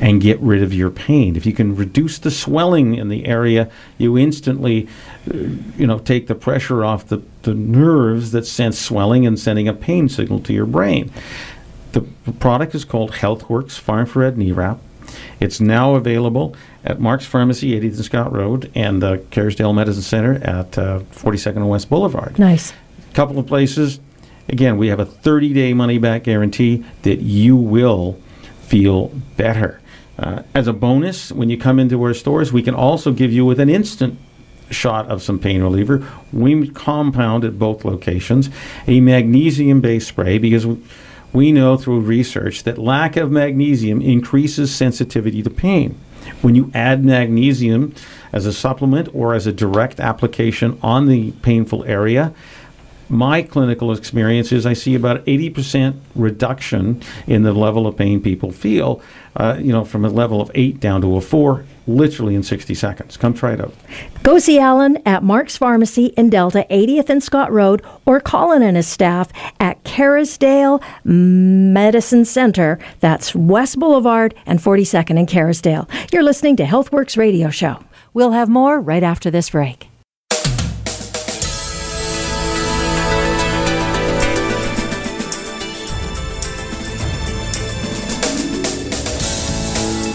and 0.00 0.20
get 0.20 0.38
rid 0.40 0.62
of 0.62 0.72
your 0.72 0.90
pain. 0.90 1.36
If 1.36 1.46
you 1.46 1.52
can 1.52 1.74
reduce 1.74 2.18
the 2.18 2.30
swelling 2.30 2.94
in 2.94 3.08
the 3.08 3.26
area, 3.26 3.70
you 3.98 4.16
instantly, 4.18 4.88
uh, 5.32 5.36
you 5.76 5.86
know, 5.86 5.98
take 5.98 6.26
the 6.26 6.34
pressure 6.34 6.84
off 6.84 7.08
the, 7.08 7.22
the 7.42 7.54
nerves 7.54 8.32
that 8.32 8.46
sense 8.46 8.78
swelling 8.78 9.26
and 9.26 9.38
sending 9.38 9.68
a 9.68 9.74
pain 9.74 10.08
signal 10.08 10.40
to 10.40 10.52
your 10.52 10.66
brain. 10.66 11.10
The 11.92 12.02
product 12.40 12.74
is 12.74 12.84
called 12.84 13.12
HealthWorks 13.12 13.78
Far 13.78 14.00
Infrared 14.00 14.36
Knee 14.36 14.52
Wrap. 14.52 14.80
It's 15.40 15.60
now 15.60 15.94
available 15.94 16.54
at 16.84 17.00
Mark's 17.00 17.26
Pharmacy, 17.26 17.78
80th 17.78 17.96
and 17.96 18.04
Scott 18.04 18.32
Road, 18.32 18.70
and 18.74 19.02
the 19.02 19.18
Kerrisdale 19.30 19.74
Medicine 19.74 20.02
Center 20.02 20.34
at 20.42 20.78
uh, 20.78 21.00
42nd 21.12 21.56
and 21.56 21.68
West 21.68 21.88
Boulevard. 21.88 22.38
Nice. 22.38 22.72
A 22.72 23.14
couple 23.14 23.38
of 23.38 23.46
places. 23.46 24.00
Again, 24.48 24.76
we 24.76 24.88
have 24.88 25.00
a 25.00 25.06
30 25.06 25.52
day 25.52 25.74
money 25.74 25.98
back 25.98 26.24
guarantee 26.24 26.84
that 27.02 27.20
you 27.20 27.56
will 27.56 28.18
feel 28.62 29.08
better. 29.36 29.80
Uh, 30.18 30.42
as 30.54 30.68
a 30.68 30.72
bonus, 30.72 31.32
when 31.32 31.50
you 31.50 31.58
come 31.58 31.78
into 31.78 32.00
our 32.02 32.14
stores, 32.14 32.52
we 32.52 32.62
can 32.62 32.74
also 32.74 33.12
give 33.12 33.32
you 33.32 33.44
with 33.44 33.58
an 33.58 33.68
instant 33.68 34.18
shot 34.70 35.10
of 35.10 35.22
some 35.22 35.38
pain 35.38 35.62
reliever. 35.62 36.06
We 36.32 36.68
compound 36.68 37.44
at 37.44 37.58
both 37.58 37.84
locations 37.84 38.50
a 38.86 39.00
magnesium 39.00 39.80
based 39.80 40.08
spray 40.08 40.38
because 40.38 40.66
we 40.66 40.82
know 41.34 41.76
through 41.76 42.00
research 42.00 42.62
that 42.62 42.78
lack 42.78 43.16
of 43.16 43.30
magnesium 43.30 44.00
increases 44.00 44.74
sensitivity 44.74 45.42
to 45.42 45.50
pain. 45.50 45.98
When 46.40 46.54
you 46.54 46.70
add 46.72 47.04
magnesium 47.04 47.94
as 48.32 48.46
a 48.46 48.52
supplement 48.52 49.08
or 49.12 49.34
as 49.34 49.46
a 49.46 49.52
direct 49.52 50.00
application 50.00 50.78
on 50.82 51.06
the 51.06 51.32
painful 51.42 51.84
area, 51.84 52.32
my 53.08 53.42
clinical 53.42 53.92
experience 53.92 54.52
is 54.52 54.64
I 54.64 54.72
see 54.72 54.94
about 54.94 55.24
80% 55.26 55.98
reduction 56.14 57.02
in 57.26 57.42
the 57.42 57.52
level 57.52 57.86
of 57.86 57.96
pain 57.96 58.22
people 58.22 58.50
feel, 58.50 59.02
uh, 59.36 59.58
you 59.60 59.72
know, 59.72 59.84
from 59.84 60.04
a 60.04 60.08
level 60.08 60.40
of 60.40 60.50
8 60.54 60.80
down 60.80 61.00
to 61.02 61.16
a 61.16 61.20
4, 61.20 61.64
literally 61.86 62.34
in 62.34 62.42
60 62.42 62.74
seconds. 62.74 63.16
Come 63.16 63.34
try 63.34 63.54
it 63.54 63.60
out. 63.60 63.74
Go 64.22 64.38
see 64.38 64.58
Alan 64.58 64.98
at 65.06 65.22
Mark's 65.22 65.56
Pharmacy 65.56 66.06
in 66.16 66.30
Delta, 66.30 66.66
80th 66.70 67.08
and 67.10 67.22
Scott 67.22 67.52
Road, 67.52 67.82
or 68.06 68.20
Colin 68.20 68.62
and 68.62 68.76
his 68.76 68.86
staff 68.86 69.30
at 69.60 69.82
Kerrisdale 69.84 70.82
Medicine 71.04 72.24
Center. 72.24 72.78
That's 73.00 73.34
West 73.34 73.78
Boulevard 73.78 74.34
and 74.46 74.58
42nd 74.58 75.18
in 75.18 75.26
Kerrisdale. 75.26 75.88
You're 76.12 76.22
listening 76.22 76.56
to 76.56 76.64
HealthWorks 76.64 77.16
Radio 77.16 77.50
Show. 77.50 77.84
We'll 78.12 78.32
have 78.32 78.48
more 78.48 78.80
right 78.80 79.02
after 79.02 79.30
this 79.30 79.50
break. 79.50 79.88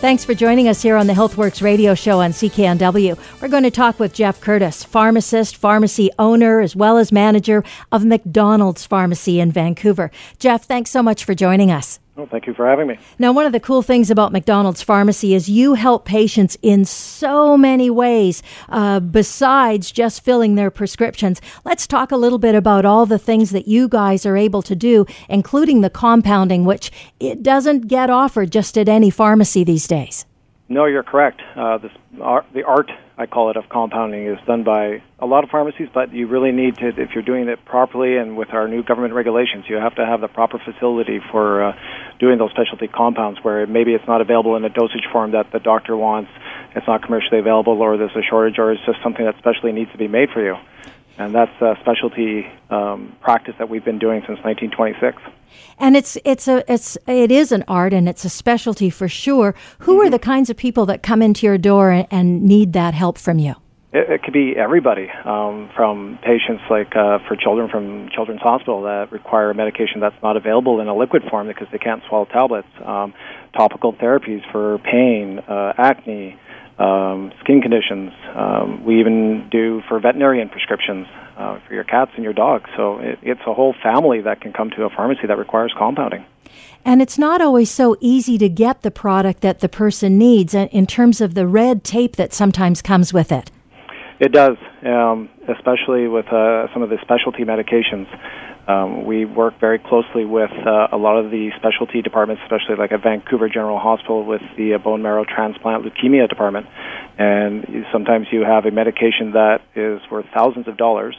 Thanks 0.00 0.24
for 0.24 0.32
joining 0.32 0.68
us 0.68 0.80
here 0.80 0.94
on 0.94 1.08
the 1.08 1.12
HealthWorks 1.12 1.60
radio 1.60 1.92
show 1.92 2.20
on 2.20 2.30
CKNW. 2.30 3.18
We're 3.42 3.48
going 3.48 3.64
to 3.64 3.70
talk 3.70 3.98
with 3.98 4.14
Jeff 4.14 4.40
Curtis, 4.40 4.84
pharmacist, 4.84 5.56
pharmacy 5.56 6.08
owner, 6.20 6.60
as 6.60 6.76
well 6.76 6.98
as 6.98 7.10
manager 7.10 7.64
of 7.90 8.04
MacDonald's 8.04 8.86
Pharmacy 8.86 9.40
in 9.40 9.50
Vancouver. 9.50 10.12
Jeff, 10.38 10.66
thanks 10.66 10.92
so 10.92 11.02
much 11.02 11.24
for 11.24 11.34
joining 11.34 11.72
us. 11.72 11.98
Well, 12.18 12.26
thank 12.26 12.48
you 12.48 12.54
for 12.54 12.66
having 12.66 12.88
me. 12.88 12.98
Now, 13.20 13.30
one 13.30 13.46
of 13.46 13.52
the 13.52 13.60
cool 13.60 13.80
things 13.80 14.10
about 14.10 14.32
MacDonald's 14.32 14.82
Pharmacy 14.82 15.34
is 15.34 15.48
you 15.48 15.74
help 15.74 16.04
patients 16.04 16.58
in 16.62 16.84
so 16.84 17.56
many 17.56 17.90
ways 17.90 18.42
uh, 18.70 18.98
besides 18.98 19.92
just 19.92 20.24
filling 20.24 20.56
their 20.56 20.68
prescriptions. 20.68 21.40
Let's 21.64 21.86
talk 21.86 22.10
a 22.10 22.16
little 22.16 22.40
bit 22.40 22.56
about 22.56 22.84
all 22.84 23.06
the 23.06 23.20
things 23.20 23.50
that 23.50 23.68
you 23.68 23.86
guys 23.86 24.26
are 24.26 24.36
able 24.36 24.62
to 24.62 24.74
do, 24.74 25.06
including 25.28 25.82
the 25.82 25.90
compounding, 25.90 26.64
which 26.64 26.90
it 27.20 27.44
doesn't 27.44 27.86
get 27.86 28.10
offered 28.10 28.50
just 28.50 28.76
at 28.76 28.88
any 28.88 29.10
pharmacy 29.10 29.62
these 29.62 29.86
days. 29.86 30.26
No, 30.70 30.84
you're 30.84 31.02
correct. 31.02 31.40
Uh, 31.56 31.78
this, 31.78 31.92
art, 32.20 32.44
the 32.52 32.62
art, 32.64 32.90
I 33.16 33.24
call 33.24 33.48
it, 33.48 33.56
of 33.56 33.70
compounding 33.70 34.26
is 34.26 34.38
done 34.46 34.64
by 34.64 35.02
a 35.18 35.24
lot 35.24 35.42
of 35.42 35.48
pharmacies, 35.48 35.88
but 35.94 36.12
you 36.12 36.26
really 36.26 36.52
need 36.52 36.76
to, 36.76 36.88
if 36.88 37.12
you're 37.14 37.24
doing 37.24 37.48
it 37.48 37.64
properly 37.64 38.18
and 38.18 38.36
with 38.36 38.52
our 38.52 38.68
new 38.68 38.82
government 38.82 39.14
regulations, 39.14 39.64
you 39.66 39.76
have 39.76 39.94
to 39.94 40.04
have 40.04 40.20
the 40.20 40.28
proper 40.28 40.58
facility 40.58 41.20
for 41.32 41.64
uh, 41.64 41.72
doing 42.18 42.36
those 42.36 42.50
specialty 42.50 42.86
compounds 42.86 43.38
where 43.42 43.66
maybe 43.66 43.94
it's 43.94 44.06
not 44.06 44.20
available 44.20 44.56
in 44.56 44.64
a 44.64 44.68
dosage 44.68 45.08
form 45.10 45.32
that 45.32 45.50
the 45.52 45.58
doctor 45.58 45.96
wants, 45.96 46.30
it's 46.76 46.86
not 46.86 47.02
commercially 47.02 47.40
available, 47.40 47.80
or 47.80 47.96
there's 47.96 48.14
a 48.14 48.22
shortage, 48.28 48.58
or 48.58 48.72
it's 48.72 48.84
just 48.84 48.98
something 49.02 49.24
that 49.24 49.38
specially 49.38 49.72
needs 49.72 49.90
to 49.92 49.98
be 49.98 50.06
made 50.06 50.28
for 50.34 50.44
you. 50.44 50.54
And 51.18 51.34
that's 51.34 51.60
a 51.60 51.76
specialty 51.80 52.46
um, 52.70 53.16
practice 53.20 53.54
that 53.58 53.68
we've 53.68 53.84
been 53.84 53.98
doing 53.98 54.20
since 54.20 54.38
1926 54.44 55.20
and 55.78 55.96
it's 55.96 56.18
it's 56.24 56.48
a 56.48 56.70
it's 56.70 56.98
it 57.06 57.30
is 57.30 57.52
an 57.52 57.64
art 57.68 57.92
and 57.92 58.08
it's 58.08 58.24
a 58.24 58.28
specialty 58.28 58.90
for 58.90 59.08
sure. 59.08 59.54
Who 59.80 59.92
mm-hmm. 59.92 60.06
are 60.06 60.10
the 60.10 60.18
kinds 60.18 60.50
of 60.50 60.56
people 60.56 60.86
that 60.86 61.02
come 61.02 61.22
into 61.22 61.46
your 61.46 61.58
door 61.58 61.90
and, 61.90 62.06
and 62.10 62.42
need 62.42 62.72
that 62.72 62.94
help 62.94 63.18
from 63.18 63.38
you? 63.38 63.54
It, 63.92 64.10
it 64.10 64.22
could 64.22 64.34
be 64.34 64.54
everybody, 64.56 65.08
um, 65.24 65.70
from 65.74 66.18
patients 66.22 66.62
like 66.68 66.94
uh, 66.94 67.18
for 67.26 67.36
children 67.36 67.68
from 67.70 68.08
Children's 68.14 68.42
Hospital 68.42 68.82
that 68.82 69.10
require 69.10 69.50
a 69.50 69.54
medication 69.54 70.00
that's 70.00 70.20
not 70.22 70.36
available 70.36 70.80
in 70.80 70.88
a 70.88 70.96
liquid 70.96 71.22
form 71.30 71.46
because 71.46 71.68
they 71.72 71.78
can't 71.78 72.02
swallow 72.08 72.26
tablets. 72.26 72.68
Um, 72.84 73.14
topical 73.56 73.92
therapies 73.94 74.42
for 74.52 74.78
pain, 74.78 75.38
uh, 75.38 75.72
acne, 75.78 76.38
um, 76.78 77.32
skin 77.40 77.60
conditions. 77.60 78.12
Um, 78.34 78.84
we 78.84 79.00
even 79.00 79.48
do 79.50 79.82
for 79.88 79.98
veterinarian 80.00 80.48
prescriptions 80.48 81.06
uh, 81.36 81.58
for 81.66 81.74
your 81.74 81.84
cats 81.84 82.12
and 82.14 82.24
your 82.24 82.32
dogs. 82.32 82.70
So 82.76 82.98
it, 82.98 83.18
it's 83.22 83.40
a 83.46 83.54
whole 83.54 83.74
family 83.82 84.20
that 84.22 84.40
can 84.40 84.52
come 84.52 84.70
to 84.70 84.84
a 84.84 84.90
pharmacy 84.90 85.26
that 85.26 85.38
requires 85.38 85.72
compounding. 85.76 86.24
And 86.84 87.02
it's 87.02 87.18
not 87.18 87.40
always 87.40 87.70
so 87.70 87.96
easy 88.00 88.38
to 88.38 88.48
get 88.48 88.82
the 88.82 88.90
product 88.90 89.40
that 89.42 89.60
the 89.60 89.68
person 89.68 90.18
needs 90.18 90.54
in 90.54 90.86
terms 90.86 91.20
of 91.20 91.34
the 91.34 91.46
red 91.46 91.84
tape 91.84 92.16
that 92.16 92.32
sometimes 92.32 92.80
comes 92.80 93.12
with 93.12 93.30
it. 93.32 93.50
It 94.20 94.32
does, 94.32 94.56
um, 94.84 95.28
especially 95.48 96.08
with 96.08 96.26
uh, 96.32 96.72
some 96.72 96.82
of 96.82 96.90
the 96.90 96.98
specialty 97.02 97.44
medications. 97.44 98.06
Um, 98.68 99.06
we 99.06 99.24
work 99.24 99.58
very 99.58 99.78
closely 99.78 100.26
with 100.26 100.50
uh, 100.52 100.88
a 100.92 100.98
lot 100.98 101.16
of 101.16 101.30
the 101.30 101.50
specialty 101.56 102.02
departments, 102.02 102.42
especially 102.44 102.76
like 102.76 102.92
at 102.92 103.02
Vancouver 103.02 103.48
General 103.48 103.78
Hospital 103.78 104.26
with 104.26 104.42
the 104.58 104.74
uh, 104.74 104.78
bone 104.78 105.00
marrow 105.00 105.24
transplant 105.24 105.84
leukemia 105.84 106.28
department. 106.28 106.66
And 107.18 107.86
sometimes 107.90 108.26
you 108.30 108.44
have 108.44 108.66
a 108.66 108.70
medication 108.70 109.32
that 109.32 109.62
is 109.74 110.00
worth 110.10 110.26
thousands 110.34 110.68
of 110.68 110.76
dollars. 110.76 111.16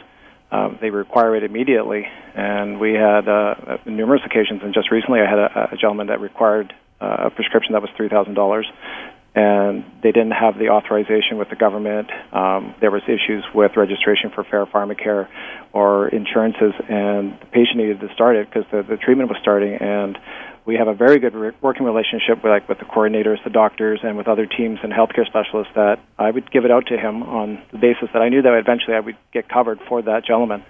Um, 0.51 0.77
they 0.79 0.91
require 0.91 1.35
it 1.35 1.43
immediately, 1.43 2.07
and 2.35 2.79
we 2.79 2.93
had 2.93 3.27
uh, 3.27 3.77
numerous 3.85 4.21
occasions. 4.25 4.61
And 4.63 4.73
just 4.73 4.91
recently, 4.91 5.19
I 5.19 5.29
had 5.29 5.39
a, 5.39 5.69
a 5.73 5.75
gentleman 5.75 6.07
that 6.07 6.21
required 6.21 6.73
uh, 7.01 7.25
a 7.25 7.29
prescription 7.31 7.73
that 7.73 7.81
was 7.81 7.91
three 7.97 8.09
thousand 8.09 8.35
dollars, 8.35 8.67
and 9.35 9.85
they 10.01 10.11
didn't 10.11 10.31
have 10.31 10.57
the 10.57 10.69
authorization 10.69 11.37
with 11.37 11.49
the 11.49 11.55
government. 11.55 12.09
Um, 12.33 12.75
there 12.81 12.91
was 12.91 13.03
issues 13.05 13.43
with 13.53 13.71
registration 13.77 14.31
for 14.33 14.43
fair 14.43 14.65
pharmacare 14.65 15.27
or 15.71 16.07
insurances, 16.07 16.73
and 16.89 17.39
the 17.39 17.45
patient 17.51 17.77
needed 17.77 17.99
to 18.01 18.13
start 18.13 18.35
it 18.35 18.49
because 18.49 18.65
the, 18.71 18.81
the 18.81 18.97
treatment 18.97 19.29
was 19.29 19.37
starting. 19.41 19.75
And 19.75 20.17
we 20.65 20.75
have 20.75 20.87
a 20.87 20.93
very 20.93 21.19
good 21.19 21.35
re- 21.35 21.51
working 21.61 21.85
relationship 21.85 22.43
with, 22.43 22.49
like 22.49 22.67
with 22.67 22.79
the 22.79 22.85
coordinators, 22.85 23.43
the 23.43 23.51
doctors, 23.51 23.99
and 24.03 24.17
with 24.17 24.27
other 24.27 24.47
teams 24.47 24.79
and 24.81 24.91
healthcare 24.91 25.25
specialists. 25.27 25.73
That 25.75 25.99
I 26.17 26.31
would 26.31 26.51
give 26.51 26.65
it 26.65 26.71
out 26.71 26.87
to 26.87 26.97
him 26.97 27.21
on 27.23 27.61
the 27.71 27.77
basis 27.77 28.09
that 28.13 28.21
I 28.21 28.29
knew 28.29 28.41
that 28.41 28.53
eventually 28.53 28.95
I 28.95 28.99
would 28.99 29.17
get 29.31 29.47
covered 29.47 29.79
for 29.87 30.01
that 30.01 30.25
gentleman. 30.25 30.63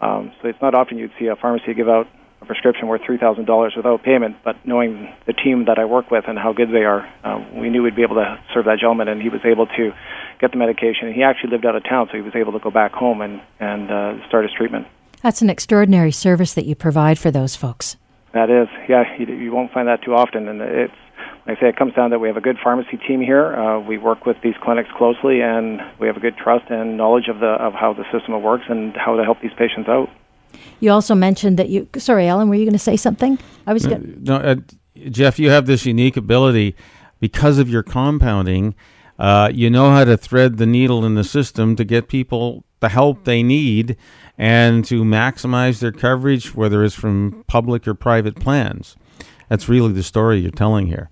Um, 0.00 0.32
so 0.40 0.48
it's 0.48 0.62
not 0.62 0.74
often 0.74 0.96
you'd 0.96 1.12
see 1.18 1.26
a 1.26 1.36
pharmacy 1.36 1.74
give 1.74 1.88
out 1.88 2.06
a 2.40 2.46
prescription 2.46 2.88
worth 2.88 3.02
three 3.04 3.18
thousand 3.18 3.46
dollars 3.46 3.74
without 3.76 4.02
payment. 4.02 4.36
But 4.44 4.56
knowing 4.66 5.12
the 5.26 5.32
team 5.32 5.64
that 5.66 5.78
I 5.78 5.84
work 5.84 6.10
with 6.10 6.24
and 6.28 6.38
how 6.38 6.52
good 6.52 6.70
they 6.70 6.84
are, 6.84 7.06
uh, 7.24 7.44
we 7.54 7.68
knew 7.68 7.82
we'd 7.82 7.96
be 7.96 8.02
able 8.02 8.16
to 8.16 8.38
serve 8.54 8.64
that 8.66 8.78
gentleman, 8.78 9.08
and 9.08 9.20
he 9.20 9.28
was 9.28 9.40
able 9.44 9.66
to 9.66 9.92
get 10.40 10.52
the 10.52 10.58
medication. 10.58 11.08
And 11.08 11.14
he 11.14 11.22
actually 11.22 11.50
lived 11.50 11.66
out 11.66 11.76
of 11.76 11.84
town, 11.84 12.08
so 12.10 12.16
he 12.16 12.22
was 12.22 12.34
able 12.34 12.52
to 12.52 12.60
go 12.60 12.70
back 12.70 12.92
home 12.92 13.20
and 13.20 13.40
and 13.60 13.90
uh, 13.90 14.26
start 14.28 14.44
his 14.44 14.52
treatment. 14.52 14.86
That's 15.22 15.42
an 15.42 15.50
extraordinary 15.50 16.12
service 16.12 16.54
that 16.54 16.64
you 16.64 16.74
provide 16.74 17.18
for 17.18 17.30
those 17.30 17.56
folks. 17.56 17.96
That 18.32 18.50
is, 18.50 18.68
yeah, 18.88 19.04
you, 19.18 19.26
you 19.26 19.52
won't 19.52 19.72
find 19.72 19.88
that 19.88 20.02
too 20.02 20.14
often, 20.14 20.48
and 20.48 20.60
it's 20.60 20.92
like 21.46 21.56
I 21.56 21.60
say, 21.62 21.68
it 21.70 21.76
comes 21.76 21.94
down 21.94 22.10
that 22.10 22.18
we 22.18 22.28
have 22.28 22.36
a 22.36 22.42
good 22.42 22.58
pharmacy 22.62 22.98
team 23.08 23.22
here. 23.22 23.56
Uh, 23.56 23.80
we 23.80 23.96
work 23.96 24.26
with 24.26 24.36
these 24.42 24.54
clinics 24.62 24.90
closely, 24.96 25.40
and 25.40 25.80
we 25.98 26.06
have 26.06 26.16
a 26.16 26.20
good 26.20 26.36
trust 26.36 26.70
and 26.70 26.98
knowledge 26.98 27.28
of 27.28 27.40
the 27.40 27.46
of 27.46 27.72
how 27.72 27.94
the 27.94 28.04
system 28.12 28.40
works 28.42 28.64
and 28.68 28.94
how 28.94 29.16
to 29.16 29.24
help 29.24 29.40
these 29.40 29.54
patients 29.56 29.88
out. 29.88 30.10
You 30.80 30.90
also 30.90 31.14
mentioned 31.14 31.58
that 31.58 31.68
you. 31.68 31.88
Sorry, 31.96 32.28
Alan, 32.28 32.48
were 32.48 32.54
you 32.54 32.64
going 32.64 32.72
to 32.72 32.78
say 32.78 32.96
something? 32.96 33.38
I 33.66 33.72
was. 33.72 33.86
No, 33.86 33.98
no 33.98 34.36
uh, 34.36 34.56
Jeff, 35.10 35.38
you 35.38 35.50
have 35.50 35.66
this 35.66 35.86
unique 35.86 36.16
ability 36.16 36.74
because 37.20 37.58
of 37.58 37.68
your 37.68 37.82
compounding. 37.82 38.74
Uh, 39.18 39.50
you 39.52 39.68
know 39.68 39.90
how 39.90 40.04
to 40.04 40.16
thread 40.16 40.58
the 40.58 40.66
needle 40.66 41.04
in 41.04 41.14
the 41.14 41.24
system 41.24 41.74
to 41.76 41.84
get 41.84 42.08
people 42.08 42.64
the 42.80 42.88
help 42.88 43.24
they 43.24 43.42
need 43.42 43.96
and 44.36 44.84
to 44.84 45.02
maximize 45.02 45.80
their 45.80 45.90
coverage, 45.90 46.54
whether 46.54 46.84
it's 46.84 46.94
from 46.94 47.44
public 47.48 47.88
or 47.88 47.94
private 47.94 48.36
plans. 48.36 48.96
That's 49.48 49.68
really 49.68 49.92
the 49.92 50.04
story 50.04 50.38
you're 50.38 50.52
telling 50.52 50.86
here. 50.86 51.10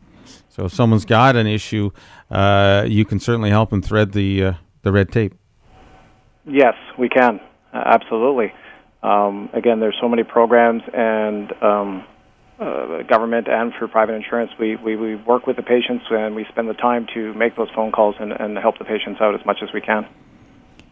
So 0.48 0.66
if 0.66 0.72
someone's 0.72 1.04
got 1.04 1.36
an 1.36 1.46
issue, 1.46 1.90
uh, 2.30 2.84
you 2.86 3.04
can 3.04 3.18
certainly 3.18 3.50
help 3.50 3.70
them 3.70 3.82
thread 3.82 4.12
the 4.12 4.44
uh, 4.44 4.52
the 4.82 4.92
red 4.92 5.10
tape. 5.10 5.34
Yes, 6.46 6.74
we 6.96 7.08
can. 7.08 7.40
Uh, 7.74 7.82
absolutely. 7.84 8.52
Um, 9.06 9.50
again, 9.52 9.78
there's 9.78 9.96
so 10.00 10.08
many 10.08 10.24
programs 10.24 10.82
and 10.92 11.52
um, 11.62 12.04
uh, 12.58 13.02
government 13.02 13.46
and 13.46 13.72
for 13.78 13.86
private 13.86 14.14
insurance. 14.14 14.50
We, 14.58 14.74
we, 14.74 14.96
we 14.96 15.14
work 15.14 15.46
with 15.46 15.54
the 15.54 15.62
patients 15.62 16.06
and 16.10 16.34
we 16.34 16.44
spend 16.50 16.68
the 16.68 16.74
time 16.74 17.06
to 17.14 17.32
make 17.34 17.54
those 17.54 17.68
phone 17.72 17.92
calls 17.92 18.16
and, 18.18 18.32
and 18.32 18.58
help 18.58 18.78
the 18.78 18.84
patients 18.84 19.20
out 19.20 19.38
as 19.38 19.46
much 19.46 19.58
as 19.62 19.68
we 19.72 19.80
can. 19.80 20.08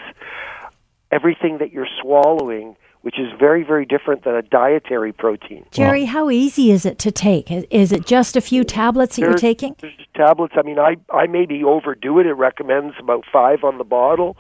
everything 1.12 1.60
that 1.60 1.72
you're 1.72 1.88
swallowing 2.02 2.76
which 3.08 3.20
is 3.20 3.28
very, 3.40 3.64
very 3.64 3.86
different 3.86 4.26
than 4.26 4.36
a 4.36 4.42
dietary 4.42 5.14
protein. 5.14 5.66
Jerry, 5.72 6.04
how 6.04 6.30
easy 6.30 6.72
is 6.72 6.86
it 6.86 7.00
to 7.00 7.10
take? 7.10 7.50
Is 7.50 7.94
it 7.94 8.06
just 8.06 8.36
a 8.36 8.42
few 8.42 8.66
tablets 8.66 9.16
that 9.16 9.22
there's, 9.22 9.32
you're 9.32 9.38
taking? 9.38 9.78
There's 9.80 9.94
tablets. 10.14 10.56
I 10.58 10.64
mean, 10.64 10.78
I, 10.78 10.98
I 11.14 11.28
maybe 11.28 11.64
overdo 11.64 12.20
it. 12.20 12.26
It 12.26 12.34
recommends 12.34 12.96
about 13.00 13.24
five 13.32 13.64
on 13.64 13.78
the 13.78 13.86
bottle. 13.86 14.36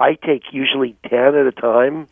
I 0.00 0.14
take 0.14 0.44
usually 0.52 0.96
10 1.08 1.12
at 1.34 1.46
a 1.46 1.52
time, 1.52 2.08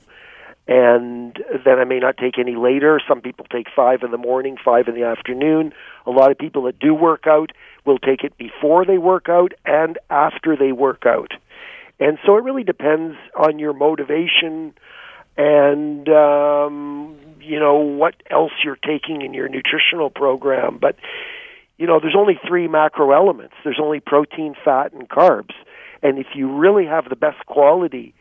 and 0.69 1.35
then 1.65 1.79
I 1.79 1.85
may 1.85 1.99
not 1.99 2.19
take 2.19 2.39
any 2.39 2.55
later. 2.55 3.01
Some 3.09 3.23
people 3.23 3.47
take 3.51 3.67
five 3.75 4.03
in 4.03 4.11
the 4.11 4.19
morning, 4.19 4.59
five 4.63 4.87
in 4.87 4.95
the 4.95 5.05
afternoon. 5.05 5.73
A 6.07 6.11
lot 6.11 6.31
of 6.31 6.39
people 6.39 6.65
that 6.65 6.79
do 6.79 6.95
work 6.95 7.27
out 7.27 7.53
will 7.87 7.99
take 7.99 8.23
it 8.23 8.37
before 8.37 8.85
they 8.85 8.99
work 8.99 9.29
out 9.31 9.55
and 9.65 9.99
after 10.11 10.57
they 10.57 10.73
work 10.73 11.07
out. 11.07 11.33
And 11.99 12.19
so 12.25 12.37
it 12.37 12.45
really 12.45 12.63
depends 12.63 13.17
on 13.35 13.59
your 13.59 13.73
motivation 13.73 14.75
and 15.39 16.09
um, 16.09 17.17
you 17.41 17.61
know 17.61 17.77
what 17.77 18.15
else 18.29 18.53
you're 18.65 18.77
taking 18.77 19.23
in 19.23 19.33
your 19.33 19.49
nutritional 19.49 20.11
program. 20.11 20.79
But 20.79 20.97
you 21.79 21.87
know, 21.87 22.01
there's 22.01 22.17
only 22.17 22.39
three 22.47 22.67
macro 22.67 23.13
elements. 23.13 23.55
There's 23.63 23.79
only 23.81 24.01
protein, 24.01 24.55
fat, 24.65 24.93
and 24.93 25.09
carbs. 25.09 25.55
And 26.03 26.19
if 26.19 26.29
you 26.35 26.51
really 26.51 26.87
have 26.87 27.09
the 27.09 27.17
best 27.17 27.45
quality 27.47 28.15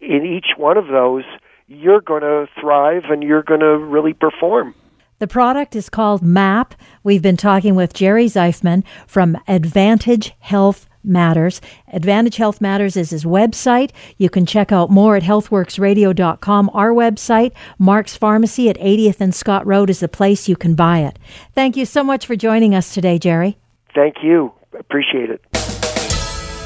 in 0.00 0.24
each 0.26 0.56
one 0.56 0.76
of 0.76 0.88
those, 0.88 1.24
you're 1.66 2.00
going 2.00 2.22
to 2.22 2.46
thrive 2.60 3.04
and 3.08 3.22
you're 3.22 3.42
going 3.42 3.60
to 3.60 3.78
really 3.78 4.12
perform. 4.12 4.74
The 5.18 5.28
product 5.28 5.76
is 5.76 5.88
called 5.88 6.22
MAP. 6.22 6.74
We've 7.02 7.22
been 7.22 7.36
talking 7.36 7.74
with 7.74 7.94
Jerry 7.94 8.26
Zeifman 8.26 8.84
from 9.06 9.38
Advantage 9.46 10.34
Health 10.40 10.86
Matters. 11.04 11.60
Advantage 11.92 12.36
Health 12.36 12.60
Matters 12.60 12.96
is 12.96 13.10
his 13.10 13.24
website. 13.24 13.90
You 14.18 14.28
can 14.28 14.44
check 14.44 14.72
out 14.72 14.90
more 14.90 15.16
at 15.16 15.22
healthworksradio.com. 15.22 16.70
Our 16.74 16.90
website, 16.90 17.52
Mark's 17.78 18.16
Pharmacy 18.16 18.68
at 18.68 18.78
80th 18.78 19.20
and 19.20 19.34
Scott 19.34 19.66
Road, 19.66 19.88
is 19.88 20.00
the 20.00 20.08
place 20.08 20.48
you 20.48 20.56
can 20.56 20.74
buy 20.74 21.00
it. 21.00 21.18
Thank 21.54 21.76
you 21.76 21.86
so 21.86 22.02
much 22.02 22.26
for 22.26 22.36
joining 22.36 22.74
us 22.74 22.92
today, 22.92 23.18
Jerry. 23.18 23.56
Thank 23.94 24.16
you. 24.22 24.52
Appreciate 24.78 25.30
it. 25.30 25.83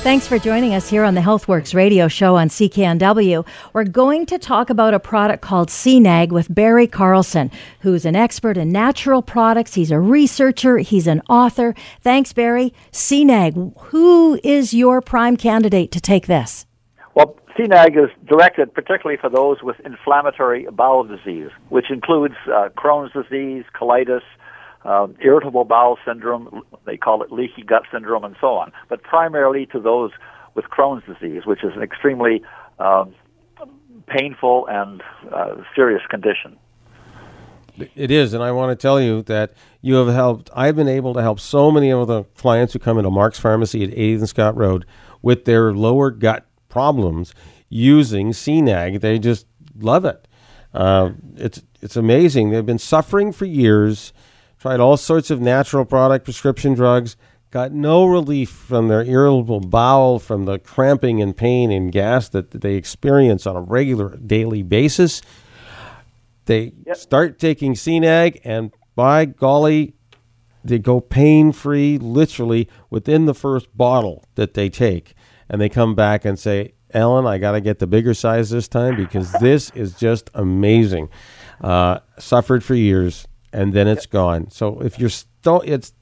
Thanks 0.02 0.28
for 0.28 0.38
joining 0.38 0.74
us 0.74 0.88
here 0.88 1.02
on 1.02 1.16
the 1.16 1.20
HealthWorks 1.20 1.74
radio 1.74 2.06
show 2.06 2.36
on 2.36 2.48
CKNW. 2.48 3.44
We're 3.72 3.82
going 3.84 4.26
to 4.26 4.38
talk 4.38 4.70
about 4.70 4.94
a 4.94 5.00
product 5.00 5.42
called 5.42 5.70
CNAG 5.70 6.28
with 6.28 6.54
Barry 6.54 6.86
Carlson, 6.86 7.50
who's 7.80 8.04
an 8.06 8.14
expert 8.14 8.56
in 8.56 8.70
natural 8.70 9.22
products. 9.22 9.74
He's 9.74 9.90
a 9.90 9.98
researcher, 9.98 10.78
he's 10.78 11.08
an 11.08 11.20
author. 11.28 11.74
Thanks, 12.00 12.32
Barry. 12.32 12.72
CNAG, 12.92 13.76
who 13.86 14.38
is 14.44 14.72
your 14.72 15.02
prime 15.02 15.36
candidate 15.36 15.90
to 15.90 16.00
take 16.00 16.28
this? 16.28 16.64
Well, 17.16 17.36
CNAG 17.58 18.02
is 18.02 18.10
directed 18.24 18.72
particularly 18.72 19.18
for 19.20 19.28
those 19.28 19.64
with 19.64 19.80
inflammatory 19.84 20.68
bowel 20.70 21.02
disease, 21.02 21.50
which 21.70 21.90
includes 21.90 22.36
uh, 22.46 22.68
Crohn's 22.78 23.12
disease, 23.12 23.64
colitis, 23.74 24.22
uh, 24.88 25.06
irritable 25.22 25.64
bowel 25.64 25.98
syndrome, 26.06 26.62
they 26.86 26.96
call 26.96 27.22
it 27.22 27.30
leaky 27.30 27.62
gut 27.62 27.82
syndrome, 27.92 28.24
and 28.24 28.34
so 28.40 28.54
on, 28.54 28.72
but 28.88 29.02
primarily 29.02 29.66
to 29.66 29.78
those 29.78 30.10
with 30.54 30.64
Crohn's 30.66 31.04
disease, 31.06 31.42
which 31.44 31.62
is 31.62 31.72
an 31.76 31.82
extremely 31.82 32.42
um, 32.78 33.14
painful 34.06 34.66
and 34.68 35.02
uh, 35.32 35.56
serious 35.76 36.02
condition. 36.08 36.56
It 37.94 38.10
is, 38.10 38.32
and 38.32 38.42
I 38.42 38.50
want 38.50 38.76
to 38.76 38.82
tell 38.82 39.00
you 39.00 39.22
that 39.24 39.52
you 39.82 39.94
have 39.96 40.12
helped. 40.12 40.50
I've 40.54 40.74
been 40.74 40.88
able 40.88 41.14
to 41.14 41.22
help 41.22 41.38
so 41.38 41.70
many 41.70 41.92
of 41.92 42.08
the 42.08 42.24
clients 42.36 42.72
who 42.72 42.78
come 42.78 42.98
into 42.98 43.10
Mark's 43.10 43.38
Pharmacy 43.38 43.84
at 43.84 43.90
8th 43.90 44.18
and 44.18 44.28
Scott 44.28 44.56
Road 44.56 44.86
with 45.22 45.44
their 45.44 45.72
lower 45.72 46.10
gut 46.10 46.46
problems 46.68 47.34
using 47.68 48.30
CNAG. 48.30 49.00
They 49.00 49.18
just 49.18 49.46
love 49.78 50.04
it. 50.04 50.26
Uh, 50.74 51.10
it's 51.36 51.62
it's 51.80 51.96
amazing. 51.96 52.50
They've 52.50 52.66
been 52.66 52.78
suffering 52.78 53.32
for 53.32 53.44
years, 53.44 54.12
tried 54.58 54.80
all 54.80 54.96
sorts 54.96 55.30
of 55.30 55.40
natural 55.40 55.84
product 55.84 56.24
prescription 56.24 56.74
drugs, 56.74 57.16
got 57.50 57.72
no 57.72 58.04
relief 58.04 58.50
from 58.50 58.88
their 58.88 59.02
irritable 59.02 59.60
bowel, 59.60 60.18
from 60.18 60.44
the 60.44 60.58
cramping 60.58 61.22
and 61.22 61.36
pain 61.36 61.70
and 61.70 61.92
gas 61.92 62.28
that 62.30 62.50
they 62.50 62.74
experience 62.74 63.46
on 63.46 63.56
a 63.56 63.60
regular 63.60 64.16
daily 64.16 64.62
basis. 64.62 65.22
They 66.46 66.72
yep. 66.86 66.96
start 66.96 67.38
taking 67.38 67.74
CNAG, 67.74 68.40
and 68.44 68.72
by 68.94 69.26
golly, 69.26 69.94
they 70.64 70.78
go 70.78 71.00
pain 71.00 71.52
free, 71.52 71.98
literally 71.98 72.68
within 72.90 73.26
the 73.26 73.34
first 73.34 73.74
bottle 73.76 74.24
that 74.34 74.54
they 74.54 74.68
take, 74.68 75.14
and 75.48 75.60
they 75.60 75.68
come 75.68 75.94
back 75.94 76.24
and 76.24 76.38
say, 76.38 76.72
Ellen, 76.90 77.26
I 77.26 77.38
got 77.38 77.52
to 77.52 77.60
get 77.60 77.78
the 77.78 77.86
bigger 77.86 78.14
size 78.14 78.50
this 78.50 78.66
time 78.66 78.96
because 78.96 79.30
this 79.40 79.70
is 79.70 79.94
just 79.94 80.30
amazing." 80.34 81.10
Uh, 81.60 81.98
suffered 82.18 82.62
for 82.62 82.74
years, 82.74 83.26
and 83.52 83.72
then 83.72 83.88
it's 83.88 84.06
gone. 84.06 84.50
So 84.50 84.80
if 84.80 84.98
you're 84.98 85.08
still, 85.08 85.62
it's 85.64 85.92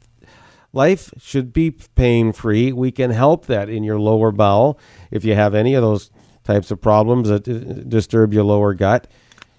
life 0.72 1.12
should 1.18 1.52
be 1.52 1.70
pain 1.70 2.32
free. 2.32 2.72
We 2.72 2.90
can 2.90 3.10
help 3.10 3.46
that 3.46 3.68
in 3.68 3.84
your 3.84 3.98
lower 3.98 4.32
bowel 4.32 4.78
if 5.10 5.24
you 5.24 5.34
have 5.34 5.54
any 5.54 5.74
of 5.74 5.82
those 5.82 6.10
types 6.44 6.70
of 6.70 6.80
problems 6.80 7.28
that 7.28 7.48
uh, 7.48 7.82
disturb 7.88 8.32
your 8.32 8.44
lower 8.44 8.74
gut. 8.74 9.08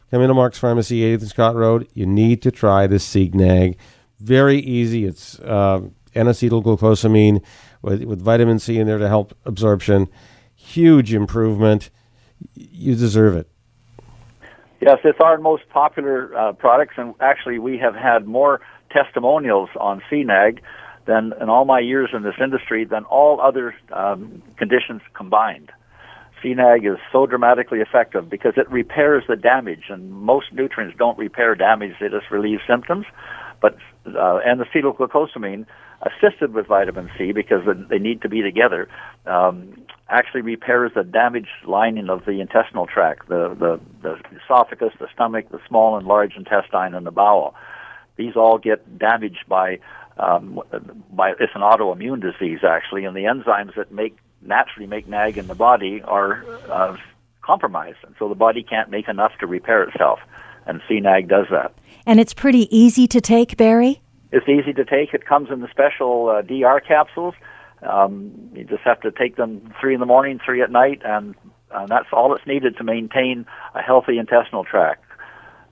Come 0.10 0.22
into 0.22 0.34
Mark's 0.34 0.58
Pharmacy, 0.58 1.02
8th 1.02 1.22
and 1.22 1.30
Scott 1.30 1.56
Road. 1.56 1.88
You 1.94 2.06
need 2.06 2.42
to 2.44 2.52
try 2.52 2.88
the 2.88 2.96
CNAG. 2.96 3.76
Very 4.20 4.60
easy. 4.60 5.06
It's 5.06 5.38
uh, 5.40 5.82
N-acetylglucosamine 6.16 7.44
with, 7.82 8.04
with 8.04 8.22
vitamin 8.22 8.60
C 8.60 8.80
in 8.80 8.88
there 8.88 8.98
to 8.98 9.10
help 9.10 9.38
absorption. 9.46 10.08
Huge 10.56 11.14
improvement. 11.14 11.90
You 12.54 12.96
deserve 12.96 13.36
it. 13.36 13.50
Yes, 14.80 15.00
it's 15.04 15.20
our 15.20 15.38
most 15.38 15.64
popular 15.70 16.36
uh, 16.38 16.54
products, 16.54 16.96
and 16.98 17.16
actually, 17.20 17.58
we 17.58 17.78
have 17.80 17.96
had 17.96 18.28
more 18.28 18.62
testimonials 18.92 19.70
on 19.80 20.02
CNAG 20.12 20.60
than 21.06 21.34
in 21.42 21.50
all 21.50 21.66
my 21.66 21.80
years 21.80 22.10
in 22.14 22.24
this 22.24 22.36
industry 22.42 22.86
than 22.86 23.04
all 23.06 23.42
other 23.42 23.74
um, 23.92 24.44
conditions 24.58 25.02
combined. 25.16 25.72
CNAG 26.44 26.92
is 26.92 27.00
so 27.12 27.26
dramatically 27.26 27.80
effective 27.80 28.30
because 28.30 28.54
it 28.58 28.70
repairs 28.70 29.24
the 29.28 29.36
damage, 29.36 29.86
and 29.90 30.12
most 30.12 30.54
nutrients 30.54 30.96
don't 30.98 31.18
repair 31.18 31.56
damage; 31.56 31.94
they 32.00 32.10
just 32.10 32.30
relieve 32.30 32.60
symptoms. 32.68 33.06
But 33.60 33.78
uh, 34.06 34.38
N-acetylglucosamine, 34.46 35.66
assisted 36.02 36.54
with 36.54 36.68
vitamin 36.68 37.10
C 37.18 37.32
because 37.32 37.62
they 37.90 38.00
need 38.00 38.22
to 38.22 38.30
be 38.30 38.42
together, 38.42 38.88
um, 39.26 39.86
actually 40.10 40.42
repairs 40.42 40.92
the 40.96 41.04
damaged 41.04 41.48
lining 41.66 42.10
of 42.10 42.26
the 42.26 42.40
intestinal 42.40 42.86
tract, 42.86 43.28
the, 43.30 43.56
the 43.60 43.80
the 44.02 44.18
esophagus, 44.44 44.94
the 45.00 45.08
stomach, 45.14 45.50
the 45.50 45.60
small 45.68 45.98
and 45.98 46.08
large 46.08 46.36
intestine, 46.36 46.94
and 46.94 47.06
the 47.06 47.12
bowel. 47.12 47.56
These 48.16 48.36
all 48.36 48.58
get 48.58 48.98
damaged 48.98 49.46
by 49.48 49.80
um, 50.18 50.62
by 51.12 51.32
it's 51.32 51.54
an 51.56 51.62
autoimmune 51.62 52.22
disease 52.22 52.60
actually, 52.64 53.06
and 53.06 53.16
the 53.16 53.24
enzymes 53.24 53.76
that 53.76 53.92
make 53.92 54.18
naturally 54.42 54.88
make 54.88 55.08
NAG 55.08 55.38
in 55.38 55.48
the 55.48 55.56
body 55.56 56.02
are 56.04 56.46
uh, 56.70 56.96
compromised, 57.42 57.98
and 58.04 58.16
so 58.20 58.30
the 58.30 58.36
body 58.36 58.64
can't 58.64 58.90
make 58.90 59.08
enough 59.08 59.32
to 59.40 59.48
repair 59.48 59.84
itself, 59.84 60.20
and 60.66 60.82
CNAG 60.90 61.28
does 61.28 61.48
that. 61.52 61.74
And 62.06 62.20
it's 62.20 62.34
pretty 62.34 62.76
easy 62.76 63.08
to 63.08 63.20
take, 63.20 63.58
Barry. 63.58 64.02
It's 64.32 64.48
easy 64.48 64.74
to 64.74 64.84
take. 64.84 65.14
It 65.14 65.26
comes 65.26 65.50
in 65.52 65.62
the 65.62 65.70
special 65.70 66.30
uh, 66.30 66.42
DR 66.42 66.82
capsules. 66.86 67.34
Um, 67.82 68.52
you 68.54 68.64
just 68.64 68.84
have 68.84 69.02
to 69.02 69.12
take 69.12 69.36
them 69.36 69.74
three 69.80 69.94
in 69.94 70.00
the 70.00 70.06
morning, 70.06 70.40
three 70.44 70.62
at 70.62 70.72
night, 70.72 71.02
and 71.06 71.36
uh, 71.72 71.86
that's 71.86 72.08
all 72.12 72.30
that's 72.30 72.46
needed 72.48 72.78
to 72.78 72.84
maintain 72.84 73.46
a 73.76 73.82
healthy 73.82 74.18
intestinal 74.18 74.64
tract. 74.64 75.04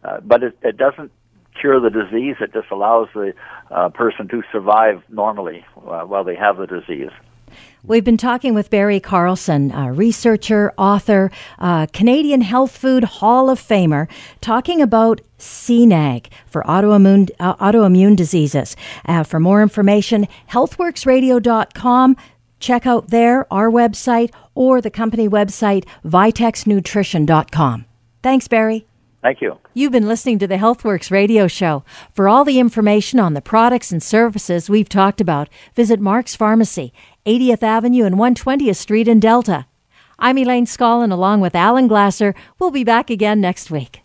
Uh, 0.03 0.19
but 0.21 0.43
it, 0.43 0.57
it 0.61 0.77
doesn't 0.77 1.11
cure 1.59 1.79
the 1.79 1.89
disease. 1.89 2.35
It 2.39 2.53
just 2.53 2.69
allows 2.71 3.07
the 3.13 3.33
uh, 3.71 3.89
person 3.89 4.27
to 4.29 4.43
survive 4.51 5.01
normally 5.09 5.65
uh, 5.77 6.01
while 6.01 6.23
they 6.23 6.35
have 6.35 6.57
the 6.57 6.67
disease. 6.67 7.11
We've 7.87 8.03
been 8.03 8.17
talking 8.17 8.55
with 8.55 8.71
Barry 8.71 8.99
Carlson, 8.99 9.69
researcher, 9.95 10.73
author, 10.77 11.29
Canadian 11.93 12.41
Health 12.41 12.75
Food 12.75 13.03
Hall 13.03 13.49
of 13.49 13.59
Famer, 13.59 14.07
talking 14.41 14.81
about 14.81 15.21
CNAG 15.37 16.27
for 16.47 16.63
autoimmune, 16.63 17.29
uh, 17.39 17.55
autoimmune 17.57 18.15
diseases. 18.15 18.75
Uh, 19.05 19.23
for 19.23 19.39
more 19.39 19.61
information, 19.61 20.27
healthworksradio.com. 20.49 22.17
Check 22.59 22.87
out 22.87 23.09
there, 23.09 23.53
our 23.53 23.69
website, 23.69 24.33
or 24.55 24.81
the 24.81 24.89
company 24.89 25.29
website, 25.29 25.85
vitexnutrition.com. 26.03 27.85
Thanks, 28.23 28.47
Barry. 28.47 28.87
Thank 29.25 29.41
you. 29.41 29.57
You've 29.73 29.91
been 29.91 30.07
listening 30.07 30.37
to 30.37 30.47
the 30.47 30.57
HealthWorks 30.57 31.09
radio 31.09 31.47
show. 31.47 31.83
For 32.13 32.29
all 32.29 32.45
the 32.45 32.59
information 32.59 33.19
on 33.19 33.33
the 33.33 33.41
products 33.41 33.91
and 33.91 34.03
services 34.03 34.69
we've 34.69 34.87
talked 34.87 35.19
about, 35.19 35.49
visit 35.73 35.99
Mark's 35.99 36.35
Pharmacy, 36.35 36.93
80th 37.25 37.63
Avenue 37.63 38.05
and 38.05 38.17
120th 38.17 38.75
Street 38.75 39.07
in 39.07 39.19
Delta. 39.19 39.65
I'm 40.19 40.37
Elaine 40.37 40.67
Scollin 40.67 41.11
along 41.11 41.41
with 41.41 41.55
Alan 41.55 41.87
Glasser. 41.87 42.35
We'll 42.59 42.69
be 42.69 42.83
back 42.83 43.09
again 43.09 43.41
next 43.41 43.71
week. 43.71 44.04